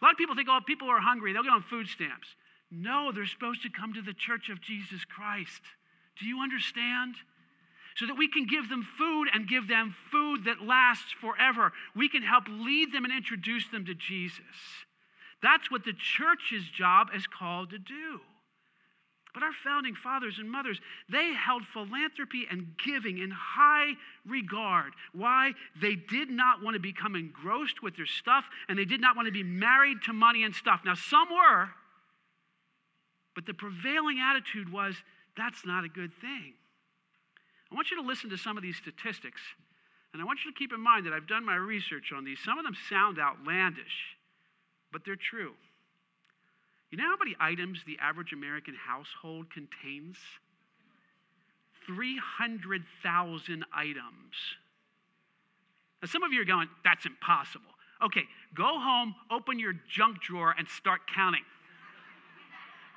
A 0.00 0.04
lot 0.04 0.12
of 0.12 0.18
people 0.18 0.34
think, 0.34 0.48
oh, 0.50 0.60
people 0.66 0.88
are 0.88 1.00
hungry, 1.00 1.32
they'll 1.32 1.42
get 1.44 1.52
on 1.52 1.62
food 1.62 1.88
stamps. 1.88 2.28
No, 2.70 3.12
they're 3.12 3.26
supposed 3.26 3.62
to 3.62 3.70
come 3.70 3.94
to 3.94 4.02
the 4.02 4.14
church 4.14 4.48
of 4.48 4.60
Jesus 4.60 5.04
Christ. 5.04 5.60
Do 6.18 6.26
you 6.26 6.40
understand? 6.40 7.14
So 7.96 8.06
that 8.06 8.16
we 8.16 8.28
can 8.28 8.46
give 8.46 8.68
them 8.70 8.86
food 8.96 9.28
and 9.32 9.46
give 9.46 9.68
them 9.68 9.94
food 10.10 10.44
that 10.44 10.62
lasts 10.62 11.12
forever. 11.20 11.72
We 11.94 12.08
can 12.08 12.22
help 12.22 12.44
lead 12.48 12.92
them 12.92 13.04
and 13.04 13.12
introduce 13.12 13.68
them 13.68 13.84
to 13.84 13.94
Jesus. 13.94 14.40
That's 15.42 15.70
what 15.70 15.84
the 15.84 15.92
church's 15.92 16.66
job 16.68 17.08
is 17.14 17.26
called 17.26 17.70
to 17.70 17.78
do. 17.78 18.20
But 19.34 19.42
our 19.42 19.52
founding 19.64 19.94
fathers 19.94 20.38
and 20.38 20.50
mothers, 20.50 20.78
they 21.08 21.32
held 21.32 21.62
philanthropy 21.72 22.46
and 22.50 22.74
giving 22.84 23.18
in 23.18 23.30
high 23.30 23.92
regard. 24.26 24.92
Why? 25.12 25.52
They 25.80 25.94
did 25.94 26.28
not 26.28 26.62
want 26.62 26.74
to 26.74 26.80
become 26.80 27.16
engrossed 27.16 27.82
with 27.82 27.96
their 27.96 28.06
stuff 28.06 28.44
and 28.68 28.78
they 28.78 28.84
did 28.84 29.00
not 29.00 29.16
want 29.16 29.26
to 29.26 29.32
be 29.32 29.42
married 29.42 30.02
to 30.04 30.12
money 30.12 30.44
and 30.44 30.54
stuff. 30.54 30.82
Now, 30.84 30.94
some 30.94 31.28
were, 31.30 31.70
but 33.34 33.46
the 33.46 33.54
prevailing 33.54 34.18
attitude 34.20 34.70
was 34.70 34.94
that's 35.36 35.64
not 35.64 35.84
a 35.84 35.88
good 35.88 36.12
thing. 36.20 36.52
I 37.70 37.74
want 37.74 37.90
you 37.90 37.96
to 38.02 38.06
listen 38.06 38.28
to 38.30 38.36
some 38.36 38.58
of 38.58 38.62
these 38.62 38.76
statistics, 38.76 39.40
and 40.12 40.20
I 40.20 40.26
want 40.26 40.40
you 40.44 40.52
to 40.52 40.58
keep 40.58 40.74
in 40.74 40.80
mind 40.80 41.06
that 41.06 41.14
I've 41.14 41.26
done 41.26 41.42
my 41.42 41.56
research 41.56 42.12
on 42.14 42.22
these. 42.22 42.38
Some 42.44 42.58
of 42.58 42.64
them 42.64 42.76
sound 42.90 43.18
outlandish 43.18 44.18
but 44.92 45.02
they're 45.04 45.16
true. 45.16 45.52
You 46.92 46.98
know 46.98 47.04
how 47.04 47.16
many 47.16 47.34
items 47.40 47.80
the 47.86 47.96
average 48.02 48.34
American 48.34 48.74
household 48.74 49.50
contains? 49.50 50.18
300,000 51.86 53.64
items. 53.74 54.34
Now, 56.02 56.08
some 56.08 56.22
of 56.22 56.32
you 56.32 56.42
are 56.42 56.44
going, 56.44 56.68
that's 56.84 57.06
impossible. 57.06 57.64
Okay, 58.04 58.24
go 58.54 58.78
home, 58.78 59.14
open 59.30 59.58
your 59.58 59.72
junk 59.88 60.20
drawer, 60.20 60.54
and 60.56 60.68
start 60.68 61.00
counting. 61.12 61.44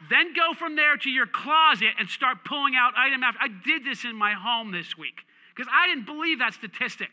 then 0.09 0.33
go 0.33 0.53
from 0.53 0.75
there 0.75 0.97
to 0.97 1.09
your 1.09 1.25
closet 1.25 1.93
and 1.97 2.09
start 2.09 2.43
pulling 2.43 2.75
out 2.75 2.93
item 2.97 3.23
after. 3.23 3.39
I 3.41 3.47
did 3.47 3.85
this 3.85 4.03
in 4.03 4.15
my 4.15 4.33
home 4.33 4.71
this 4.71 4.97
week 4.97 5.21
because 5.55 5.71
I 5.73 5.87
didn't 5.87 6.05
believe 6.05 6.39
that 6.39 6.53
statistic. 6.53 7.11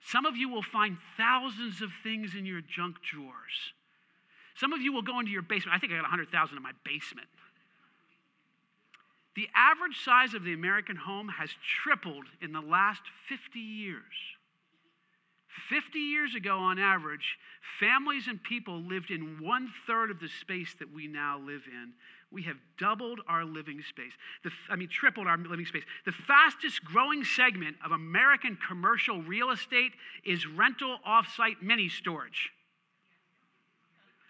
Some 0.00 0.26
of 0.26 0.36
you 0.36 0.48
will 0.48 0.62
find 0.62 0.96
thousands 1.16 1.82
of 1.82 1.90
things 2.04 2.36
in 2.36 2.46
your 2.46 2.60
junk 2.60 3.02
drawers. 3.02 3.74
Some 4.54 4.72
of 4.72 4.80
you 4.80 4.92
will 4.92 5.02
go 5.02 5.18
into 5.18 5.32
your 5.32 5.42
basement. 5.42 5.76
I 5.76 5.78
think 5.78 5.92
I 5.92 5.96
got 5.96 6.02
100,000 6.02 6.56
in 6.56 6.62
my 6.62 6.72
basement. 6.84 7.28
The 9.34 9.48
average 9.54 9.98
size 10.04 10.34
of 10.34 10.44
the 10.44 10.52
American 10.52 10.96
home 10.96 11.28
has 11.28 11.50
tripled 11.82 12.24
in 12.40 12.52
the 12.52 12.60
last 12.60 13.02
50 13.28 13.58
years. 13.58 14.14
50 15.68 15.98
years 15.98 16.34
ago, 16.34 16.58
on 16.58 16.78
average, 16.78 17.38
families 17.80 18.28
and 18.28 18.42
people 18.42 18.80
lived 18.80 19.10
in 19.10 19.38
one 19.40 19.72
third 19.86 20.10
of 20.10 20.20
the 20.20 20.28
space 20.28 20.74
that 20.78 20.92
we 20.92 21.06
now 21.06 21.38
live 21.38 21.62
in. 21.66 21.92
We 22.30 22.42
have 22.42 22.56
doubled 22.78 23.20
our 23.28 23.44
living 23.44 23.82
space. 23.88 24.12
The, 24.42 24.50
I 24.68 24.76
mean, 24.76 24.88
tripled 24.88 25.26
our 25.26 25.38
living 25.38 25.66
space. 25.66 25.84
The 26.04 26.12
fastest 26.12 26.84
growing 26.84 27.24
segment 27.24 27.76
of 27.84 27.92
American 27.92 28.58
commercial 28.68 29.22
real 29.22 29.50
estate 29.50 29.92
is 30.24 30.46
rental 30.46 30.98
offsite 31.06 31.62
mini 31.62 31.88
storage. 31.88 32.50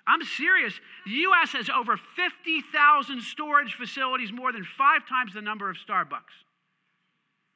I'm 0.07 0.23
serious. 0.23 0.75
The 1.07 1.13
U.S. 1.13 1.53
has 1.53 1.71
over 1.71 1.97
50,000 1.97 3.23
storage 3.23 3.75
facilities, 3.75 4.33
more 4.33 4.53
than 4.53 4.65
five 4.65 5.09
times 5.09 5.33
the 5.33 5.41
number 5.41 5.71
of 5.71 5.77
Starbucks. 5.77 6.45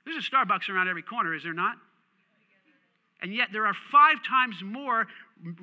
There's 0.05 0.25
a 0.25 0.31
Starbucks 0.31 0.69
around 0.71 0.89
every 0.89 1.03
corner, 1.03 1.35
is 1.35 1.43
there 1.43 1.53
not? 1.53 1.77
And 3.21 3.35
yet 3.35 3.49
there 3.53 3.67
are 3.67 3.75
five 3.75 4.23
times 4.27 4.63
more 4.63 5.07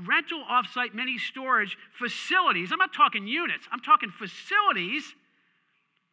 rental 0.06 0.44
offsite 0.50 0.94
mini 0.94 1.18
storage 1.18 1.78
facilities. 1.98 2.72
I'm 2.72 2.78
not 2.78 2.94
talking 2.94 3.28
units, 3.28 3.68
I'm 3.72 3.80
talking 3.80 4.12
facilities 4.12 5.16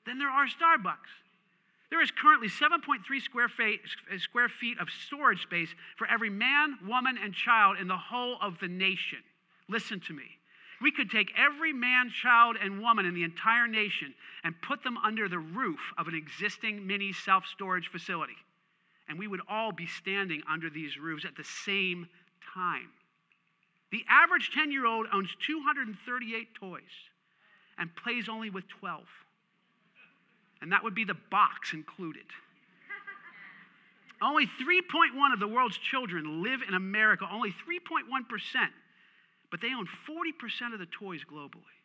than 0.07 0.19
there 0.19 0.31
are 0.31 0.47
Starbucks. 0.47 1.13
There 1.91 2.01
is 2.01 2.11
currently 2.11 2.49
7.3 2.49 3.03
square 3.21 3.51
square 4.19 4.49
feet 4.49 4.79
of 4.81 4.89
storage 5.07 5.43
space 5.43 5.69
for 5.97 6.07
every 6.07 6.31
man, 6.31 6.79
woman, 6.89 7.19
and 7.23 7.35
child 7.35 7.77
in 7.79 7.87
the 7.87 7.99
whole 7.99 8.39
of 8.41 8.59
the 8.61 8.69
nation. 8.69 9.19
Listen 9.69 10.01
to 10.01 10.15
me. 10.15 10.39
We 10.83 10.91
could 10.91 11.11
take 11.11 11.33
every 11.39 11.73
man, 11.73 12.11
child, 12.11 12.57
and 12.61 12.81
woman 12.81 13.07
in 13.07 13.15
the 13.15 13.23
entire 13.23 13.69
nation 13.69 14.15
and 14.43 14.61
put 14.63 14.83
them 14.83 14.99
under 14.99 15.29
the 15.29 15.39
roof 15.39 15.79
of 15.97 16.09
an 16.09 16.15
existing 16.15 16.85
mini 16.87 17.13
self 17.13 17.47
storage 17.47 17.89
facility. 17.89 18.37
And 19.09 19.19
we 19.19 19.29
would 19.29 19.41
all 19.49 19.71
be 19.71 19.87
standing 19.87 20.43
under 20.51 20.69
these 20.69 20.99
roofs 20.99 21.25
at 21.25 21.37
the 21.37 21.45
same 21.45 22.09
time. 22.55 22.89
The 23.93 24.05
average 24.09 24.51
10 24.53 24.73
year 24.73 24.87
old 24.87 25.07
owns 25.13 25.29
238 25.47 26.55
toys 26.55 26.81
and 27.79 27.95
plays 27.95 28.29
only 28.29 28.51
with 28.51 28.67
12. 28.69 29.05
And 30.63 30.73
that 30.73 30.83
would 30.83 30.95
be 30.95 31.05
the 31.05 31.17
box 31.31 31.73
included. 31.75 32.25
Only 34.21 34.47
3.1 34.47 35.33
of 35.33 35.41
the 35.41 35.49
world's 35.49 35.79
children 35.79 36.43
live 36.43 36.61
in 36.67 36.75
America. 36.75 37.27
Only 37.31 37.51
3.1% 37.51 38.69
but 39.53 39.61
they 39.61 39.75
own 39.75 39.87
40% 40.09 40.73
of 40.73 40.81
the 40.81 40.87
toys 40.87 41.21
globally. 41.31 41.77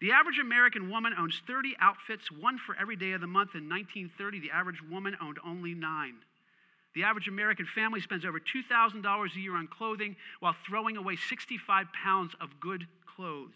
The 0.00 0.12
average 0.12 0.38
American 0.38 0.88
woman 0.88 1.12
owns 1.18 1.42
30 1.46 1.74
outfits, 1.80 2.30
one 2.30 2.56
for 2.56 2.74
every 2.80 2.96
day 2.96 3.12
of 3.12 3.20
the 3.20 3.26
month. 3.26 3.50
In 3.54 3.68
1930, 3.68 4.38
the 4.40 4.52
average 4.52 4.80
woman 4.88 5.16
owned 5.20 5.38
only 5.44 5.74
nine. 5.74 6.14
The 6.94 7.02
average 7.02 7.28
American 7.28 7.66
family 7.74 8.00
spends 8.00 8.24
over 8.24 8.40
$2,000 8.40 9.36
a 9.36 9.40
year 9.40 9.56
on 9.56 9.66
clothing 9.66 10.16
while 10.38 10.54
throwing 10.66 10.96
away 10.96 11.16
65 11.16 11.86
pounds 11.92 12.32
of 12.40 12.48
good 12.60 12.86
clothes. 13.04 13.50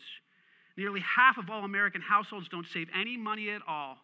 Nearly 0.76 1.00
half 1.00 1.38
of 1.38 1.50
all 1.50 1.64
American 1.64 2.02
households 2.02 2.48
don't 2.48 2.66
save 2.66 2.88
any 2.92 3.16
money 3.16 3.50
at 3.50 3.62
all. 3.66 3.98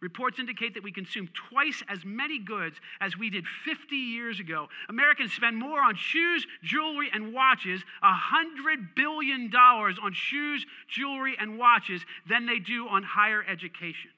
Reports 0.00 0.38
indicate 0.38 0.74
that 0.74 0.82
we 0.82 0.92
consume 0.92 1.28
twice 1.50 1.82
as 1.88 2.04
many 2.04 2.38
goods 2.38 2.76
as 3.00 3.16
we 3.16 3.30
did 3.30 3.46
50 3.64 3.96
years 3.96 4.40
ago. 4.40 4.68
Americans 4.88 5.32
spend 5.32 5.56
more 5.56 5.80
on 5.80 5.96
shoes, 5.96 6.46
jewelry, 6.62 7.08
and 7.12 7.32
watches, 7.32 7.82
$100 8.04 8.94
billion 8.94 9.50
on 9.54 10.12
shoes, 10.12 10.66
jewelry, 10.88 11.36
and 11.40 11.58
watches, 11.58 12.04
than 12.28 12.44
they 12.44 12.58
do 12.58 12.86
on 12.88 13.02
higher 13.02 13.42
education. 13.48 14.10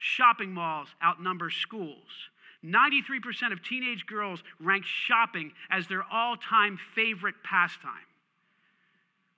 Shopping 0.00 0.52
malls 0.52 0.88
outnumber 1.02 1.50
schools. 1.50 2.30
93% 2.64 3.52
of 3.52 3.62
teenage 3.62 4.06
girls 4.06 4.42
rank 4.58 4.84
shopping 4.84 5.52
as 5.70 5.86
their 5.86 6.02
all 6.02 6.36
time 6.36 6.78
favorite 6.94 7.36
pastime. 7.44 7.92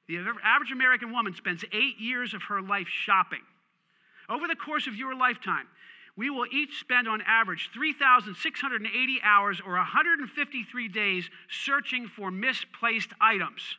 The 0.08 0.18
average 0.18 0.72
American 0.72 1.12
woman 1.12 1.34
spends 1.34 1.64
eight 1.72 1.98
years 1.98 2.34
of 2.34 2.42
her 2.44 2.60
life 2.60 2.88
shopping. 2.88 3.42
Over 4.32 4.48
the 4.48 4.56
course 4.56 4.86
of 4.86 4.96
your 4.96 5.14
lifetime, 5.14 5.68
we 6.16 6.30
will 6.30 6.46
each 6.50 6.80
spend 6.80 7.06
on 7.06 7.20
average 7.26 7.68
3,680 7.74 9.20
hours 9.22 9.60
or 9.64 9.74
153 9.74 10.88
days 10.88 11.28
searching 11.50 12.08
for 12.08 12.30
misplaced 12.30 13.10
items. 13.20 13.76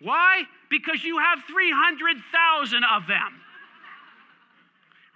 Why? 0.00 0.44
Because 0.70 1.02
you 1.02 1.18
have 1.18 1.40
300,000 1.48 2.84
of 2.84 3.08
them. 3.08 3.42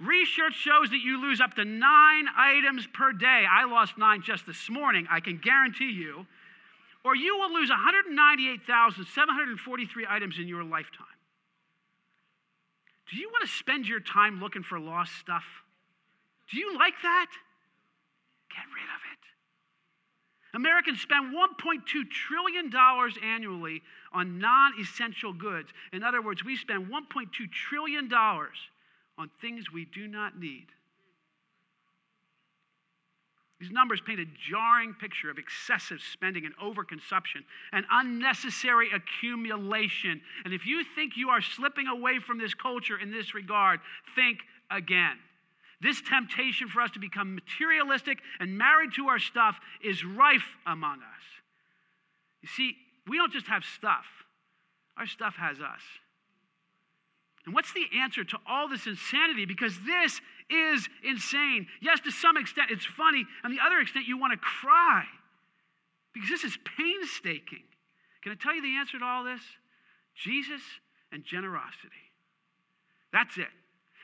Research 0.01 0.55
shows 0.55 0.91
that 0.91 0.99
you 0.99 1.23
lose 1.23 1.41
up 1.41 1.55
to 1.55 1.65
nine 1.65 2.27
items 2.37 2.89
per 2.93 3.13
day. 3.13 3.47
I 3.49 3.67
lost 3.67 3.97
nine 3.97 4.23
just 4.23 4.49
this 4.49 4.69
morning, 4.69 5.07
I 5.09 5.21
can 5.21 5.37
guarantee 5.37 5.93
you. 5.93 6.27
Or 7.05 7.15
you 7.15 7.39
will 7.39 7.55
lose 7.55 7.71
198,743 7.71 10.07
items 10.09 10.41
in 10.41 10.49
your 10.49 10.65
lifetime. 10.65 11.07
Do 13.11 13.17
you 13.17 13.29
want 13.29 13.49
to 13.49 13.55
spend 13.55 13.87
your 13.87 14.01
time 14.01 14.41
looking 14.41 14.63
for 14.63 14.79
lost 14.79 15.13
stuff? 15.19 15.45
Do 16.51 16.59
you 16.59 16.77
like 16.77 16.95
that? 17.03 17.31
Get 18.51 18.65
rid 18.75 18.85
of 18.85 19.03
it. 19.13 19.19
Americans 20.55 21.01
spend 21.01 21.35
$1.2 21.35 22.11
trillion 22.11 22.71
annually 23.23 23.83
on 24.13 24.39
non 24.39 24.73
essential 24.79 25.33
goods. 25.33 25.71
In 25.93 26.03
other 26.03 26.21
words, 26.21 26.45
we 26.45 26.57
spend 26.57 26.89
$1.2 26.89 27.51
trillion 27.51 28.13
on 28.13 29.31
things 29.41 29.73
we 29.73 29.87
do 29.87 30.07
not 30.07 30.39
need. 30.39 30.67
These 33.63 33.71
numbers 33.71 34.01
paint 34.05 34.19
a 34.19 34.25
jarring 34.51 34.93
picture 34.93 35.31
of 35.31 35.39
excessive 35.39 36.01
spending 36.13 36.45
and 36.45 36.57
overconsumption 36.57 37.45
and 37.71 37.85
unnecessary 37.93 38.89
accumulation. 38.93 40.21
And 40.45 40.53
if 40.53 40.67
you 40.67 40.83
think 40.97 41.13
you 41.17 41.29
are 41.29 41.41
slipping 41.41 41.87
away 41.87 42.19
from 42.19 42.39
this 42.39 42.55
culture 42.55 42.99
in 42.99 43.13
this 43.13 43.37
regard, 43.37 43.79
think 44.17 44.39
again. 44.69 45.17
This 45.81 46.03
temptation 46.03 46.67
for 46.67 46.81
us 46.81 46.91
to 46.91 46.99
become 46.99 47.37
materialistic 47.37 48.19
and 48.41 48.59
married 48.59 48.95
to 48.97 49.07
our 49.07 49.21
stuff 49.21 49.61
is 49.81 50.05
rife 50.05 50.57
among 50.67 50.99
us. 50.99 51.23
You 52.41 52.49
see, 52.49 52.75
we 53.07 53.17
don't 53.17 53.33
just 53.33 53.47
have 53.47 53.63
stuff, 53.63 54.07
our 54.97 55.07
stuff 55.07 55.37
has 55.37 55.61
us. 55.61 55.83
And 57.45 57.55
what's 57.55 57.73
the 57.73 57.87
answer 58.01 58.23
to 58.25 58.39
all 58.47 58.69
this 58.69 58.87
insanity? 58.87 59.47
Because 59.47 59.77
this 59.85 60.21
is 60.49 60.89
insane. 61.03 61.67
Yes, 61.81 62.01
to 62.01 62.11
some 62.11 62.37
extent 62.37 62.71
it's 62.71 62.85
funny, 62.85 63.25
and 63.43 63.53
the 63.53 63.63
other 63.65 63.81
extent 63.81 64.07
you 64.07 64.19
want 64.19 64.33
to 64.33 64.39
cry 64.39 65.05
because 66.13 66.29
this 66.29 66.45
is 66.45 66.57
painstaking. 66.77 67.65
Can 68.23 68.33
I 68.33 68.35
tell 68.37 68.55
you 68.55 68.63
the 68.63 68.77
answer 68.77 68.99
to 68.99 69.05
all 69.05 69.25
this? 69.25 69.41
Jesus 70.15 70.61
and 71.11 71.25
generosity. 71.25 71.89
That's 73.13 73.37
it. 73.39 73.49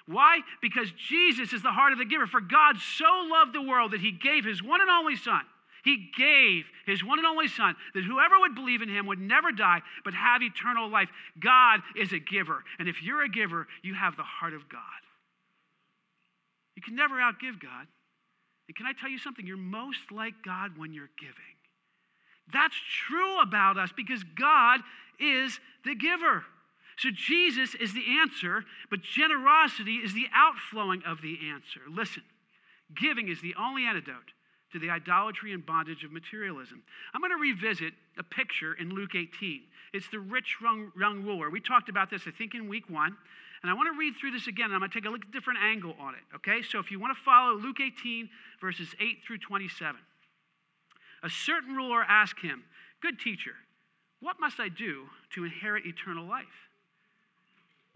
Why? 0.06 0.40
Because 0.62 0.90
Jesus 0.92 1.52
is 1.52 1.62
the 1.62 1.70
heart 1.70 1.92
of 1.92 1.98
the 1.98 2.04
giver. 2.04 2.26
For 2.26 2.40
God 2.40 2.76
so 2.78 3.28
loved 3.30 3.54
the 3.54 3.62
world 3.62 3.92
that 3.92 4.00
he 4.00 4.10
gave 4.10 4.44
his 4.44 4.62
one 4.62 4.80
and 4.80 4.90
only 4.90 5.16
Son 5.16 5.42
he 5.88 6.10
gave 6.18 6.66
his 6.84 7.02
one 7.02 7.18
and 7.18 7.26
only 7.26 7.48
Son 7.48 7.74
that 7.94 8.04
whoever 8.04 8.38
would 8.40 8.54
believe 8.54 8.82
in 8.82 8.90
him 8.90 9.06
would 9.06 9.18
never 9.18 9.50
die 9.50 9.80
but 10.04 10.12
have 10.12 10.42
eternal 10.42 10.90
life. 10.90 11.08
God 11.40 11.80
is 11.96 12.12
a 12.12 12.18
giver. 12.18 12.62
And 12.78 12.90
if 12.90 13.02
you're 13.02 13.22
a 13.22 13.28
giver, 13.28 13.66
you 13.82 13.94
have 13.94 14.14
the 14.14 14.22
heart 14.22 14.52
of 14.52 14.68
God. 14.68 14.80
You 16.76 16.82
can 16.82 16.94
never 16.94 17.14
outgive 17.14 17.58
God. 17.58 17.86
And 18.68 18.76
can 18.76 18.84
I 18.84 18.92
tell 19.00 19.08
you 19.08 19.18
something? 19.18 19.46
You're 19.46 19.56
most 19.56 20.12
like 20.12 20.34
God 20.44 20.76
when 20.76 20.92
you're 20.92 21.10
giving. 21.18 21.56
That's 22.52 22.76
true 23.06 23.40
about 23.40 23.78
us 23.78 23.90
because 23.96 24.22
God 24.38 24.80
is 25.18 25.58
the 25.86 25.94
giver. 25.94 26.44
So 26.98 27.08
Jesus 27.14 27.74
is 27.74 27.94
the 27.94 28.04
answer, 28.20 28.62
but 28.90 29.00
generosity 29.00 29.96
is 29.96 30.12
the 30.12 30.26
outflowing 30.34 31.02
of 31.06 31.22
the 31.22 31.38
answer. 31.50 31.80
Listen, 31.90 32.24
giving 32.94 33.28
is 33.28 33.40
the 33.40 33.54
only 33.58 33.86
antidote 33.86 34.32
to 34.72 34.78
the 34.78 34.90
idolatry 34.90 35.52
and 35.52 35.64
bondage 35.64 36.04
of 36.04 36.12
materialism. 36.12 36.82
I'm 37.14 37.20
going 37.20 37.32
to 37.32 37.36
revisit 37.36 37.94
a 38.18 38.22
picture 38.22 38.74
in 38.74 38.90
Luke 38.90 39.14
18. 39.14 39.62
It's 39.92 40.08
the 40.10 40.18
rich 40.18 40.56
young, 40.60 40.90
ruler. 41.24 41.50
We 41.50 41.60
talked 41.60 41.88
about 41.88 42.10
this, 42.10 42.22
I 42.26 42.30
think, 42.30 42.54
in 42.54 42.68
week 42.68 42.88
one. 42.90 43.16
And 43.62 43.70
I 43.70 43.74
want 43.74 43.92
to 43.92 43.98
read 43.98 44.14
through 44.20 44.30
this 44.32 44.46
again, 44.46 44.66
and 44.66 44.74
I'm 44.74 44.80
going 44.80 44.90
to 44.90 45.00
take 45.00 45.08
a 45.08 45.10
look, 45.10 45.32
different 45.32 45.58
angle 45.62 45.94
on 45.98 46.14
it, 46.14 46.20
okay? 46.36 46.62
So 46.62 46.78
if 46.78 46.90
you 46.90 47.00
want 47.00 47.16
to 47.16 47.22
follow 47.24 47.54
Luke 47.54 47.80
18, 47.80 48.28
verses 48.60 48.94
8 49.00 49.18
through 49.26 49.38
27. 49.38 50.00
A 51.24 51.30
certain 51.30 51.74
ruler 51.74 52.04
asked 52.08 52.40
him, 52.40 52.62
Good 53.00 53.18
teacher, 53.18 53.54
what 54.20 54.38
must 54.40 54.60
I 54.60 54.68
do 54.68 55.04
to 55.34 55.44
inherit 55.44 55.86
eternal 55.86 56.26
life? 56.26 56.46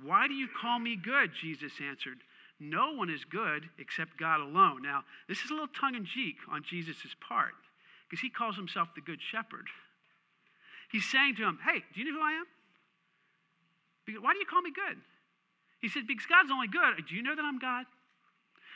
Why 0.03 0.27
do 0.27 0.35
you 0.35 0.49
call 0.49 0.79
me 0.79 0.97
good? 0.97 1.31
Jesus 1.41 1.73
answered. 1.87 2.19
No 2.61 2.93
one 2.93 3.11
is 3.11 3.25
good 3.25 3.69
except 3.79 4.19
God 4.19 4.41
alone. 4.41 4.83
Now, 4.83 5.05
this 5.29 5.43
is 5.43 5.51
a 5.51 5.55
little 5.55 5.69
tongue 5.69 5.95
in 5.95 6.05
cheek 6.05 6.37
on 6.51 6.63
Jesus' 6.63 7.17
part 7.27 7.55
because 8.09 8.21
he 8.21 8.31
calls 8.31 8.57
himself 8.57 8.89
the 8.95 9.01
Good 9.01 9.21
Shepherd. 9.21 9.67
He's 10.91 11.09
saying 11.11 11.37
to 11.37 11.43
him, 11.43 11.59
Hey, 11.65 11.83
do 11.95 12.01
you 12.01 12.13
know 12.13 12.19
who 12.19 12.25
I 12.25 12.33
am? 12.33 12.45
Why 14.23 14.33
do 14.33 14.39
you 14.39 14.47
call 14.47 14.63
me 14.63 14.71
good? 14.71 14.99
He 15.81 15.89
said, 15.89 16.07
Because 16.07 16.27
God's 16.27 16.51
only 16.53 16.69
good. 16.69 17.07
Do 17.09 17.15
you 17.15 17.23
know 17.23 17.35
that 17.35 17.45
I'm 17.45 17.59
God? 17.59 17.87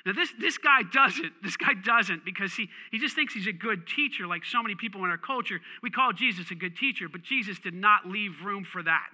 Now, 0.06 0.12
this, 0.12 0.30
this 0.38 0.56
guy 0.56 0.82
doesn't. 0.82 1.32
This 1.42 1.56
guy 1.56 1.74
doesn't 1.74 2.24
because 2.24 2.54
he, 2.54 2.68
he 2.92 2.98
just 2.98 3.16
thinks 3.16 3.34
he's 3.34 3.48
a 3.48 3.52
good 3.52 3.88
teacher, 3.88 4.26
like 4.26 4.44
so 4.44 4.62
many 4.62 4.76
people 4.76 5.04
in 5.04 5.10
our 5.10 5.18
culture. 5.18 5.60
We 5.82 5.90
call 5.90 6.12
Jesus 6.12 6.50
a 6.52 6.54
good 6.54 6.76
teacher, 6.76 7.08
but 7.08 7.22
Jesus 7.22 7.58
did 7.58 7.74
not 7.74 8.06
leave 8.06 8.44
room 8.44 8.64
for 8.64 8.82
that. 8.84 9.08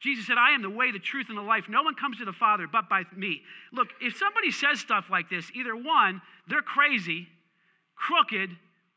Jesus 0.00 0.26
said, 0.26 0.36
I 0.38 0.50
am 0.50 0.62
the 0.62 0.70
way, 0.70 0.92
the 0.92 0.98
truth, 0.98 1.26
and 1.28 1.38
the 1.38 1.42
life. 1.42 1.64
No 1.68 1.82
one 1.82 1.94
comes 1.94 2.18
to 2.18 2.24
the 2.24 2.32
Father 2.32 2.66
but 2.70 2.88
by 2.88 3.04
me. 3.16 3.40
Look, 3.72 3.88
if 4.00 4.16
somebody 4.16 4.50
says 4.50 4.78
stuff 4.80 5.06
like 5.10 5.30
this, 5.30 5.50
either 5.54 5.74
one, 5.74 6.20
they're 6.48 6.62
crazy, 6.62 7.28
crooked, 7.96 8.50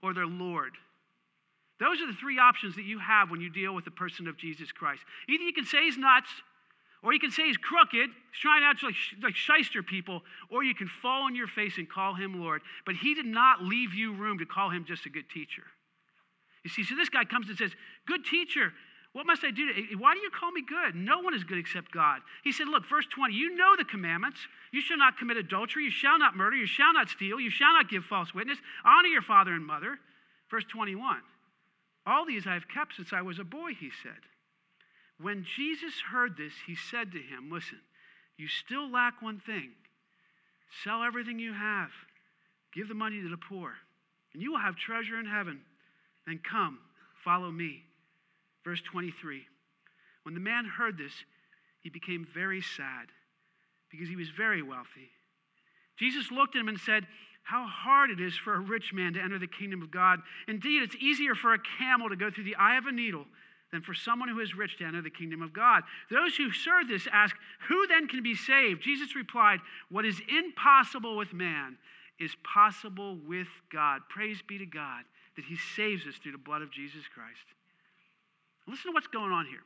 or 0.04 0.14
they're 0.14 0.28
Lord. 0.28 0.74
Those 1.80 2.02
are 2.02 2.08
the 2.08 2.18
three 2.20 2.38
options 2.38 2.76
that 2.76 2.84
you 2.84 3.00
have 3.00 3.32
when 3.32 3.40
you 3.40 3.50
deal 3.50 3.74
with 3.74 3.86
the 3.86 3.92
person 3.92 4.28
of 4.28 4.38
Jesus 4.38 4.72
Christ. 4.72 5.02
Either 5.30 5.44
you 5.44 5.54
can 5.54 5.66
say 5.66 5.86
he's 5.86 5.98
nuts, 5.98 6.30
or 7.02 7.14
you 7.14 7.20
can 7.20 7.32
say 7.32 7.46
he's 7.46 7.58
crooked, 7.58 8.10
he's 8.10 8.42
trying 8.42 8.64
out 8.64 8.78
to 8.80 8.88
actually 8.88 9.24
like 9.24 9.36
shyster 9.36 9.82
people, 9.82 10.22
or 10.52 10.64
you 10.64 10.76
can 10.76 10.90
fall 11.02 11.24
on 11.24 11.36
your 11.36 11.48
face 11.48 11.78
and 11.78 11.90
call 11.90 12.14
him 12.14 12.42
Lord. 12.42 12.62
But 12.86 12.96
he 12.96 13.16
did 13.16 13.26
not 13.26 13.64
leave 13.64 13.94
you 13.94 14.14
room 14.14 14.40
to 14.40 14.46
call 14.46 14.70
him 14.70 14.84
just 14.86 15.06
a 15.06 15.10
good 15.10 15.30
teacher. 15.30 15.64
You 16.64 16.70
see, 16.70 16.84
so 16.84 16.96
this 16.96 17.08
guy 17.08 17.24
comes 17.24 17.48
and 17.48 17.58
says, 17.58 17.72
Good 18.06 18.26
teacher, 18.26 18.74
what 19.14 19.26
must 19.26 19.44
I 19.44 19.52
do? 19.52 19.74
To, 19.74 19.96
why 19.98 20.14
do 20.14 20.20
you 20.20 20.30
call 20.30 20.52
me 20.52 20.62
good? 20.62 20.96
No 20.96 21.20
one 21.20 21.34
is 21.34 21.44
good 21.44 21.58
except 21.58 21.92
God. 21.92 22.22
He 22.44 22.52
said, 22.52 22.68
Look, 22.68 22.88
verse 22.88 23.08
20, 23.14 23.34
you 23.34 23.56
know 23.56 23.76
the 23.76 23.86
commandments. 23.86 24.40
You 24.72 24.82
shall 24.82 24.98
not 24.98 25.18
commit 25.18 25.38
adultery. 25.38 25.86
You 25.86 25.92
shall 25.92 26.20
not 26.20 26.38
murder. 26.38 26.56
You 26.56 26.68
shall 26.68 26.94
not 26.94 27.10
steal. 27.10 27.40
You 27.40 27.50
shall 27.50 27.74
not 27.74 27.90
give 27.90 28.06
false 28.06 28.34
witness. 28.36 28.60
Honor 28.86 29.08
your 29.08 29.24
father 29.24 29.54
and 29.54 29.66
mother. 29.66 30.00
Verse 30.50 30.66
21, 30.72 31.18
all 32.08 32.26
these 32.26 32.48
I 32.48 32.56
have 32.56 32.68
kept 32.68 32.96
since 32.96 33.14
I 33.14 33.22
was 33.22 33.38
a 33.38 33.44
boy, 33.44 33.74
he 33.80 33.92
said. 34.02 34.18
When 35.22 35.46
Jesus 35.56 35.94
heard 36.12 36.38
this, 36.38 36.54
he 36.66 36.76
said 36.76 37.12
to 37.12 37.20
him, 37.20 37.52
Listen, 37.52 37.80
you 38.38 38.48
still 38.48 38.92
lack 38.92 39.22
one 39.22 39.40
thing. 39.40 39.72
Sell 40.84 41.04
everything 41.04 41.40
you 41.40 41.54
have, 41.54 41.90
give 42.74 42.88
the 42.88 42.94
money 42.94 43.22
to 43.22 43.30
the 43.30 43.38
poor, 43.38 43.74
and 44.34 44.42
you 44.42 44.52
will 44.52 44.60
have 44.60 44.76
treasure 44.76 45.20
in 45.20 45.26
heaven. 45.26 45.62
Then 46.26 46.40
come, 46.48 46.80
follow 47.24 47.52
me. 47.52 47.84
Verse 48.64 48.82
23 48.82 49.44
When 50.24 50.34
the 50.34 50.40
man 50.40 50.66
heard 50.66 50.98
this, 50.98 51.14
he 51.82 51.90
became 51.90 52.28
very 52.34 52.62
sad 52.62 53.08
because 53.90 54.10
he 54.10 54.16
was 54.16 54.30
very 54.30 54.62
wealthy. 54.62 55.10
Jesus 55.98 56.32
looked 56.32 56.56
at 56.56 56.62
him 56.62 56.68
and 56.68 56.80
said, 56.80 57.08
How 57.44 57.66
hard 57.68 58.12
it 58.12 58.20
is 58.20 58.36
for 58.36 58.54
a 58.54 58.60
rich 58.60 58.94
man 58.94 59.14
to 59.14 59.22
enter 59.22 59.40
the 59.40 59.48
kingdom 59.48 59.82
of 59.82 59.92
God. 59.92 60.20
Indeed, 60.48 60.84
it's 60.84 60.96
easier 60.96 61.36
for 61.36 61.54
a 61.54 61.60
camel 61.78 62.10
to 62.10 62.16
go 62.16 62.30
through 62.30 62.46
the 62.46 62.56
eye 62.56 62.78
of 62.78 62.86
a 62.86 62.92
needle 62.92 63.26
than 63.72 63.82
for 63.82 63.94
someone 63.94 64.30
who 64.30 64.40
is 64.40 64.56
rich 64.56 64.78
to 64.78 64.86
enter 64.86 65.02
the 65.02 65.10
kingdom 65.10 65.42
of 65.42 65.54
God. 65.54 65.84
Those 66.10 66.36
who 66.36 66.50
heard 66.66 66.88
this 66.88 67.08
ask, 67.12 67.36
Who 67.68 67.88
then 67.88 68.08
can 68.08 68.24
be 68.24 68.36
saved? 68.36 68.82
Jesus 68.82 69.16
replied, 69.16 69.60
What 69.90 70.06
is 70.06 70.22
impossible 70.28 71.18
with 71.18 71.34
man 71.34 71.78
is 72.20 72.36
possible 72.44 73.18
with 73.28 73.48
God. 73.72 74.02
Praise 74.10 74.42
be 74.46 74.58
to 74.58 74.66
God 74.66 75.04
that 75.36 75.46
he 75.46 75.58
saves 75.76 76.06
us 76.06 76.16
through 76.16 76.34
the 76.34 76.38
blood 76.38 76.62
of 76.62 76.72
Jesus 76.72 77.04
Christ. 77.14 77.46
Listen 78.70 78.92
to 78.92 78.94
what's 78.94 79.08
going 79.08 79.32
on 79.32 79.46
here. 79.46 79.64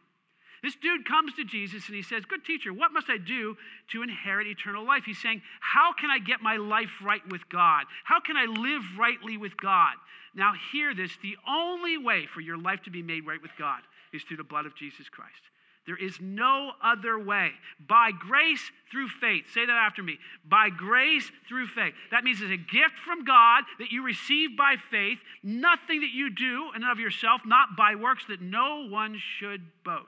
This 0.64 0.76
dude 0.76 1.06
comes 1.06 1.34
to 1.34 1.44
Jesus 1.44 1.88
and 1.88 1.96
he 1.96 2.02
says, 2.02 2.24
Good 2.24 2.46
teacher, 2.46 2.72
what 2.72 2.94
must 2.94 3.10
I 3.10 3.18
do 3.18 3.58
to 3.92 4.02
inherit 4.02 4.48
eternal 4.48 4.86
life? 4.86 5.04
He's 5.06 5.22
saying, 5.22 5.42
How 5.60 5.92
can 5.92 6.10
I 6.10 6.20
get 6.20 6.42
my 6.42 6.56
life 6.56 6.90
right 7.04 7.22
with 7.30 7.42
God? 7.50 7.84
How 8.06 8.22
can 8.22 8.38
I 8.38 8.46
live 8.46 8.82
rightly 8.98 9.36
with 9.36 9.58
God? 9.58 9.96
Now, 10.34 10.54
hear 10.72 10.96
this 10.96 11.12
the 11.22 11.36
only 11.48 11.98
way 11.98 12.28
for 12.34 12.40
your 12.40 12.58
life 12.58 12.82
to 12.84 12.92
be 12.92 13.04
made 13.04 13.28
right 13.28 13.42
with 13.42 13.52
God 13.60 13.82
is 14.14 14.24
through 14.24 14.38
the 14.38 14.44
blood 14.44 14.66
of 14.66 14.76
Jesus 14.76 15.10
Christ. 15.10 15.42
There 15.86 15.98
is 15.98 16.22
no 16.22 16.72
other 16.82 17.20
way. 17.20 17.52
By 17.88 18.12
grace 18.12 18.72
through 18.90 19.10
faith. 19.10 19.46
Say 19.54 19.66
that 19.66 19.76
after 19.76 20.02
me. 20.02 20.18
By 20.48 20.70
grace 20.70 21.30
through 21.48 21.68
faith. 21.68 21.94
That 22.12 22.24
means 22.24 22.42
it's 22.42 22.52
a 22.52 22.58
gift 22.58 22.96
from 23.06 23.26
God 23.26 23.64
that 23.80 23.92
you 23.92 24.04
receive 24.04 24.58
by 24.58 24.76
faith, 24.90 25.20
nothing 25.44 26.02
that 26.02 26.14
you 26.14 26.30
do 26.30 26.72
and 26.74 26.86
of 26.86 27.00
yourself, 27.00 27.42
not 27.46 27.76
by 27.78 27.96
works 27.96 28.24
that 28.30 28.42
no 28.42 28.88
one 28.88 29.20
should 29.40 29.62
boast. 29.84 30.08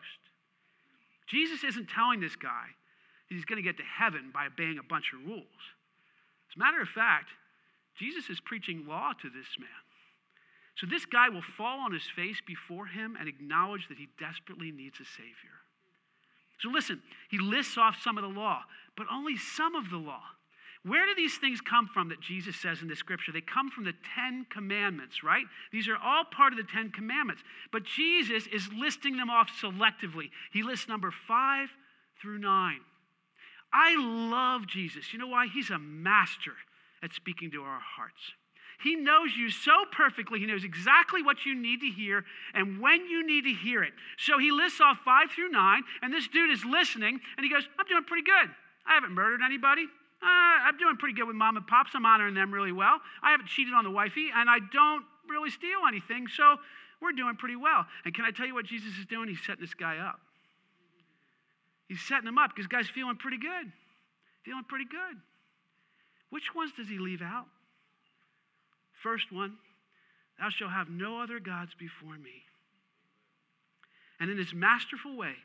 Jesus 1.27 1.63
isn't 1.63 1.89
telling 1.89 2.21
this 2.21 2.35
guy 2.35 2.67
that 3.27 3.35
he's 3.35 3.45
going 3.45 3.61
to 3.61 3.67
get 3.67 3.77
to 3.77 3.83
heaven 3.83 4.31
by 4.33 4.45
obeying 4.45 4.77
a 4.77 4.83
bunch 4.83 5.11
of 5.13 5.27
rules. 5.27 5.63
As 6.49 6.55
a 6.55 6.59
matter 6.59 6.81
of 6.81 6.87
fact, 6.87 7.27
Jesus 7.99 8.29
is 8.29 8.39
preaching 8.39 8.85
law 8.87 9.11
to 9.21 9.29
this 9.29 9.59
man. 9.59 9.83
So 10.75 10.87
this 10.87 11.05
guy 11.05 11.29
will 11.29 11.43
fall 11.57 11.79
on 11.79 11.93
his 11.93 12.07
face 12.15 12.41
before 12.45 12.85
him 12.85 13.17
and 13.19 13.27
acknowledge 13.27 13.87
that 13.87 13.97
he 13.97 14.07
desperately 14.19 14.71
needs 14.71 14.99
a 14.99 15.05
Savior. 15.05 15.64
So 16.59 16.69
listen, 16.69 17.01
he 17.29 17.37
lists 17.37 17.77
off 17.77 17.97
some 18.01 18.17
of 18.17 18.23
the 18.23 18.29
law, 18.29 18.61
but 18.95 19.07
only 19.11 19.37
some 19.37 19.75
of 19.75 19.89
the 19.89 19.97
law. 19.97 20.21
Where 20.83 21.07
do 21.07 21.15
these 21.15 21.37
things 21.37 21.61
come 21.61 21.89
from 21.91 22.09
that 22.09 22.21
Jesus 22.21 22.55
says 22.57 22.83
in 22.83 22.87
the 22.87 22.95
scripture? 22.95 23.31
They 23.31 23.41
come 23.41 23.71
from 23.71 23.85
the 23.85 23.93
Ten 24.15 24.45
Commandments, 24.51 25.23
right? 25.23 25.45
These 25.71 25.87
are 25.87 25.97
all 25.97 26.23
part 26.25 26.53
of 26.53 26.57
the 26.57 26.71
Ten 26.71 26.91
Commandments. 26.91 27.41
But 27.71 27.85
Jesus 27.85 28.45
is 28.53 28.69
listing 28.71 29.17
them 29.17 29.31
off 29.31 29.49
selectively. 29.59 30.29
He 30.53 30.61
lists 30.61 30.87
number 30.87 31.11
five 31.27 31.69
through 32.21 32.37
nine. 32.37 32.81
I 33.73 33.95
love 33.97 34.67
Jesus. 34.67 35.11
You 35.11 35.19
know 35.19 35.27
why? 35.27 35.47
He's 35.51 35.71
a 35.71 35.79
master 35.79 36.53
at 37.01 37.13
speaking 37.13 37.49
to 37.51 37.63
our 37.63 37.79
hearts. 37.79 38.21
He 38.83 38.95
knows 38.95 39.31
you 39.37 39.49
so 39.49 39.85
perfectly. 39.91 40.39
He 40.39 40.45
knows 40.45 40.63
exactly 40.63 41.23
what 41.23 41.45
you 41.45 41.55
need 41.55 41.81
to 41.81 41.87
hear 41.87 42.25
and 42.53 42.79
when 42.79 43.05
you 43.07 43.25
need 43.25 43.43
to 43.43 43.53
hear 43.53 43.83
it. 43.83 43.93
So 44.17 44.37
he 44.37 44.51
lists 44.51 44.81
off 44.81 44.97
five 45.05 45.31
through 45.31 45.49
nine, 45.49 45.83
and 46.01 46.13
this 46.13 46.27
dude 46.27 46.51
is 46.51 46.63
listening, 46.65 47.19
and 47.37 47.43
he 47.43 47.51
goes, 47.51 47.67
I'm 47.79 47.87
doing 47.87 48.03
pretty 48.03 48.25
good. 48.25 48.49
I 48.85 48.93
haven't 48.93 49.11
murdered 49.11 49.41
anybody. 49.43 49.83
Uh, 50.21 50.25
I'm 50.67 50.77
doing 50.77 50.97
pretty 50.97 51.15
good 51.15 51.27
with 51.27 51.35
mom 51.35 51.57
and 51.57 51.67
pops. 51.67 51.91
I'm 51.93 52.05
honoring 52.05 52.33
them 52.33 52.53
really 52.53 52.71
well. 52.71 52.99
I 53.21 53.31
haven't 53.31 53.47
cheated 53.47 53.73
on 53.73 53.83
the 53.83 53.91
wifey, 53.91 54.29
and 54.33 54.49
I 54.49 54.59
don't 54.71 55.03
really 55.29 55.49
steal 55.49 55.79
anything, 55.87 56.27
so 56.27 56.57
we're 57.01 57.11
doing 57.11 57.35
pretty 57.35 57.55
well. 57.55 57.85
And 58.05 58.13
can 58.13 58.25
I 58.25 58.31
tell 58.31 58.45
you 58.45 58.53
what 58.53 58.65
Jesus 58.65 58.97
is 58.97 59.05
doing? 59.05 59.27
He's 59.27 59.43
setting 59.45 59.61
this 59.61 59.73
guy 59.73 59.97
up. 59.97 60.19
He's 61.87 62.01
setting 62.01 62.27
him 62.27 62.37
up 62.37 62.51
because 62.55 62.67
guy's 62.67 62.89
feeling 62.89 63.17
pretty 63.17 63.37
good. 63.37 63.71
Feeling 64.43 64.63
pretty 64.67 64.85
good. 64.85 65.17
Which 66.29 66.55
ones 66.55 66.71
does 66.75 66.87
he 66.87 66.97
leave 66.97 67.21
out? 67.21 67.45
First 69.05 69.31
one, 69.31 69.53
thou 70.39 70.49
shalt 70.49 70.71
have 70.71 70.89
no 70.89 71.21
other 71.21 71.39
gods 71.39 71.75
before 71.77 72.17
me. 72.17 72.41
And 74.19 74.31
in 74.31 74.37
his 74.39 74.51
masterful 74.51 75.15
way, 75.15 75.35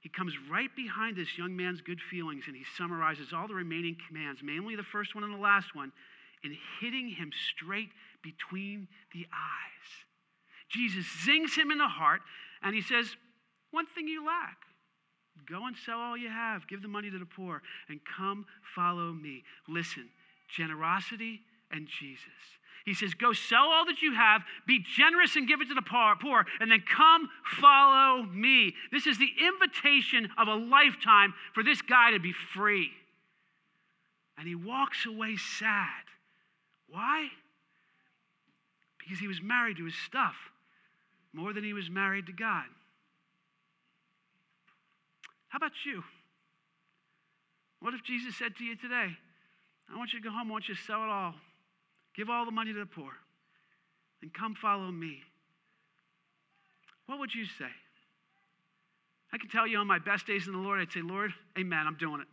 he 0.00 0.08
comes 0.08 0.34
right 0.50 0.74
behind 0.74 1.16
this 1.16 1.38
young 1.38 1.54
man's 1.54 1.80
good 1.80 2.00
feelings 2.10 2.44
and 2.48 2.56
he 2.56 2.64
summarizes 2.76 3.32
all 3.32 3.46
the 3.46 3.54
remaining 3.54 3.96
commands, 4.08 4.42
mainly 4.42 4.74
the 4.74 4.82
first 4.82 5.14
one 5.14 5.22
and 5.22 5.32
the 5.32 5.38
last 5.38 5.76
one, 5.76 5.92
in 6.42 6.56
hitting 6.80 7.08
him 7.08 7.30
straight 7.54 7.90
between 8.20 8.88
the 9.12 9.26
eyes. 9.32 9.90
Jesus 10.68 11.06
zings 11.24 11.54
him 11.54 11.70
in 11.70 11.78
the 11.78 11.86
heart 11.86 12.22
and 12.64 12.74
he 12.74 12.82
says, 12.82 13.14
One 13.70 13.86
thing 13.94 14.08
you 14.08 14.26
lack. 14.26 14.56
Go 15.48 15.66
and 15.66 15.76
sell 15.86 16.00
all 16.00 16.16
you 16.16 16.30
have, 16.30 16.66
give 16.66 16.82
the 16.82 16.88
money 16.88 17.12
to 17.12 17.18
the 17.20 17.26
poor, 17.26 17.62
and 17.88 18.00
come 18.04 18.44
follow 18.74 19.12
me. 19.12 19.44
Listen, 19.68 20.08
generosity 20.48 21.42
and 21.70 21.86
Jesus. 21.86 22.58
He 22.84 22.92
says, 22.92 23.14
Go 23.14 23.32
sell 23.32 23.68
all 23.70 23.86
that 23.86 24.02
you 24.02 24.14
have, 24.14 24.42
be 24.66 24.84
generous 24.96 25.36
and 25.36 25.48
give 25.48 25.60
it 25.60 25.68
to 25.68 25.74
the 25.74 25.82
poor, 25.82 26.44
and 26.60 26.70
then 26.70 26.82
come 26.82 27.28
follow 27.58 28.22
me. 28.24 28.74
This 28.92 29.06
is 29.06 29.18
the 29.18 29.30
invitation 29.40 30.28
of 30.36 30.48
a 30.48 30.54
lifetime 30.54 31.32
for 31.54 31.62
this 31.62 31.80
guy 31.80 32.10
to 32.10 32.18
be 32.18 32.32
free. 32.32 32.90
And 34.36 34.46
he 34.46 34.54
walks 34.54 35.06
away 35.06 35.36
sad. 35.36 35.88
Why? 36.88 37.28
Because 38.98 39.18
he 39.18 39.28
was 39.28 39.40
married 39.42 39.78
to 39.78 39.84
his 39.84 39.94
stuff 40.06 40.34
more 41.32 41.52
than 41.52 41.64
he 41.64 41.72
was 41.72 41.88
married 41.88 42.26
to 42.26 42.32
God. 42.32 42.64
How 45.48 45.56
about 45.56 45.72
you? 45.86 46.02
What 47.80 47.94
if 47.94 48.02
Jesus 48.02 48.36
said 48.36 48.56
to 48.56 48.64
you 48.64 48.76
today, 48.76 49.16
I 49.92 49.96
want 49.96 50.12
you 50.12 50.20
to 50.20 50.24
go 50.24 50.30
home, 50.30 50.48
I 50.48 50.52
want 50.52 50.68
you 50.68 50.74
to 50.74 50.80
sell 50.82 51.02
it 51.02 51.08
all? 51.08 51.34
Give 52.16 52.30
all 52.30 52.44
the 52.44 52.50
money 52.50 52.72
to 52.72 52.78
the 52.78 52.86
poor 52.86 53.12
and 54.22 54.32
come 54.32 54.54
follow 54.54 54.90
me. 54.90 55.22
What 57.06 57.18
would 57.18 57.34
you 57.34 57.44
say? 57.44 57.70
I 59.32 59.38
can 59.38 59.50
tell 59.50 59.66
you 59.66 59.78
on 59.78 59.86
my 59.86 59.98
best 59.98 60.26
days 60.26 60.46
in 60.46 60.52
the 60.52 60.58
Lord, 60.58 60.80
I'd 60.80 60.92
say, 60.92 61.02
Lord, 61.02 61.32
amen, 61.58 61.86
I'm 61.86 61.96
doing 61.96 62.20
it. 62.20 62.28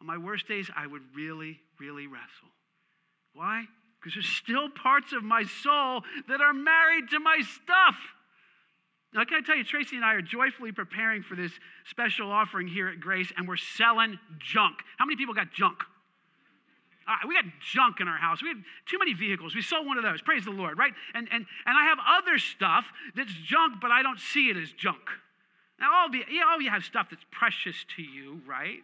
On 0.00 0.06
my 0.06 0.16
worst 0.16 0.48
days, 0.48 0.70
I 0.74 0.86
would 0.86 1.02
really, 1.14 1.60
really 1.78 2.06
wrestle. 2.06 2.48
Why? 3.34 3.64
Because 4.00 4.14
there's 4.14 4.26
still 4.26 4.70
parts 4.70 5.12
of 5.12 5.22
my 5.22 5.44
soul 5.44 6.02
that 6.26 6.40
are 6.40 6.54
married 6.54 7.10
to 7.10 7.20
my 7.20 7.42
stuff. 7.42 7.96
Now, 9.12 9.24
can 9.24 9.42
I 9.42 9.46
tell 9.46 9.56
you, 9.56 9.64
Tracy 9.64 9.96
and 9.96 10.04
I 10.04 10.14
are 10.14 10.22
joyfully 10.22 10.72
preparing 10.72 11.22
for 11.22 11.34
this 11.34 11.52
special 11.84 12.30
offering 12.30 12.66
here 12.66 12.88
at 12.88 13.00
Grace, 13.00 13.30
and 13.36 13.46
we're 13.46 13.56
selling 13.56 14.18
junk. 14.38 14.78
How 14.98 15.04
many 15.04 15.16
people 15.16 15.34
got 15.34 15.52
junk? 15.52 15.78
Uh, 17.10 17.26
we 17.26 17.34
got 17.34 17.44
junk 17.60 17.98
in 17.98 18.06
our 18.06 18.16
house. 18.16 18.40
We 18.40 18.48
had 18.48 18.62
too 18.86 18.96
many 18.98 19.14
vehicles. 19.14 19.56
We 19.56 19.62
sold 19.62 19.84
one 19.84 19.98
of 19.98 20.04
those. 20.04 20.22
Praise 20.22 20.44
the 20.44 20.52
Lord, 20.52 20.78
right? 20.78 20.92
And, 21.12 21.26
and, 21.32 21.44
and 21.66 21.76
I 21.76 21.86
have 21.86 21.98
other 22.06 22.38
stuff 22.38 22.84
that's 23.16 23.32
junk, 23.32 23.80
but 23.82 23.90
I 23.90 24.02
don't 24.02 24.20
see 24.20 24.48
it 24.48 24.56
as 24.56 24.70
junk. 24.70 25.02
Now, 25.80 25.92
all 25.92 26.06
of 26.06 26.14
you, 26.14 26.22
all 26.48 26.60
you 26.60 26.70
have 26.70 26.84
stuff 26.84 27.08
that's 27.10 27.24
precious 27.32 27.74
to 27.96 28.02
you, 28.02 28.40
right? 28.46 28.82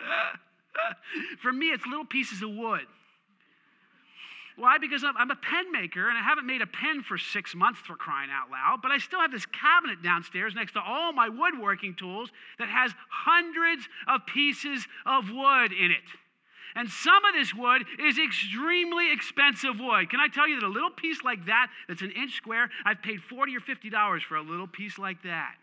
For 1.42 1.52
me, 1.52 1.66
it's 1.66 1.84
little 1.84 2.06
pieces 2.06 2.40
of 2.40 2.50
wood. 2.50 2.86
Why? 4.56 4.78
Because 4.78 5.04
I'm, 5.04 5.30
a 5.30 5.36
pen 5.36 5.70
maker 5.70 6.08
and 6.08 6.16
I 6.16 6.22
haven't 6.22 6.46
made 6.46 6.62
a 6.62 6.66
pen 6.66 7.04
for 7.04 7.16
six 7.16 7.54
months 7.54 7.78
for 7.78 7.94
crying 7.94 8.28
out 8.28 8.50
loud, 8.50 8.80
but 8.82 8.90
I 8.90 8.98
still 8.98 9.20
have 9.20 9.30
this 9.30 9.46
cabinet 9.46 10.02
downstairs 10.02 10.52
next 10.56 10.72
to 10.72 10.80
all 10.80 11.12
my 11.12 11.28
woodworking 11.28 11.94
tools 11.94 12.30
that 12.58 12.68
has 12.68 12.92
hundreds 13.08 13.88
of 14.08 14.26
pieces 14.26 14.84
of 15.06 15.30
wood 15.30 15.72
in 15.72 15.92
it. 15.92 16.02
And 16.74 16.88
some 16.88 17.24
of 17.24 17.34
this 17.34 17.54
wood 17.54 17.84
is 17.98 18.18
extremely 18.18 19.12
expensive 19.12 19.78
wood. 19.80 20.10
Can 20.10 20.20
I 20.20 20.28
tell 20.28 20.48
you 20.48 20.60
that 20.60 20.66
a 20.66 20.68
little 20.68 20.90
piece 20.90 21.22
like 21.24 21.46
that, 21.46 21.68
that's 21.88 22.02
an 22.02 22.12
inch 22.12 22.34
square, 22.34 22.70
I've 22.84 23.02
paid 23.02 23.22
40 23.22 23.56
or 23.56 23.60
$50 23.60 24.22
for 24.22 24.36
a 24.36 24.42
little 24.42 24.66
piece 24.66 24.98
like 24.98 25.22
that. 25.22 25.54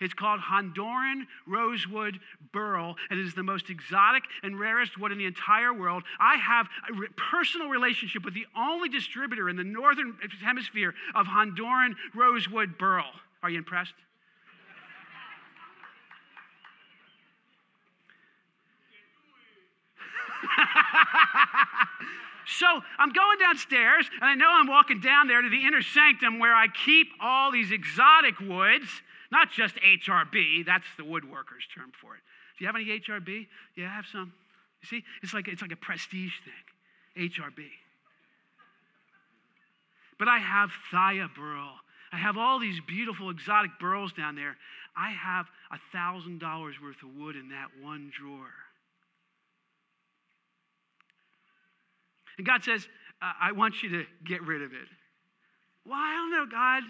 It's 0.00 0.14
called 0.14 0.40
Honduran 0.40 1.22
rosewood 1.46 2.20
burl, 2.52 2.94
and 3.10 3.18
it 3.18 3.26
is 3.26 3.34
the 3.34 3.42
most 3.42 3.68
exotic 3.68 4.22
and 4.42 4.58
rarest 4.58 4.98
wood 4.98 5.10
in 5.10 5.18
the 5.18 5.26
entire 5.26 5.74
world. 5.74 6.04
I 6.20 6.36
have 6.36 6.68
a 6.88 7.12
personal 7.14 7.68
relationship 7.68 8.24
with 8.24 8.34
the 8.34 8.46
only 8.56 8.88
distributor 8.88 9.48
in 9.48 9.56
the 9.56 9.64
northern 9.64 10.16
hemisphere 10.40 10.94
of 11.14 11.26
Honduran 11.26 11.94
rosewood 12.14 12.78
burl. 12.78 13.06
Are 13.42 13.50
you 13.50 13.58
impressed? 13.58 13.94
So 22.48 22.66
I'm 22.98 23.12
going 23.12 23.38
downstairs, 23.38 24.08
and 24.20 24.24
I 24.24 24.34
know 24.34 24.48
I'm 24.50 24.68
walking 24.68 25.00
down 25.00 25.28
there 25.28 25.42
to 25.42 25.50
the 25.50 25.66
inner 25.66 25.82
sanctum 25.82 26.38
where 26.38 26.54
I 26.54 26.66
keep 26.68 27.08
all 27.20 27.52
these 27.52 27.70
exotic 27.70 28.40
woods, 28.40 28.88
not 29.30 29.50
just 29.52 29.74
HRB, 29.76 30.64
that's 30.64 30.86
the 30.96 31.02
woodworker's 31.02 31.68
term 31.74 31.92
for 32.00 32.14
it. 32.14 32.22
Do 32.56 32.64
you 32.64 32.66
have 32.66 32.74
any 32.74 32.86
HRB? 32.86 33.46
Yeah, 33.76 33.86
I 33.86 33.90
have 33.90 34.06
some. 34.10 34.32
You 34.80 34.88
see, 34.88 35.04
it's 35.22 35.34
like, 35.34 35.46
it's 35.46 35.60
like 35.60 35.72
a 35.72 35.76
prestige 35.76 36.32
thing, 36.44 37.28
HRB. 37.28 37.66
But 40.18 40.28
I 40.28 40.38
have 40.38 40.70
Thuya 40.90 41.28
burl. 41.34 41.74
I 42.12 42.16
have 42.16 42.38
all 42.38 42.58
these 42.58 42.80
beautiful 42.86 43.28
exotic 43.28 43.72
burls 43.78 44.14
down 44.14 44.36
there. 44.36 44.56
I 44.96 45.10
have 45.10 45.46
a 45.70 45.78
$1,000 45.94 46.40
worth 46.82 47.02
of 47.02 47.14
wood 47.14 47.36
in 47.36 47.50
that 47.50 47.68
one 47.82 48.10
drawer. 48.18 48.54
And 52.38 52.46
God 52.46 52.64
says, 52.64 52.86
I 53.20 53.52
want 53.52 53.82
you 53.82 53.90
to 53.90 54.04
get 54.24 54.42
rid 54.42 54.62
of 54.62 54.72
it. 54.72 54.88
Well, 55.84 55.98
I 55.98 56.14
don't 56.14 56.30
know, 56.30 56.46
God. 56.46 56.84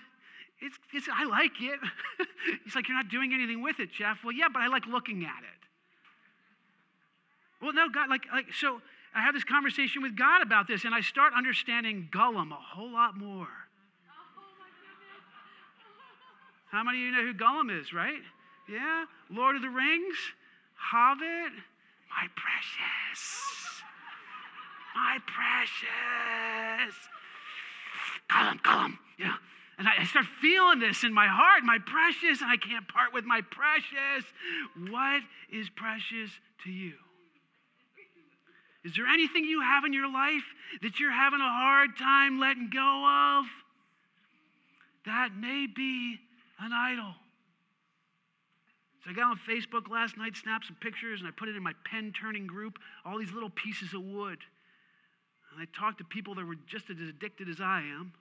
It's, 0.61 0.77
it's, 0.93 1.09
I 1.13 1.25
like 1.25 1.53
it. 1.61 1.81
He's 2.65 2.75
like, 2.75 2.89
You're 2.89 2.97
not 2.97 3.09
doing 3.09 3.33
anything 3.33 3.63
with 3.63 3.81
it, 3.81 3.91
Jeff. 3.93 4.19
Well, 4.25 4.35
yeah, 4.35 4.49
but 4.53 4.61
I 4.61 4.67
like 4.69 4.87
looking 4.87 5.25
at 5.25 5.43
it. 5.43 5.59
Well, 7.63 7.73
no, 7.73 7.89
God, 7.89 8.11
like, 8.11 8.23
like 8.33 8.53
so 8.53 8.81
I 9.15 9.23
have 9.23 9.35
this 9.35 9.45
conversation 9.45 10.03
with 10.03 10.17
God 10.17 10.43
about 10.43 10.69
this, 10.69 10.85
and 10.85 10.95
I 10.95 11.01
start 11.01 11.33
understanding 11.37 12.09
Gollum 12.13 12.53
a 12.53 12.55
whole 12.55 12.93
lot 12.93 13.17
more. 13.17 13.49
How 16.71 16.85
many 16.85 16.99
of 16.99 17.05
you 17.05 17.11
know 17.13 17.25
who 17.25 17.35
Gollum 17.35 17.81
is, 17.81 17.95
right? 17.95 18.21
Yeah? 18.69 19.07
Lord 19.31 19.57
of 19.57 19.63
the 19.63 19.71
Rings? 19.71 20.17
Hobbit? 20.75 21.53
My 22.11 22.29
precious. 22.37 23.59
My 24.99 25.19
precious. 25.27 26.95
Gollum, 28.29 28.61
Gollum. 28.63 28.99
Yeah. 29.19 29.35
And 29.79 29.87
I, 29.87 29.93
I 30.01 30.05
start 30.05 30.27
feeling 30.43 30.81
this 30.81 31.05
in 31.05 31.15
my 31.15 31.29
heart, 31.29 31.63
my 31.63 31.79
precious, 31.79 32.43
and 32.43 32.51
I 32.51 32.57
can't 32.57 32.89
part 32.89 33.15
with 33.15 33.25
my 33.25 33.41
precious. 33.41 34.27
What 34.91 35.23
is 35.53 35.71
precious 35.71 36.31
to 36.65 36.71
you? 36.71 36.95
Is 38.85 38.97
there 38.97 39.07
anything 39.07 39.45
you 39.45 39.61
have 39.61 39.85
in 39.85 39.93
your 39.93 40.11
life 40.11 40.43
that 40.83 40.99
you're 40.99 41.13
having 41.13 41.41
a 41.41 41.49
hard 41.49 41.91
time 41.97 42.41
letting 42.41 42.71
go 42.73 43.39
of? 43.39 43.45
That 45.07 45.31
may 45.37 45.67
be 45.67 46.19
an 46.59 46.73
idol. 46.73 47.15
So 49.05 49.11
I 49.11 49.15
got 49.15 49.31
on 49.31 49.39
Facebook 49.49 49.89
last 49.89 50.19
night, 50.19 50.37
snapped 50.37 50.67
some 50.67 50.77
pictures, 50.81 51.21
and 51.21 51.29
I 51.29 51.31
put 51.31 51.49
it 51.49 51.57
in 51.57 51.63
my 51.63 51.75
pen 51.85 52.13
turning 52.19 52.49
group, 52.49 52.79
all 53.05 53.19
these 53.19 53.33
little 53.33 53.51
pieces 53.51 53.95
of 53.95 54.03
wood. 54.03 54.39
I 55.61 55.67
talked 55.79 55.99
to 55.99 56.05
people 56.05 56.35
that 56.37 56.45
were 56.47 56.57
just 56.67 56.91
as 56.91 56.97
addicted 57.09 57.49
as 57.49 57.61
I 57.61 57.81
am. 57.81 58.13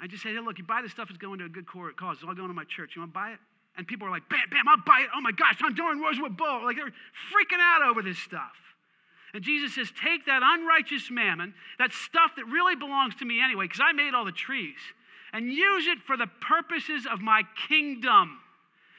I 0.00 0.06
just 0.06 0.22
said, 0.22 0.32
hey, 0.32 0.40
look, 0.40 0.58
you 0.58 0.64
buy 0.64 0.82
this 0.82 0.92
stuff, 0.92 1.08
it's 1.08 1.18
going 1.18 1.38
to 1.38 1.44
a 1.44 1.48
good 1.48 1.66
cause. 1.66 2.18
It's 2.18 2.24
all 2.24 2.34
going 2.34 2.48
to 2.48 2.54
my 2.54 2.64
church. 2.64 2.96
You 2.96 3.02
want 3.02 3.12
to 3.12 3.18
buy 3.18 3.30
it? 3.30 3.38
And 3.76 3.86
people 3.86 4.06
are 4.06 4.10
like, 4.10 4.28
bam, 4.28 4.40
bam, 4.50 4.68
I'll 4.68 4.84
buy 4.84 5.00
it. 5.02 5.08
Oh 5.14 5.20
my 5.20 5.32
gosh, 5.32 5.58
I'm 5.62 5.74
doing 5.74 6.00
Rosewood 6.00 6.36
Burl. 6.36 6.64
Like 6.64 6.76
they're 6.76 6.86
freaking 6.86 7.60
out 7.60 7.82
over 7.88 8.02
this 8.02 8.18
stuff. 8.18 8.52
And 9.32 9.42
Jesus 9.42 9.74
says, 9.74 9.90
take 10.00 10.26
that 10.26 10.42
unrighteous 10.44 11.10
mammon, 11.10 11.54
that 11.78 11.92
stuff 11.92 12.32
that 12.36 12.46
really 12.46 12.76
belongs 12.76 13.16
to 13.16 13.24
me 13.24 13.40
anyway, 13.42 13.64
because 13.64 13.80
I 13.82 13.92
made 13.92 14.14
all 14.14 14.24
the 14.24 14.30
trees, 14.30 14.78
and 15.32 15.52
use 15.52 15.88
it 15.88 15.98
for 16.06 16.16
the 16.16 16.28
purposes 16.40 17.04
of 17.10 17.20
my 17.20 17.42
kingdom. 17.68 18.38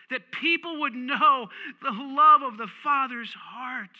That 0.10 0.32
people 0.32 0.82
would 0.82 0.94
know 0.94 1.48
the 1.82 1.92
love 1.92 2.42
of 2.42 2.58
the 2.58 2.68
Father's 2.84 3.34
heart. 3.34 3.96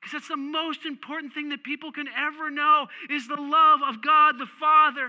Because 0.00 0.12
that's 0.12 0.28
the 0.28 0.36
most 0.36 0.86
important 0.86 1.34
thing 1.34 1.50
that 1.50 1.62
people 1.62 1.92
can 1.92 2.08
ever 2.08 2.50
know 2.50 2.88
is 3.10 3.28
the 3.28 3.36
love 3.36 3.80
of 3.86 4.02
God 4.02 4.38
the 4.38 4.46
Father. 4.46 5.04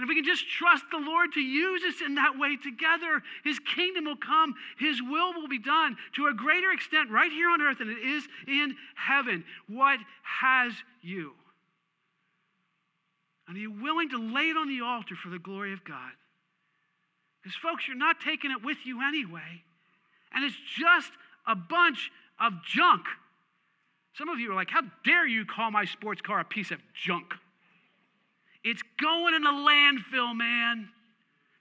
And 0.00 0.04
if 0.04 0.08
we 0.08 0.14
can 0.14 0.24
just 0.24 0.48
trust 0.48 0.84
the 0.90 0.98
Lord 0.98 1.32
to 1.34 1.40
use 1.40 1.82
us 1.84 2.00
in 2.04 2.14
that 2.14 2.38
way 2.38 2.56
together, 2.56 3.22
His 3.44 3.58
kingdom 3.58 4.04
will 4.06 4.16
come, 4.16 4.54
His 4.78 5.00
will 5.02 5.34
will 5.34 5.48
be 5.48 5.58
done 5.58 5.96
to 6.16 6.26
a 6.26 6.34
greater 6.34 6.70
extent 6.72 7.10
right 7.10 7.30
here 7.30 7.50
on 7.50 7.60
earth 7.60 7.78
than 7.78 7.90
it 7.90 7.98
is 7.98 8.26
in 8.46 8.76
heaven. 8.94 9.44
What 9.68 10.00
has 10.22 10.72
you? 11.02 11.32
And 13.48 13.56
are 13.56 13.60
you 13.60 13.72
willing 13.72 14.10
to 14.10 14.18
lay 14.18 14.50
it 14.50 14.56
on 14.56 14.68
the 14.68 14.82
altar 14.82 15.16
for 15.16 15.28
the 15.28 15.38
glory 15.38 15.72
of 15.72 15.84
God? 15.84 16.12
Because, 17.42 17.56
folks, 17.56 17.88
you're 17.88 17.96
not 17.96 18.20
taking 18.20 18.50
it 18.50 18.62
with 18.62 18.78
you 18.84 19.02
anyway. 19.02 19.64
And 20.32 20.44
it's 20.44 20.56
just 20.78 21.10
a 21.46 21.56
bunch 21.56 22.10
of 22.38 22.52
junk. 22.64 23.06
Some 24.14 24.28
of 24.28 24.38
you 24.38 24.50
are 24.52 24.54
like, 24.54 24.70
how 24.70 24.82
dare 25.04 25.26
you 25.26 25.44
call 25.44 25.70
my 25.70 25.84
sports 25.84 26.20
car 26.20 26.40
a 26.40 26.44
piece 26.44 26.70
of 26.70 26.80
junk? 26.94 27.34
It's 28.64 28.82
going 29.00 29.34
in 29.34 29.42
the 29.42 29.50
landfill, 29.50 30.36
man. 30.36 30.88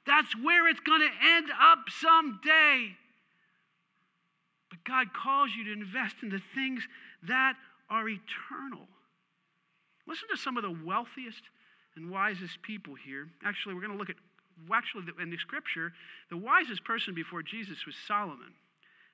That's 0.06 0.36
where 0.36 0.68
it's 0.68 0.80
going 0.80 1.02
to 1.02 1.28
end 1.36 1.48
up 1.52 1.80
someday. 1.90 2.96
But 4.70 4.84
God 4.84 5.14
calls 5.14 5.52
you 5.56 5.66
to 5.66 5.74
invest 5.74 6.18
in 6.22 6.30
the 6.30 6.42
things 6.56 6.84
that 7.24 7.54
are 7.90 8.08
eternal. 8.08 8.88
Listen 10.08 10.28
to 10.32 10.38
some 10.38 10.58
of 10.58 10.64
the 10.64 10.76
wealthiest 10.86 11.42
and 11.96 12.10
wisest 12.10 12.62
people 12.62 12.96
here. 12.96 13.28
Actually, 13.46 13.76
we're 13.76 13.82
going 13.82 13.94
to 13.94 13.98
look 13.98 14.10
at, 14.10 14.16
actually, 14.74 15.04
in 15.22 15.30
the 15.30 15.38
scripture, 15.38 15.94
the 16.30 16.38
wisest 16.38 16.84
person 16.84 17.14
before 17.14 17.44
Jesus 17.44 17.86
was 17.86 17.96
Solomon. 18.08 18.54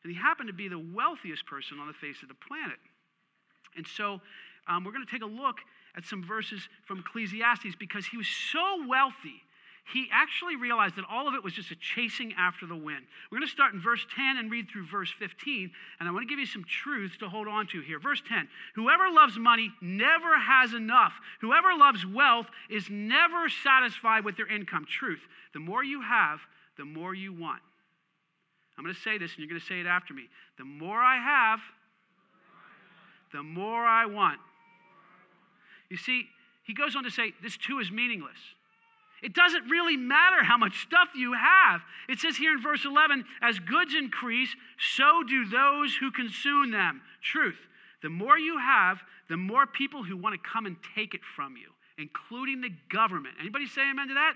And 0.03 0.11
he 0.11 0.17
happened 0.17 0.47
to 0.47 0.53
be 0.53 0.67
the 0.67 0.79
wealthiest 0.79 1.45
person 1.45 1.79
on 1.79 1.87
the 1.87 1.93
face 1.93 2.21
of 2.21 2.29
the 2.29 2.35
planet. 2.47 2.77
And 3.75 3.85
so 3.87 4.21
um, 4.67 4.83
we're 4.83 4.91
going 4.91 5.05
to 5.05 5.11
take 5.11 5.23
a 5.23 5.25
look 5.25 5.57
at 5.95 6.05
some 6.05 6.23
verses 6.23 6.67
from 6.85 6.99
Ecclesiastes 6.99 7.75
because 7.79 8.05
he 8.05 8.17
was 8.17 8.27
so 8.51 8.85
wealthy, 8.87 9.41
he 9.93 10.07
actually 10.11 10.55
realized 10.55 10.95
that 10.95 11.05
all 11.09 11.27
of 11.27 11.35
it 11.35 11.43
was 11.43 11.53
just 11.53 11.69
a 11.69 11.75
chasing 11.75 12.33
after 12.37 12.65
the 12.65 12.75
wind. 12.75 13.05
We're 13.29 13.37
going 13.37 13.47
to 13.47 13.53
start 13.53 13.73
in 13.73 13.79
verse 13.79 14.05
10 14.15 14.37
and 14.37 14.49
read 14.49 14.67
through 14.67 14.87
verse 14.87 15.13
15, 15.19 15.71
and 15.99 16.09
I 16.09 16.11
want 16.11 16.27
to 16.27 16.29
give 16.29 16.39
you 16.39 16.47
some 16.47 16.63
truths 16.63 17.17
to 17.17 17.29
hold 17.29 17.47
on 17.47 17.67
to 17.67 17.81
here. 17.81 17.99
Verse 17.99 18.21
10 18.27 18.47
Whoever 18.73 19.11
loves 19.11 19.37
money 19.37 19.71
never 19.81 20.39
has 20.39 20.73
enough. 20.73 21.13
Whoever 21.39 21.75
loves 21.77 22.05
wealth 22.05 22.47
is 22.69 22.89
never 22.89 23.47
satisfied 23.47 24.25
with 24.25 24.37
their 24.37 24.51
income. 24.51 24.85
Truth. 24.89 25.21
The 25.53 25.59
more 25.59 25.83
you 25.83 26.01
have, 26.01 26.39
the 26.77 26.85
more 26.85 27.13
you 27.13 27.31
want. 27.31 27.61
I'm 28.77 28.83
going 28.83 28.95
to 28.95 29.01
say 29.01 29.17
this, 29.17 29.31
and 29.31 29.39
you're 29.39 29.47
going 29.47 29.61
to 29.61 29.67
say 29.67 29.79
it 29.79 29.85
after 29.85 30.13
me. 30.13 30.23
The 30.57 30.65
more 30.65 30.99
I 30.99 31.17
have, 31.17 31.59
the 33.35 33.43
more 33.43 33.83
I 33.83 34.05
want. 34.05 34.39
You 35.89 35.97
see, 35.97 36.23
he 36.63 36.73
goes 36.73 36.95
on 36.95 37.03
to 37.03 37.11
say, 37.11 37.33
this 37.43 37.57
too 37.57 37.79
is 37.79 37.91
meaningless. 37.91 38.37
It 39.21 39.33
doesn't 39.33 39.69
really 39.69 39.97
matter 39.97 40.43
how 40.43 40.57
much 40.57 40.81
stuff 40.83 41.09
you 41.15 41.33
have. 41.33 41.81
It 42.07 42.19
says 42.19 42.37
here 42.37 42.53
in 42.53 42.61
verse 42.61 42.85
11, 42.85 43.25
as 43.41 43.59
goods 43.59 43.93
increase, 43.93 44.55
so 44.77 45.23
do 45.27 45.45
those 45.49 45.95
who 45.95 46.11
consume 46.11 46.71
them. 46.71 47.01
Truth. 47.21 47.57
The 48.01 48.09
more 48.09 48.37
you 48.37 48.57
have, 48.57 48.99
the 49.29 49.37
more 49.37 49.65
people 49.65 50.03
who 50.03 50.15
want 50.15 50.35
to 50.35 50.49
come 50.49 50.65
and 50.65 50.77
take 50.95 51.13
it 51.13 51.21
from 51.35 51.57
you, 51.57 51.67
including 51.97 52.61
the 52.61 52.71
government. 52.89 53.35
Anybody 53.39 53.65
say 53.67 53.81
amen 53.89 54.07
to 54.09 54.13
that? 54.13 54.33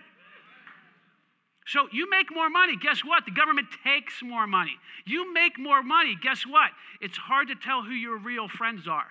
So 1.70 1.88
you 1.92 2.10
make 2.10 2.34
more 2.34 2.50
money, 2.50 2.76
guess 2.76 3.06
what? 3.06 3.26
The 3.26 3.32
government 3.32 3.68
takes 3.84 4.24
more 4.24 4.48
money. 4.48 4.76
You 5.06 5.32
make 5.32 5.60
more 5.60 5.84
money, 5.84 6.18
guess 6.20 6.44
what? 6.46 6.72
It's 7.00 7.18
hard 7.18 7.50
to 7.50 7.56
tell 7.56 7.84
who 7.84 7.94
your 7.94 8.18
real 8.18 8.48
friends 8.48 8.88
are. 8.88 9.06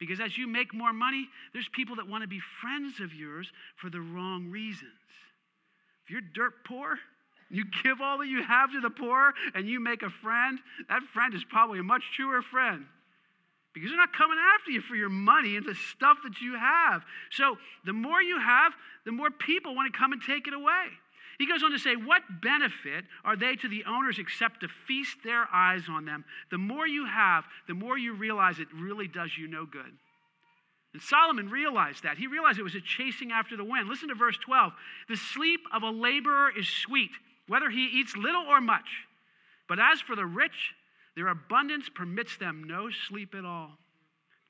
Because 0.00 0.20
as 0.20 0.38
you 0.38 0.46
make 0.46 0.72
more 0.72 0.92
money, 0.92 1.28
there's 1.52 1.68
people 1.68 1.96
that 1.96 2.08
want 2.08 2.22
to 2.22 2.28
be 2.28 2.40
friends 2.62 2.98
of 3.00 3.12
yours 3.12 3.52
for 3.76 3.90
the 3.90 4.00
wrong 4.00 4.50
reasons. 4.50 4.90
If 6.04 6.10
you're 6.10 6.22
dirt 6.34 6.64
poor, 6.66 6.98
you 7.50 7.66
give 7.82 8.00
all 8.00 8.18
that 8.18 8.28
you 8.28 8.42
have 8.42 8.72
to 8.72 8.80
the 8.80 8.90
poor 8.90 9.34
and 9.54 9.68
you 9.68 9.80
make 9.80 10.02
a 10.02 10.10
friend, 10.10 10.58
that 10.88 11.02
friend 11.12 11.34
is 11.34 11.44
probably 11.44 11.78
a 11.78 11.84
much 11.84 12.02
truer 12.16 12.40
friend. 12.40 12.86
Because 13.74 13.90
they're 13.90 13.96
not 13.96 14.12
coming 14.12 14.38
after 14.54 14.70
you 14.70 14.80
for 14.82 14.96
your 14.96 15.08
money 15.08 15.56
and 15.56 15.64
the 15.64 15.74
stuff 15.74 16.18
that 16.24 16.40
you 16.40 16.56
have. 16.56 17.02
So 17.30 17.56
the 17.84 17.92
more 17.92 18.20
you 18.20 18.38
have, 18.38 18.72
the 19.04 19.12
more 19.12 19.30
people 19.30 19.74
want 19.74 19.92
to 19.92 19.98
come 19.98 20.12
and 20.12 20.20
take 20.22 20.46
it 20.46 20.54
away. 20.54 20.86
He 21.38 21.46
goes 21.46 21.62
on 21.62 21.72
to 21.72 21.78
say, 21.78 21.96
What 21.96 22.22
benefit 22.42 23.04
are 23.24 23.36
they 23.36 23.56
to 23.56 23.68
the 23.68 23.84
owners 23.88 24.18
except 24.18 24.60
to 24.60 24.68
feast 24.86 25.16
their 25.24 25.46
eyes 25.52 25.84
on 25.88 26.04
them? 26.04 26.24
The 26.50 26.58
more 26.58 26.86
you 26.86 27.06
have, 27.06 27.44
the 27.66 27.74
more 27.74 27.96
you 27.96 28.12
realize 28.12 28.58
it 28.58 28.68
really 28.74 29.08
does 29.08 29.30
you 29.36 29.48
no 29.48 29.64
good. 29.64 29.92
And 30.92 31.00
Solomon 31.00 31.48
realized 31.48 32.02
that. 32.02 32.18
He 32.18 32.26
realized 32.26 32.58
it 32.58 32.64
was 32.64 32.74
a 32.74 32.80
chasing 32.80 33.32
after 33.32 33.56
the 33.56 33.64
wind. 33.64 33.88
Listen 33.88 34.08
to 34.08 34.14
verse 34.14 34.36
12. 34.44 34.72
The 35.08 35.16
sleep 35.16 35.60
of 35.72 35.82
a 35.82 35.90
laborer 35.90 36.50
is 36.56 36.68
sweet, 36.68 37.10
whether 37.48 37.70
he 37.70 37.86
eats 37.86 38.14
little 38.16 38.42
or 38.42 38.60
much. 38.60 39.06
But 39.68 39.78
as 39.80 40.00
for 40.02 40.14
the 40.14 40.26
rich, 40.26 40.74
their 41.14 41.28
abundance 41.28 41.88
permits 41.88 42.36
them 42.36 42.64
no 42.64 42.88
sleep 42.90 43.34
at 43.34 43.44
all. 43.44 43.78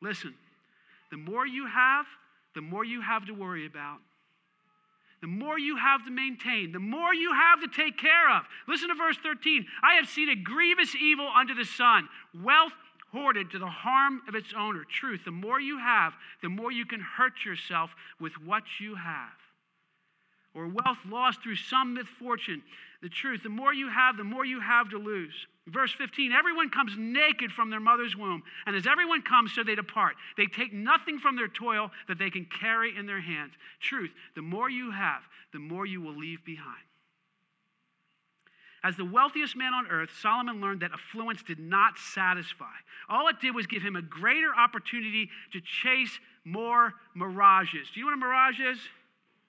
Listen, 0.01 0.35
the 1.11 1.17
more 1.17 1.47
you 1.47 1.67
have, 1.67 2.07
the 2.55 2.61
more 2.61 2.85
you 2.85 3.01
have 3.01 3.27
to 3.27 3.33
worry 3.33 3.67
about 3.67 3.99
the 5.23 5.29
more 5.29 5.57
you 5.57 5.77
have 5.77 6.05
to 6.05 6.11
maintain, 6.11 6.73
the 6.73 6.81
more 6.81 7.15
you 7.15 7.33
have 7.33 7.61
to 7.61 7.69
take 7.69 7.97
care 7.97 8.29
of. 8.37 8.43
Listen 8.67 8.89
to 8.89 8.95
verse 8.95 9.17
13. 9.23 9.65
I 9.81 9.95
have 9.95 10.09
seen 10.09 10.29
a 10.29 10.35
grievous 10.35 10.97
evil 10.97 11.29
under 11.35 11.55
the 11.55 11.65
sun, 11.65 12.09
wealth 12.43 12.73
hoarded 13.13 13.51
to 13.53 13.59
the 13.61 13.69
harm 13.69 14.21
of 14.27 14.35
its 14.35 14.53
owner. 14.57 14.85
Truth, 14.85 15.21
the 15.25 15.31
more 15.31 15.61
you 15.61 15.79
have, 15.79 16.13
the 16.43 16.49
more 16.49 16.73
you 16.73 16.85
can 16.85 17.01
hurt 17.01 17.45
yourself 17.45 17.91
with 18.21 18.33
what 18.45 18.65
you 18.81 18.97
have. 18.97 19.31
Or 20.55 20.67
wealth 20.67 20.99
lost 21.09 21.41
through 21.43 21.57
some 21.57 21.95
misfortune. 21.95 22.63
The 23.01 23.09
truth, 23.09 23.45
the 23.45 23.49
more 23.49 23.73
you 23.73 23.89
have, 23.91 24.17
the 24.17 24.25
more 24.25 24.45
you 24.45 24.61
have 24.61 24.91
to 24.91 24.99
lose. 24.99 25.47
Verse 25.67 25.93
15 25.97 26.33
Everyone 26.33 26.71
comes 26.71 26.93
naked 26.99 27.53
from 27.53 27.71
their 27.71 27.81
mother's 27.81 28.17
womb, 28.17 28.43
and 28.67 28.75
as 28.75 28.87
everyone 28.87 29.23
comes, 29.23 29.53
so 29.53 29.63
they 29.63 29.75
depart. 29.75 30.17
They 30.37 30.47
take 30.47 30.73
nothing 30.73 31.19
from 31.19 31.37
their 31.37 31.49
toil 31.49 31.91
that 32.09 32.19
they 32.19 32.31
can 32.31 32.47
carry 32.47 32.97
in 32.97 33.07
their 33.07 33.21
hands. 33.21 33.53
Truth, 33.81 34.11
the 34.35 34.43
more 34.43 34.69
you 34.69 34.91
have, 34.91 35.23
the 35.53 35.61
more 35.61 35.87
you 35.87 36.01
will 36.01 36.17
leave 36.17 36.45
behind. 36.45 36.83
As 38.85 38.97
the 38.97 39.05
wealthiest 39.05 39.57
man 39.57 39.73
on 39.73 39.87
earth, 39.87 40.11
Solomon 40.21 40.61
learned 40.61 40.81
that 40.81 40.91
affluence 40.93 41.45
did 41.45 41.61
not 41.61 41.97
satisfy. 41.97 42.75
All 43.09 43.29
it 43.29 43.41
did 43.41 43.55
was 43.55 43.69
give 43.69 43.83
him 43.83 43.95
a 43.95 44.03
greater 44.03 44.53
opportunity 44.59 45.31
to 45.53 45.61
chase 45.61 46.19
more 46.45 46.95
mirages. 47.15 47.87
Do 47.95 48.01
you 48.01 48.07
know 48.07 48.11
what 48.11 48.15
a 48.15 48.27
mirage 48.27 48.59
is? 48.59 48.79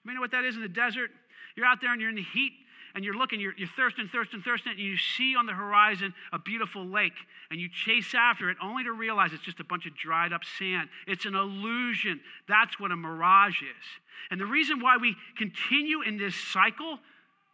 You 0.04 0.14
know 0.14 0.20
what 0.20 0.30
that 0.30 0.44
is 0.44 0.54
in 0.54 0.62
the 0.62 0.68
desert? 0.68 1.10
You're 1.56 1.66
out 1.66 1.80
there 1.80 1.90
and 1.90 2.00
you're 2.00 2.10
in 2.10 2.16
the 2.16 2.22
heat 2.22 2.52
and 2.94 3.04
you're 3.04 3.16
looking, 3.16 3.40
you're, 3.40 3.54
you're 3.56 3.68
thirsting, 3.76 4.08
thirsting, 4.10 4.42
thirsting, 4.42 4.72
and 4.72 4.80
you 4.80 4.96
see 4.96 5.34
on 5.36 5.46
the 5.46 5.52
horizon 5.52 6.14
a 6.32 6.38
beautiful 6.38 6.86
lake, 6.86 7.12
and 7.50 7.60
you 7.60 7.68
chase 7.68 8.14
after 8.14 8.50
it 8.50 8.56
only 8.62 8.84
to 8.84 8.92
realize 8.92 9.32
it's 9.32 9.42
just 9.42 9.60
a 9.60 9.64
bunch 9.64 9.86
of 9.86 9.96
dried 9.96 10.32
up 10.32 10.42
sand. 10.58 10.88
It's 11.06 11.24
an 11.24 11.34
illusion. 11.34 12.20
That's 12.48 12.78
what 12.78 12.92
a 12.92 12.96
mirage 12.96 13.62
is. 13.62 13.84
And 14.30 14.40
the 14.40 14.46
reason 14.46 14.80
why 14.80 14.96
we 14.96 15.16
continue 15.36 16.02
in 16.02 16.18
this 16.18 16.36
cycle 16.36 16.98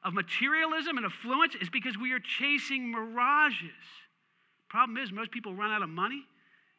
of 0.05 0.13
materialism 0.13 0.97
and 0.97 1.07
affluence 1.07 1.55
is 1.61 1.71
because 1.71 1.97
we 1.97 2.13
are 2.13 2.21
chasing 2.21 2.91
mirages. 2.91 3.71
Problem 4.69 4.99
is, 4.99 5.11
most 5.11 5.31
people 5.31 5.55
run 5.55 5.71
out 5.73 5.83
of 5.83 5.89
money 5.89 6.25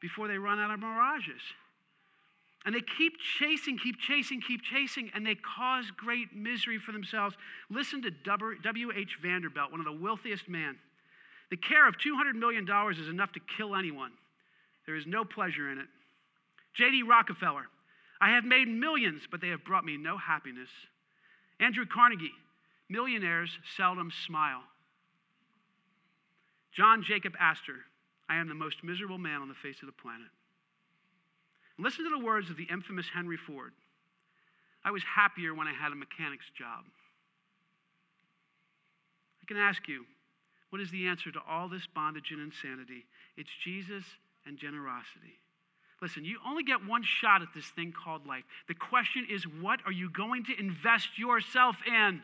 before 0.01 0.28
they 0.28 0.38
run 0.38 0.59
out 0.59 0.72
of 0.72 0.80
mirages. 0.80 1.41
And 2.66 2.76
they 2.76 2.82
keep 2.97 3.14
chasing, 3.39 3.80
keep 3.80 3.99
chasing, 3.99 4.39
keep 4.39 4.62
chasing, 4.62 5.09
and 5.16 5.26
they 5.26 5.36
cause 5.36 5.86
great 5.97 6.36
misery 6.36 6.78
for 6.78 6.91
themselves. 6.91 7.36
Listen 7.70 8.01
to 8.03 8.12
W.H. 8.12 9.18
Vanderbilt, 9.22 9.72
one 9.72 9.80
of 9.80 9.86
the 9.86 9.91
wealthiest 9.91 10.47
men. 10.47 10.78
The 11.49 11.57
care 11.57 11.88
of 11.88 11.95
$200 11.95 12.36
million 12.36 12.68
is 12.91 13.07
enough 13.07 13.32
to 13.34 13.39
kill 13.57 13.76
anyone. 13.76 14.12
There 14.86 14.95
is 14.95 15.07
no 15.07 15.26
pleasure 15.26 15.72
in 15.72 15.80
it. 15.80 15.88
J.D. 16.76 17.03
Rockefeller, 17.03 17.66
I 18.22 18.32
have 18.32 18.45
made 18.45 18.68
millions, 18.68 19.24
but 19.30 19.41
they 19.41 19.49
have 19.49 19.64
brought 19.66 19.84
me 19.84 19.97
no 19.97 20.18
happiness. 20.18 20.70
Andrew 21.59 21.86
Carnegie, 21.86 22.32
millionaires 22.89 23.49
seldom 23.76 24.12
smile. 24.26 24.62
John 26.76 27.03
Jacob 27.03 27.34
Astor, 27.39 27.80
I 28.30 28.38
am 28.38 28.47
the 28.47 28.53
most 28.53 28.84
miserable 28.84 29.18
man 29.18 29.41
on 29.41 29.49
the 29.49 29.55
face 29.55 29.82
of 29.82 29.88
the 29.88 30.01
planet. 30.01 30.28
Listen 31.78 32.04
to 32.04 32.10
the 32.10 32.24
words 32.24 32.50
of 32.50 32.58
the 32.58 32.68
infamous 32.72 33.08
Henry 33.14 33.38
Ford. 33.38 33.74
I 34.84 34.92
was 34.92 35.04
happier 35.04 35.54
when 35.54 35.68
I 35.68 35.74
had 35.74 35.92
a 35.92 35.96
mechanic's 35.96 36.50
job. 36.58 36.86
I 39.42 39.46
can 39.46 39.58
ask 39.58 39.88
you, 39.88 40.06
what 40.70 40.82
is 40.82 40.90
the 40.92 41.08
answer 41.08 41.32
to 41.32 41.40
all 41.48 41.68
this 41.68 41.88
bondage 41.94 42.32
and 42.32 42.42
insanity? 42.42 43.06
It's 43.38 43.50
Jesus 43.64 44.04
and 44.46 44.58
generosity. 44.58 45.40
Listen, 46.02 46.26
you 46.26 46.40
only 46.48 46.64
get 46.64 46.86
one 46.86 47.04
shot 47.04 47.42
at 47.42 47.50
this 47.54 47.68
thing 47.68 47.94
called 47.94 48.26
life. 48.26 48.44
The 48.68 48.74
question 48.74 49.28
is, 49.30 49.44
what 49.44 49.82
are 49.86 49.92
you 49.92 50.10
going 50.10 50.46
to 50.46 50.60
invest 50.60 51.20
yourself 51.20 51.76
in? 51.86 52.24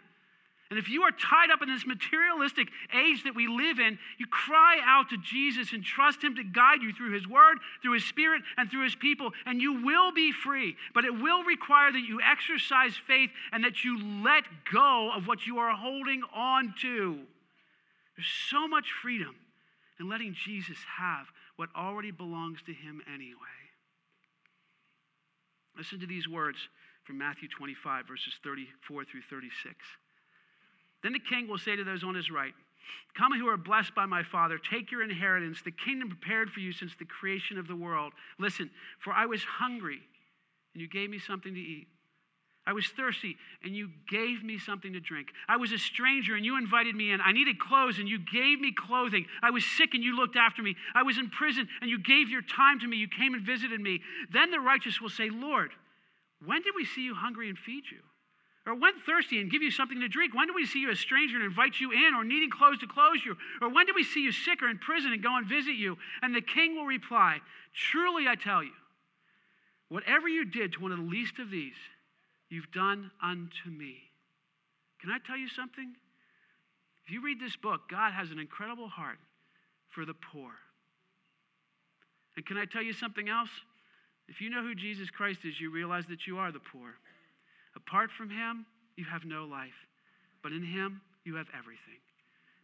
And 0.70 0.78
if 0.78 0.90
you 0.90 1.04
are 1.04 1.12
tied 1.12 1.50
up 1.52 1.62
in 1.62 1.70
this 1.70 1.86
materialistic 1.86 2.68
age 2.94 3.24
that 3.24 3.36
we 3.36 3.48
live 3.48 3.80
in, 3.80 3.98
you 4.18 4.28
cry 4.28 4.80
out 4.84 5.10
to 5.10 5.18
Jesus 5.18 5.72
and 5.72 5.84
trust 5.84 6.22
Him 6.22 6.36
to 6.36 6.44
guide 6.44 6.82
you 6.82 6.92
through 6.92 7.14
His 7.14 7.28
Word, 7.28 7.60
through 7.82 7.94
His 7.94 8.04
Spirit, 8.04 8.42
and 8.58 8.70
through 8.70 8.84
His 8.84 8.96
people, 8.96 9.32
and 9.46 9.62
you 9.62 9.82
will 9.82 10.12
be 10.12 10.34
free. 10.34 10.76
But 10.94 11.06
it 11.06 11.12
will 11.12 11.44
require 11.44 11.92
that 11.92 12.06
you 12.08 12.20
exercise 12.22 12.96
faith 13.08 13.30
and 13.54 13.64
that 13.64 13.86
you 13.86 13.98
let 14.24 14.44
go 14.72 15.12
of 15.16 15.26
what 15.26 15.48
you 15.48 15.58
are 15.60 15.76
holding 15.76 16.22
on 16.36 16.74
to. 16.82 17.20
There's 18.18 18.28
so 18.50 18.68
much 18.68 18.88
freedom 19.02 19.36
in 20.00 20.10
letting 20.10 20.36
Jesus 20.46 20.78
have 20.98 21.28
what 21.56 21.70
already 21.76 22.12
belongs 22.12 22.60
to 22.66 22.74
Him 22.74 23.02
anyway. 23.08 23.38
Listen 25.78 26.00
to 26.02 26.08
these 26.08 26.28
words 26.28 26.58
from 27.06 27.20
Matthew 27.20 27.48
25, 27.48 28.06
verses 28.08 28.34
34 28.44 29.06
through 29.06 29.22
36. 29.30 29.76
Then 31.04 31.14
the 31.14 31.20
king 31.20 31.48
will 31.48 31.58
say 31.58 31.76
to 31.76 31.84
those 31.84 32.04
on 32.04 32.16
his 32.16 32.32
right, 32.32 32.54
Come 33.18 33.34
who 33.34 33.48
are 33.48 33.58
blessed 33.58 33.96
by 33.96 34.06
my 34.06 34.24
Father, 34.24 34.58
take 34.58 34.92
your 34.92 35.04
inheritance, 35.04 35.62
the 35.64 35.72
kingdom 35.72 36.10
prepared 36.10 36.52
for 36.52 36.60
you 36.60 36.72
since 36.72 36.96
the 36.96 37.06
creation 37.06 37.58
of 37.58 37.68
the 37.68 37.76
world. 37.76 38.14
Listen, 38.40 38.70
for 39.00 39.12
I 39.12 39.26
was 39.26 39.44
hungry, 39.44 40.00
and 40.74 40.82
you 40.82 40.88
gave 40.88 41.10
me 41.10 41.20
something 41.20 41.54
to 41.54 41.60
eat. 41.60 41.88
I 42.68 42.74
was 42.74 42.86
thirsty, 42.88 43.38
and 43.64 43.74
you 43.74 43.90
gave 44.10 44.44
me 44.44 44.60
something 44.60 44.92
to 44.92 45.00
drink. 45.00 45.30
I 45.48 45.56
was 45.56 45.72
a 45.72 45.78
stranger, 45.78 46.36
and 46.36 46.46
you 46.46 46.58
invited 46.58 46.96
me 46.96 47.12
in. 47.12 47.22
I 47.22 47.32
needed 47.32 47.60
clothes, 47.60 47.98
and 47.98 48.10
you 48.10 48.20
gave 48.20 48.60
me 48.60 48.74
clothing. 48.74 49.26
I 49.42 49.52
was 49.52 49.64
sick, 49.66 49.94
and 49.94 50.04
you 50.04 50.18
looked 50.18 50.36
after 50.36 50.62
me. 50.62 50.76
I 50.94 51.04
was 51.04 51.18
in 51.18 51.30
prison, 51.30 51.70
and 51.82 51.90
you 51.90 51.98
gave 51.98 52.28
your 52.28 52.42
time 52.42 52.82
to 52.82 52.88
me. 52.88 52.98
You 52.98 53.08
came 53.08 53.34
and 53.34 53.46
visited 53.46 53.80
me. 53.80 54.02
Then 54.34 54.52
the 54.52 54.60
righteous 54.60 55.00
will 55.00 55.10
say, 55.10 55.30
Lord, 55.30 55.72
when 56.46 56.62
did 56.62 56.74
we 56.76 56.84
see 56.84 57.04
you 57.04 57.16
hungry 57.16 57.48
and 57.48 57.58
feed 57.58 57.86
you? 57.90 58.00
Or 58.68 58.76
when 58.76 59.00
thirsty 59.06 59.40
and 59.40 59.50
give 59.50 59.64
you 59.64 59.72
something 59.72 60.02
to 60.02 60.10
drink? 60.10 60.34
When 60.34 60.48
do 60.48 60.54
we 60.54 60.66
see 60.66 60.82
you 60.82 60.92
a 60.92 60.96
stranger 60.96 61.38
and 61.38 61.46
invite 61.46 61.80
you 61.80 61.94
in, 61.94 62.14
or 62.14 62.26
needing 62.26 62.50
clothes 62.50 62.80
to 62.80 62.88
clothe 62.88 63.22
you? 63.26 63.38
Or 63.62 63.70
when 63.70 63.86
do 63.86 63.94
we 63.96 64.04
see 64.04 64.22
you 64.22 64.34
sick 64.34 64.62
or 64.62 64.68
in 64.68 64.78
prison 64.78 65.14
and 65.14 65.24
go 65.24 65.38
and 65.38 65.48
visit 65.48 65.76
you? 65.76 65.98
And 66.22 66.36
the 66.36 66.42
king 66.42 66.76
will 66.76 66.86
reply, 66.86 67.38
Truly 67.74 68.28
I 68.28 68.36
tell 68.36 68.62
you, 68.62 68.74
whatever 69.88 70.28
you 70.28 70.44
did 70.44 70.74
to 70.74 70.82
one 70.82 70.92
of 70.92 70.98
the 70.98 71.06
least 71.06 71.40
of 71.40 71.50
these, 71.50 71.78
you've 72.50 72.72
done 72.72 73.10
unto 73.24 73.70
me. 73.70 73.96
Can 75.00 75.12
I 75.12 75.20
tell 75.26 75.38
you 75.38 75.48
something? 75.48 75.96
If 77.06 77.14
you 77.14 77.24
read 77.24 77.40
this 77.40 77.56
book, 77.56 77.82
God 77.90 78.12
has 78.12 78.32
an 78.32 78.40
incredible 78.40 78.90
heart 78.90 79.20
for 79.90 80.04
the 80.04 80.14
poor. 80.14 80.52
And 82.36 82.46
can 82.46 82.58
I 82.58 82.66
tell 82.66 82.84
you 82.84 82.92
something 82.92 83.30
else? 83.30 83.50
If 84.28 84.42
you 84.42 84.50
know 84.50 84.62
who 84.62 84.76
Jesus 84.76 85.10
Christ 85.10 85.40
is, 85.46 85.62
you 85.62 85.72
realize 85.72 86.04
that 86.10 86.28
you 86.28 86.38
are 86.38 86.52
the 86.52 86.60
poor. 86.60 86.96
Apart 87.78 88.10
from 88.12 88.30
him, 88.30 88.66
you 88.96 89.06
have 89.06 89.24
no 89.24 89.46
life. 89.46 89.86
But 90.42 90.52
in 90.52 90.64
him, 90.64 91.00
you 91.24 91.36
have 91.36 91.48
everything. 91.58 92.02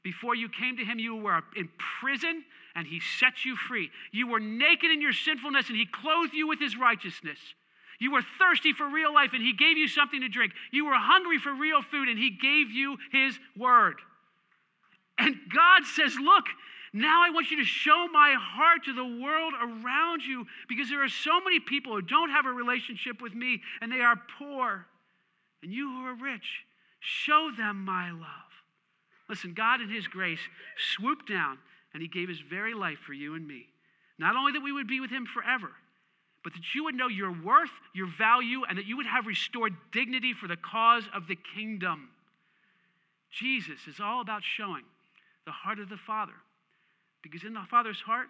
Before 0.03 0.35
you 0.35 0.49
came 0.49 0.75
to 0.77 0.83
him, 0.83 0.99
you 0.99 1.15
were 1.15 1.41
in 1.55 1.69
prison 2.01 2.43
and 2.75 2.87
he 2.87 2.99
set 3.19 3.45
you 3.45 3.55
free. 3.55 3.89
You 4.11 4.27
were 4.27 4.39
naked 4.39 4.91
in 4.91 5.01
your 5.01 5.13
sinfulness 5.13 5.69
and 5.69 5.77
he 5.77 5.85
clothed 5.85 6.33
you 6.33 6.47
with 6.47 6.59
his 6.59 6.75
righteousness. 6.75 7.37
You 7.99 8.11
were 8.11 8.23
thirsty 8.39 8.73
for 8.73 8.89
real 8.89 9.13
life 9.13 9.29
and 9.33 9.41
he 9.41 9.53
gave 9.53 9.77
you 9.77 9.87
something 9.87 10.19
to 10.21 10.27
drink. 10.27 10.51
You 10.71 10.85
were 10.85 10.95
hungry 10.95 11.37
for 11.37 11.53
real 11.53 11.81
food 11.83 12.09
and 12.09 12.17
he 12.17 12.31
gave 12.31 12.71
you 12.71 12.97
his 13.11 13.37
word. 13.55 13.95
And 15.19 15.35
God 15.53 15.85
says, 15.85 16.15
Look, 16.19 16.45
now 16.91 17.21
I 17.23 17.29
want 17.29 17.51
you 17.51 17.57
to 17.57 17.63
show 17.63 18.07
my 18.11 18.35
heart 18.37 18.85
to 18.85 18.93
the 18.93 19.05
world 19.05 19.53
around 19.61 20.23
you 20.23 20.47
because 20.67 20.89
there 20.89 21.03
are 21.03 21.09
so 21.09 21.39
many 21.39 21.59
people 21.59 21.93
who 21.93 22.01
don't 22.01 22.31
have 22.31 22.47
a 22.47 22.51
relationship 22.51 23.21
with 23.21 23.35
me 23.35 23.61
and 23.79 23.91
they 23.91 24.01
are 24.01 24.19
poor. 24.39 24.87
And 25.63 25.71
you 25.71 25.89
who 25.89 26.05
are 26.05 26.13
rich, 26.13 26.65
show 26.99 27.49
them 27.57 27.85
my 27.85 28.11
love. 28.11 28.51
Listen, 29.29 29.53
God 29.53 29.81
in 29.81 29.89
His 29.89 30.07
grace 30.07 30.41
swooped 30.95 31.29
down 31.29 31.57
and 31.93 32.01
He 32.01 32.09
gave 32.09 32.27
His 32.27 32.41
very 32.41 32.73
life 32.73 32.99
for 33.05 33.13
you 33.13 33.33
and 33.33 33.47
me. 33.47 33.67
Not 34.19 34.35
only 34.35 34.51
that 34.51 34.61
we 34.61 34.73
would 34.73 34.87
be 34.87 34.99
with 34.99 35.09
Him 35.09 35.25
forever, 35.25 35.71
but 36.43 36.53
that 36.53 36.75
you 36.75 36.83
would 36.83 36.95
know 36.95 37.07
your 37.07 37.31
worth, 37.31 37.71
your 37.95 38.09
value, 38.17 38.63
and 38.67 38.77
that 38.77 38.85
you 38.85 38.97
would 38.97 39.05
have 39.05 39.25
restored 39.25 39.73
dignity 39.93 40.33
for 40.33 40.47
the 40.47 40.57
cause 40.57 41.05
of 41.15 41.27
the 41.27 41.37
kingdom. 41.55 42.09
Jesus 43.31 43.87
is 43.87 44.01
all 44.01 44.19
about 44.19 44.43
showing 44.43 44.83
the 45.45 45.51
heart 45.51 45.79
of 45.79 45.87
the 45.87 45.97
Father, 45.97 46.33
because 47.21 47.43
in 47.43 47.53
the 47.53 47.63
Father's 47.71 48.01
heart 48.01 48.27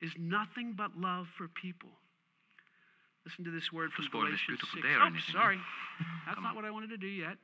is 0.00 0.10
nothing 0.18 0.74
but 0.76 0.98
love 0.98 1.28
for 1.38 1.46
people. 1.46 1.90
Listen 3.24 3.44
to 3.44 3.50
this 3.50 3.72
word 3.72 3.92
from 3.92 4.06
Galatians 4.10 4.58
6. 4.74 4.82
oh, 4.84 5.10
sorry. 5.30 5.58
That's 6.26 6.40
not 6.40 6.56
what 6.56 6.64
I 6.64 6.70
wanted 6.70 6.90
to 6.90 6.96
do 6.96 7.06
yet. 7.06 7.36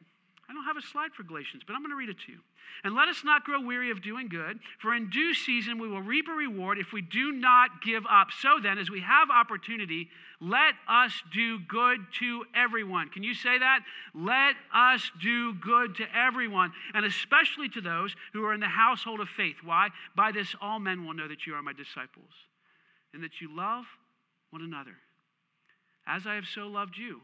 I 0.49 0.55
don't 0.55 0.65
have 0.65 0.79
a 0.79 0.83
slide 0.83 1.13
for 1.13 1.25
Galatians, 1.25 1.63
but 1.67 1.75
I'm 1.75 1.83
going 1.83 1.91
to 1.91 1.97
read 1.97 2.09
it 2.09 2.17
to 2.25 2.33
you. 2.33 2.39
And 2.83 2.95
let 2.95 3.09
us 3.09 3.23
not 3.23 3.45
grow 3.45 3.61
weary 3.61 3.91
of 3.91 4.03
doing 4.03 4.29
good, 4.29 4.59
for 4.81 4.95
in 4.95 5.11
due 5.11 5.35
season 5.35 5.79
we 5.79 5.89
will 5.89 6.01
reap 6.01 6.27
a 6.27 6.33
reward 6.33 6.79
if 6.79 6.93
we 6.93 7.03
do 7.03 7.33
not 7.33 7.83
give 7.85 8.05
up. 8.11 8.29
So 8.41 8.59
then, 8.63 8.79
as 8.79 8.91
we 8.91 9.01
have 9.01 9.29
opportunity, 9.31 10.09
let 10.41 10.75
us 10.89 11.13
do 11.35 11.59
good 11.61 12.01
to 12.21 12.45
everyone. 12.55 13.11
Can 13.11 13.23
you 13.23 13.35
say 13.35 13.59
that? 13.59 13.81
Let 14.15 14.55
us 14.75 15.11
do 15.21 15.53
good 15.55 15.97
to 15.97 16.07
everyone, 16.17 16.73
and 16.95 17.05
especially 17.05 17.69
to 17.71 17.83
those 17.83 18.17
who 18.33 18.45
are 18.45 18.55
in 18.55 18.61
the 18.61 18.69
household 18.69 19.21
of 19.21 19.29
faith. 19.29 19.57
Why? 19.63 19.89
By 20.17 20.33
this, 20.33 20.55
all 20.63 20.79
men 20.79 21.05
will 21.05 21.15
know 21.15 21.29
that 21.29 21.47
you 21.47 21.55
are 21.55 21.63
my 21.63 21.75
disciples, 21.75 22.33
and 23.13 23.23
that 23.23 23.41
you 23.41 23.55
love 23.55 23.85
one 24.51 24.63
another. 24.63 24.97
As 26.09 26.27
I 26.27 26.35
have 26.35 26.47
so 26.47 26.67
loved 26.67 26.97
you, 26.97 27.21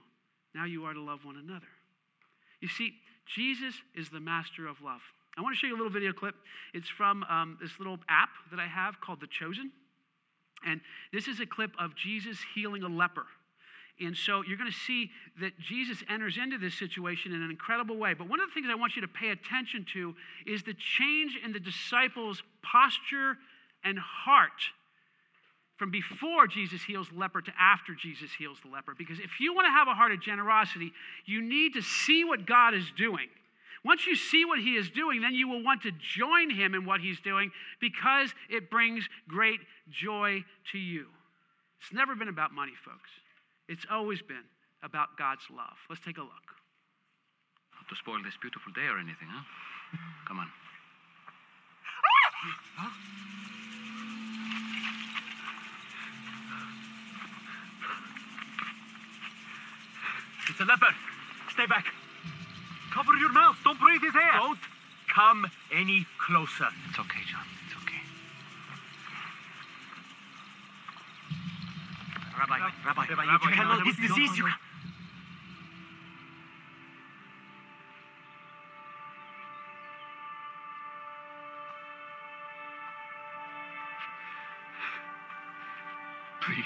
now 0.55 0.67
you 0.67 0.85
are 0.85 0.93
to 0.93 1.01
love 1.01 1.25
one 1.25 1.37
another. 1.37 1.67
You 2.61 2.69
see, 2.69 2.93
Jesus 3.27 3.75
is 3.95 4.11
the 4.11 4.21
master 4.21 4.67
of 4.67 4.81
love. 4.83 5.01
I 5.37 5.41
want 5.41 5.57
to 5.57 5.59
show 5.59 5.67
you 5.67 5.75
a 5.75 5.79
little 5.79 5.93
video 5.93 6.13
clip. 6.13 6.35
It's 6.75 6.89
from 6.89 7.25
um, 7.25 7.59
this 7.61 7.73
little 7.79 7.99
app 8.09 8.29
that 8.51 8.61
I 8.61 8.67
have 8.67 9.01
called 9.01 9.21
The 9.21 9.27
Chosen. 9.27 9.73
And 10.67 10.81
this 11.13 11.27
is 11.27 11.41
a 11.41 11.47
clip 11.47 11.73
of 11.79 11.97
Jesus 11.97 12.39
healing 12.55 12.83
a 12.83 12.89
leper. 12.89 13.27
And 14.01 14.17
so 14.17 14.43
you're 14.47 14.59
going 14.59 14.71
to 14.71 14.77
see 14.77 15.11
that 15.41 15.59
Jesus 15.59 16.03
enters 16.09 16.37
into 16.37 16.59
this 16.59 16.75
situation 16.75 17.33
in 17.33 17.43
an 17.43 17.51
incredible 17.51 17.97
way. 17.97 18.13
But 18.15 18.29
one 18.29 18.41
of 18.41 18.49
the 18.49 18.55
things 18.55 18.67
I 18.71 18.75
want 18.75 18.97
you 18.97 19.03
to 19.03 19.09
pay 19.09 19.31
attention 19.31 19.87
to 19.95 20.15
is 20.47 20.63
the 20.63 20.75
change 20.75 21.39
in 21.43 21.53
the 21.53 21.61
disciples' 21.61 22.43
posture 22.63 23.39
and 23.83 23.99
heart 23.99 24.51
from 25.77 25.91
before 25.91 26.47
Jesus 26.47 26.83
heals 26.83 27.09
the 27.09 27.19
leper 27.19 27.41
to 27.43 27.53
after 27.59 27.95
Jesus 27.95 28.31
heals 28.39 28.59
the 28.63 28.71
leper. 28.71 28.95
Because 28.97 29.19
if 29.19 29.41
you 29.41 29.55
want 29.55 29.67
to 29.67 29.73
have 29.73 29.89
a 29.89 29.95
heart 29.95 30.13
of 30.13 30.21
generosity, 30.21 30.93
you 31.27 31.43
need 31.43 31.75
to 31.75 31.83
see 31.83 32.25
what 32.25 32.47
God 32.47 32.75
is 32.75 32.91
doing. 32.97 33.29
Once 33.85 34.07
you 34.07 34.17
see 34.17 34.45
what 34.45 34.59
he 34.59 34.77
is 34.77 34.89
doing, 34.91 35.21
then 35.21 35.35
you 35.35 35.47
will 35.47 35.63
want 35.63 35.83
to 35.83 35.91
join 36.01 36.49
him 36.49 36.75
in 36.75 36.87
what 36.87 37.01
he's 37.01 37.21
doing 37.21 37.51
because 37.81 38.33
it 38.49 38.71
brings 38.71 39.07
great 39.29 39.61
joy 39.91 40.43
to 40.73 40.79
you. 40.79 41.07
It's 41.81 41.93
never 41.93 42.15
been 42.15 42.29
about 42.29 42.53
money, 42.53 42.73
folks. 42.83 43.11
It's 43.69 43.85
always 43.91 44.23
been 44.23 44.45
about 44.83 45.19
God's 45.19 45.45
love. 45.51 45.77
Let's 45.91 46.01
take 46.05 46.17
a 46.17 46.23
look. 46.23 46.49
Not 47.77 47.89
to 47.91 47.97
spoil 47.97 48.23
this 48.25 48.35
beautiful 48.41 48.73
day 48.73 48.87
or 48.89 48.97
anything, 48.97 49.29
huh? 49.29 49.45
Come 50.27 50.39
on. 50.39 50.49
It's 60.55 60.61
a 60.61 60.67
leopard. 60.67 60.95
Stay 61.51 61.67
back. 61.67 61.87
Cover 62.93 63.13
your 63.17 63.33
mouth. 63.33 63.57
Don't 63.65 63.81
breathe 63.81 64.03
his 64.03 64.15
air. 64.15 64.33
Don't 64.35 64.59
come 65.13 65.51
any 65.75 66.07
closer. 66.25 66.69
It's 66.89 66.97
okay, 67.01 67.23
John. 67.29 67.43
It's 67.67 67.75
okay. 67.83 67.99
Rabbi, 72.39 72.71
Rabbi, 72.87 73.07
Rabbi, 73.09 73.25
you 73.25 73.39
cannot. 73.53 73.85
His 73.85 73.97
disease, 73.97 74.39
you. 74.39 74.47
Please. 86.43 86.65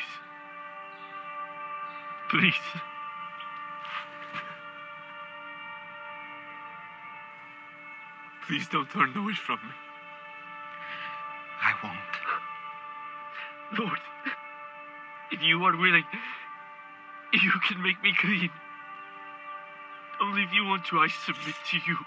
Please. 2.29 2.83
Please 8.59 8.69
don't 8.73 8.91
turn 8.91 9.17
away 9.17 9.35
from 9.35 9.61
me. 9.63 9.71
I 11.63 11.79
won't. 11.79 12.15
Lord, 13.79 14.01
if 15.31 15.41
you 15.41 15.63
are 15.63 15.77
willing, 15.77 16.03
you 17.33 17.53
can 17.69 17.81
make 17.81 18.03
me 18.03 18.13
clean. 18.19 18.51
Only 20.21 20.43
if 20.43 20.53
you 20.53 20.65
want 20.65 20.87
to, 20.87 20.99
I 20.99 21.07
submit 21.07 21.55
to 21.71 21.77
you. 21.87 21.99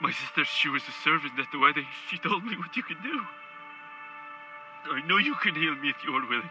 My 0.00 0.12
sister, 0.12 0.44
she 0.44 0.68
was 0.68 0.84
a 0.86 0.94
servant 1.02 1.36
at 1.36 1.50
the 1.50 1.58
wedding. 1.58 1.86
She 2.08 2.16
told 2.18 2.44
me 2.44 2.56
what 2.56 2.76
you 2.76 2.84
can 2.84 3.02
do. 3.02 3.20
I 4.92 5.04
know 5.08 5.18
you 5.18 5.34
can 5.42 5.56
heal 5.56 5.74
me 5.74 5.90
if 5.90 5.96
you 6.06 6.14
are 6.14 6.28
willing. 6.28 6.50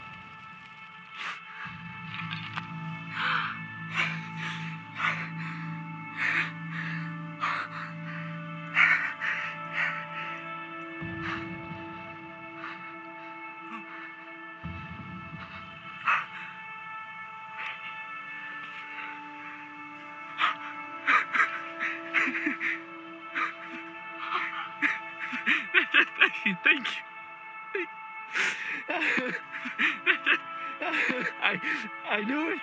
I 32.21 32.23
knew 32.23 32.51
it. 32.53 32.61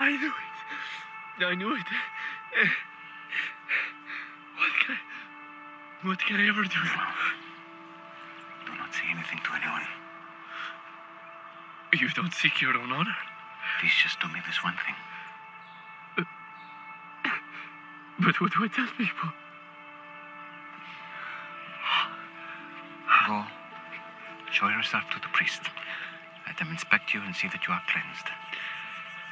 I 0.00 0.10
knew 0.10 0.26
it. 0.26 1.44
I 1.46 1.54
knew 1.54 1.72
it. 1.72 1.86
What 4.58 4.72
can 4.82 4.96
I, 4.96 4.98
what 6.08 6.18
can 6.18 6.40
I 6.40 6.48
ever 6.48 6.64
do? 6.64 6.82
Do 8.66 8.74
not 8.74 8.92
say 8.92 9.06
anything 9.08 9.38
to 9.38 9.50
anyone. 9.54 9.86
You 11.94 12.08
don't 12.10 12.34
seek 12.34 12.60
your 12.60 12.76
own 12.76 12.90
honor. 12.90 13.14
Please 13.78 13.94
just 14.02 14.18
do 14.18 14.26
me 14.26 14.40
this 14.48 14.64
one 14.64 14.74
thing. 14.84 14.96
But 18.18 18.40
what 18.40 18.50
do 18.52 18.64
I 18.64 18.68
tell 18.68 18.88
people? 18.98 19.28
Go. 23.28 23.44
Show 24.50 24.68
yourself 24.68 25.04
to 25.14 25.20
the 25.20 25.28
priest. 25.32 25.62
Let 26.48 26.58
them 26.58 26.70
inspect 26.72 27.14
you 27.14 27.20
and 27.22 27.36
see 27.36 27.46
that 27.46 27.68
you 27.68 27.72
are 27.72 27.82
cleansed. 27.86 28.26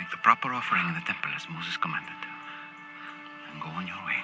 Make 0.00 0.10
the 0.10 0.16
proper 0.16 0.48
offering 0.48 0.88
in 0.88 0.94
the 0.94 1.02
temple 1.04 1.30
as 1.36 1.46
Moses 1.52 1.76
commanded. 1.76 2.10
And 3.52 3.60
go 3.60 3.68
on 3.68 3.86
your 3.86 3.96
way. 3.96 4.16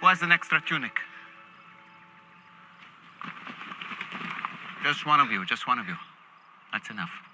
Who 0.00 0.06
has 0.06 0.22
an 0.22 0.32
extra 0.32 0.62
tunic? 0.66 0.98
Just 4.82 5.04
one 5.04 5.20
of 5.20 5.30
you, 5.30 5.44
just 5.44 5.66
one 5.66 5.78
of 5.78 5.86
you. 5.86 5.96
That's 6.72 6.88
enough. 6.88 7.27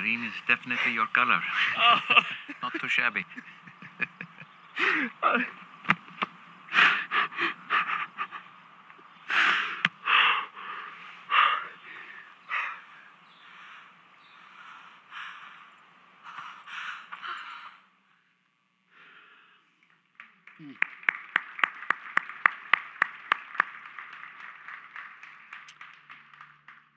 Green 0.00 0.24
is 0.24 0.32
definitely 0.48 0.94
your 0.94 1.06
color. 1.08 1.40
Oh. 1.78 2.00
Not 2.62 2.72
too 2.80 2.88
shabby. 2.88 3.22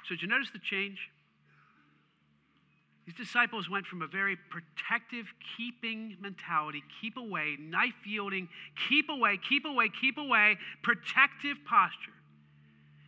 So, 0.08 0.16
did 0.16 0.22
you 0.22 0.28
notice 0.30 0.52
the 0.54 0.60
change? 0.60 1.10
These 3.16 3.28
disciples 3.28 3.70
went 3.70 3.86
from 3.86 4.02
a 4.02 4.08
very 4.08 4.38
protective, 4.50 5.28
keeping 5.58 6.18
mentality, 6.22 6.84
keep 7.02 7.18
away, 7.18 7.58
knife 7.60 7.94
yielding, 8.06 8.48
keep 8.90 9.10
away, 9.10 9.40
keep 9.50 9.66
away, 9.66 9.90
keep 9.90 10.18
away, 10.18 10.58
protective 10.82 11.58
posture. 11.66 12.14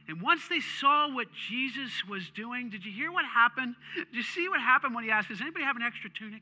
And 0.08 0.22
once 0.22 0.48
they 0.48 0.60
saw 0.60 1.12
what 1.12 1.28
Jesus 1.50 1.92
was 2.08 2.30
doing, 2.36 2.70
did 2.70 2.86
you 2.86 2.92
hear 2.92 3.12
what 3.12 3.26
happened? 3.26 3.76
Did 3.96 4.14
you 4.14 4.24
see 4.24 4.48
what 4.48 4.60
happened 4.60 4.94
when 4.94 5.04
he 5.04 5.10
asked, 5.10 5.30
Does 5.30 5.42
anybody 5.42 5.66
have 5.66 5.76
an 5.76 5.82
extra 5.82 6.10
tunic? 6.10 6.42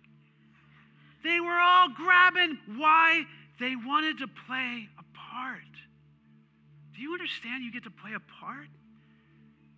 They 1.23 1.39
were 1.39 1.57
all 1.57 1.87
grabbing. 1.89 2.57
Why? 2.75 3.23
They 3.59 3.75
wanted 3.77 4.17
to 4.19 4.27
play 4.45 4.89
a 4.99 5.03
part. 5.17 5.61
Do 6.95 7.01
you 7.01 7.13
understand 7.13 7.63
you 7.63 7.71
get 7.71 7.83
to 7.83 7.91
play 7.91 8.11
a 8.13 8.41
part? 8.41 8.67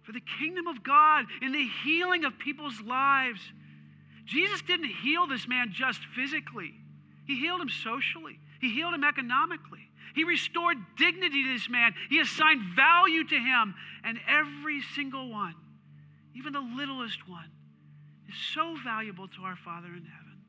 For 0.01 0.11
the 0.11 0.21
kingdom 0.39 0.65
of 0.67 0.83
God 0.83 1.25
in 1.43 1.51
the 1.51 1.67
healing 1.83 2.25
of 2.25 2.39
people's 2.39 2.81
lives. 2.81 3.41
Jesus 4.25 4.61
didn't 4.61 4.89
heal 5.03 5.27
this 5.27 5.47
man 5.47 5.71
just 5.71 5.99
physically, 6.15 6.73
he 7.27 7.39
healed 7.39 7.61
him 7.61 7.69
socially, 7.69 8.39
he 8.59 8.73
healed 8.73 8.93
him 8.93 9.03
economically. 9.03 9.89
He 10.15 10.23
restored 10.23 10.77
dignity 10.97 11.43
to 11.43 11.53
this 11.53 11.69
man. 11.69 11.93
He 12.09 12.21
assigned 12.21 12.61
value 12.73 13.25
to 13.25 13.35
him. 13.35 13.75
And 14.03 14.17
every 14.29 14.81
single 14.95 15.29
one, 15.29 15.55
even 16.35 16.53
the 16.53 16.61
littlest 16.61 17.27
one, 17.27 17.51
is 18.29 18.35
so 18.53 18.77
valuable 18.81 19.27
to 19.27 19.41
our 19.43 19.57
Father 19.57 19.87
in 19.87 20.05
heaven. 20.05 20.39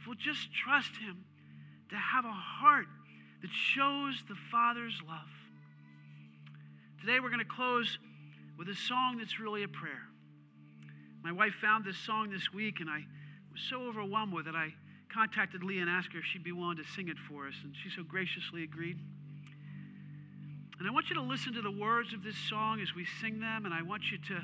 If 0.00 0.06
we'll 0.06 0.14
just 0.14 0.52
trust 0.54 0.96
him 0.98 1.24
to 1.90 1.96
have 1.96 2.24
a 2.24 2.32
heart 2.32 2.86
that 3.42 3.50
shows 3.50 4.22
the 4.28 4.36
Father's 4.52 5.00
love. 5.06 5.28
Today 7.00 7.18
we're 7.18 7.30
going 7.30 7.40
to 7.40 7.44
close 7.44 7.98
with 8.56 8.68
a 8.68 8.74
song 8.74 9.18
that's 9.18 9.40
really 9.40 9.64
a 9.64 9.68
prayer. 9.68 10.06
My 11.22 11.32
wife 11.32 11.52
found 11.60 11.84
this 11.84 11.96
song 11.98 12.30
this 12.30 12.52
week, 12.52 12.80
and 12.80 12.88
I 12.88 13.04
was 13.52 13.60
so 13.68 13.82
overwhelmed 13.88 14.32
with 14.32 14.46
it. 14.46 14.54
I 14.54 14.72
contacted 15.12 15.64
Lee 15.64 15.78
and 15.78 15.90
asked 15.90 16.12
her 16.12 16.20
if 16.20 16.24
she'd 16.24 16.44
be 16.44 16.52
willing 16.52 16.76
to 16.76 16.84
sing 16.94 17.08
it 17.08 17.16
for 17.28 17.48
us, 17.48 17.54
and 17.64 17.74
she 17.82 17.90
so 17.90 18.02
graciously 18.02 18.62
agreed. 18.62 18.98
And 20.78 20.86
I 20.86 20.92
want 20.92 21.08
you 21.08 21.16
to 21.16 21.22
listen 21.22 21.54
to 21.54 21.62
the 21.62 21.70
words 21.70 22.14
of 22.14 22.22
this 22.22 22.36
song 22.48 22.80
as 22.80 22.94
we 22.94 23.04
sing 23.20 23.40
them, 23.40 23.64
and 23.64 23.74
I 23.74 23.82
want 23.82 24.02
you 24.12 24.18
to 24.28 24.36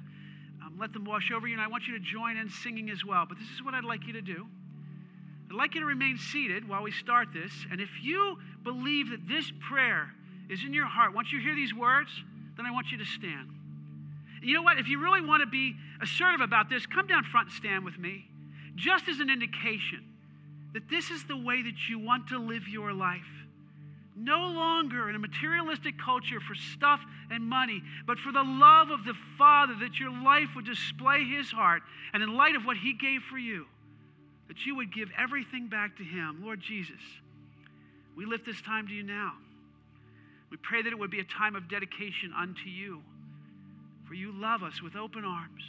um, 0.64 0.76
let 0.78 0.92
them 0.92 1.04
wash 1.04 1.30
over 1.30 1.46
you, 1.46 1.54
and 1.54 1.62
I 1.62 1.68
want 1.68 1.86
you 1.86 1.96
to 1.96 2.04
join 2.04 2.36
in 2.36 2.48
singing 2.48 2.90
as 2.90 3.04
well. 3.04 3.24
But 3.28 3.38
this 3.38 3.48
is 3.54 3.62
what 3.62 3.74
I'd 3.74 3.84
like 3.84 4.06
you 4.06 4.14
to 4.14 4.22
do. 4.22 4.46
I'd 5.48 5.56
like 5.56 5.74
you 5.74 5.80
to 5.80 5.86
remain 5.86 6.18
seated 6.18 6.68
while 6.68 6.82
we 6.82 6.90
start 6.90 7.28
this, 7.32 7.52
and 7.70 7.80
if 7.80 7.90
you 8.02 8.36
believe 8.64 9.10
that 9.10 9.28
this 9.28 9.52
prayer 9.68 10.10
is 10.50 10.64
in 10.64 10.74
your 10.74 10.86
heart, 10.86 11.14
once 11.14 11.30
you 11.32 11.38
hear 11.38 11.54
these 11.54 11.72
words, 11.72 12.10
then 12.56 12.66
I 12.66 12.72
want 12.72 12.90
you 12.90 12.98
to 12.98 13.04
stand. 13.04 13.50
You 14.44 14.54
know 14.54 14.62
what? 14.62 14.78
If 14.78 14.88
you 14.88 15.00
really 15.00 15.20
want 15.20 15.42
to 15.42 15.46
be 15.46 15.74
assertive 16.02 16.40
about 16.40 16.68
this, 16.68 16.86
come 16.86 17.06
down 17.06 17.24
front 17.24 17.48
and 17.48 17.56
stand 17.56 17.84
with 17.84 17.98
me, 17.98 18.26
just 18.76 19.08
as 19.08 19.20
an 19.20 19.30
indication 19.30 20.04
that 20.74 20.88
this 20.90 21.10
is 21.10 21.24
the 21.24 21.36
way 21.36 21.62
that 21.62 21.88
you 21.88 21.98
want 21.98 22.28
to 22.28 22.38
live 22.38 22.68
your 22.68 22.92
life. 22.92 23.22
No 24.16 24.38
longer 24.38 25.08
in 25.08 25.16
a 25.16 25.18
materialistic 25.18 25.98
culture 25.98 26.40
for 26.40 26.54
stuff 26.54 27.00
and 27.30 27.44
money, 27.44 27.82
but 28.06 28.18
for 28.18 28.32
the 28.32 28.42
love 28.42 28.90
of 28.90 29.04
the 29.04 29.14
Father, 29.38 29.74
that 29.80 29.98
your 29.98 30.10
life 30.10 30.48
would 30.54 30.66
display 30.66 31.24
His 31.24 31.50
heart. 31.50 31.82
And 32.12 32.22
in 32.22 32.36
light 32.36 32.54
of 32.54 32.64
what 32.64 32.76
He 32.76 32.92
gave 32.92 33.22
for 33.22 33.38
you, 33.38 33.66
that 34.48 34.66
you 34.66 34.76
would 34.76 34.92
give 34.92 35.08
everything 35.18 35.68
back 35.68 35.96
to 35.96 36.04
Him. 36.04 36.42
Lord 36.44 36.60
Jesus, 36.60 37.00
we 38.16 38.26
lift 38.26 38.44
this 38.44 38.60
time 38.60 38.86
to 38.88 38.92
you 38.92 39.02
now. 39.02 39.32
We 40.50 40.58
pray 40.58 40.82
that 40.82 40.92
it 40.92 40.98
would 40.98 41.10
be 41.10 41.20
a 41.20 41.24
time 41.24 41.56
of 41.56 41.68
dedication 41.68 42.32
unto 42.36 42.68
you, 42.68 43.02
you 44.16 44.32
love 44.32 44.62
us 44.62 44.82
with 44.82 44.96
open 44.96 45.24
arms. 45.24 45.62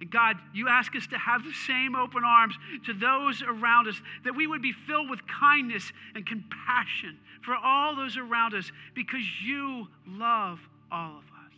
And 0.00 0.10
God, 0.10 0.36
you 0.52 0.68
ask 0.68 0.94
us 0.94 1.06
to 1.08 1.18
have 1.18 1.42
the 1.42 1.52
same 1.66 1.96
open 1.96 2.22
arms 2.24 2.54
to 2.84 2.92
those 2.92 3.42
around 3.42 3.88
us, 3.88 4.00
that 4.24 4.36
we 4.36 4.46
would 4.46 4.60
be 4.60 4.72
filled 4.72 5.08
with 5.08 5.20
kindness 5.26 5.90
and 6.14 6.26
compassion 6.26 7.18
for 7.42 7.54
all 7.54 7.96
those 7.96 8.16
around 8.16 8.54
us 8.54 8.70
because 8.94 9.24
you 9.42 9.88
love 10.06 10.58
all 10.92 11.12
of 11.12 11.24
us. 11.24 11.54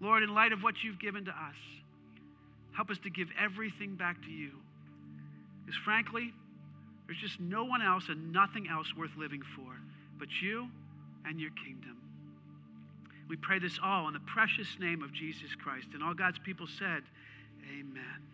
Lord, 0.00 0.22
in 0.22 0.34
light 0.34 0.52
of 0.52 0.62
what 0.62 0.82
you've 0.82 0.98
given 0.98 1.24
to 1.24 1.30
us, 1.30 1.56
help 2.76 2.90
us 2.90 2.98
to 3.04 3.10
give 3.10 3.28
everything 3.40 3.94
back 3.94 4.20
to 4.22 4.30
you. 4.30 4.50
Because 5.64 5.80
frankly, 5.82 6.32
there's 7.06 7.18
just 7.18 7.40
no 7.40 7.64
one 7.64 7.82
else 7.82 8.04
and 8.08 8.32
nothing 8.32 8.68
else 8.68 8.88
worth 8.96 9.16
living 9.16 9.42
for 9.56 9.78
but 10.18 10.28
you 10.40 10.68
and 11.26 11.40
your 11.40 11.50
kingdom. 11.64 11.96
We 13.28 13.36
pray 13.36 13.58
this 13.58 13.78
all 13.82 14.08
in 14.08 14.14
the 14.14 14.20
precious 14.20 14.68
name 14.78 15.02
of 15.02 15.12
Jesus 15.12 15.54
Christ. 15.62 15.88
And 15.94 16.02
all 16.02 16.14
God's 16.14 16.38
people 16.38 16.66
said, 16.66 17.02
Amen. 17.78 18.31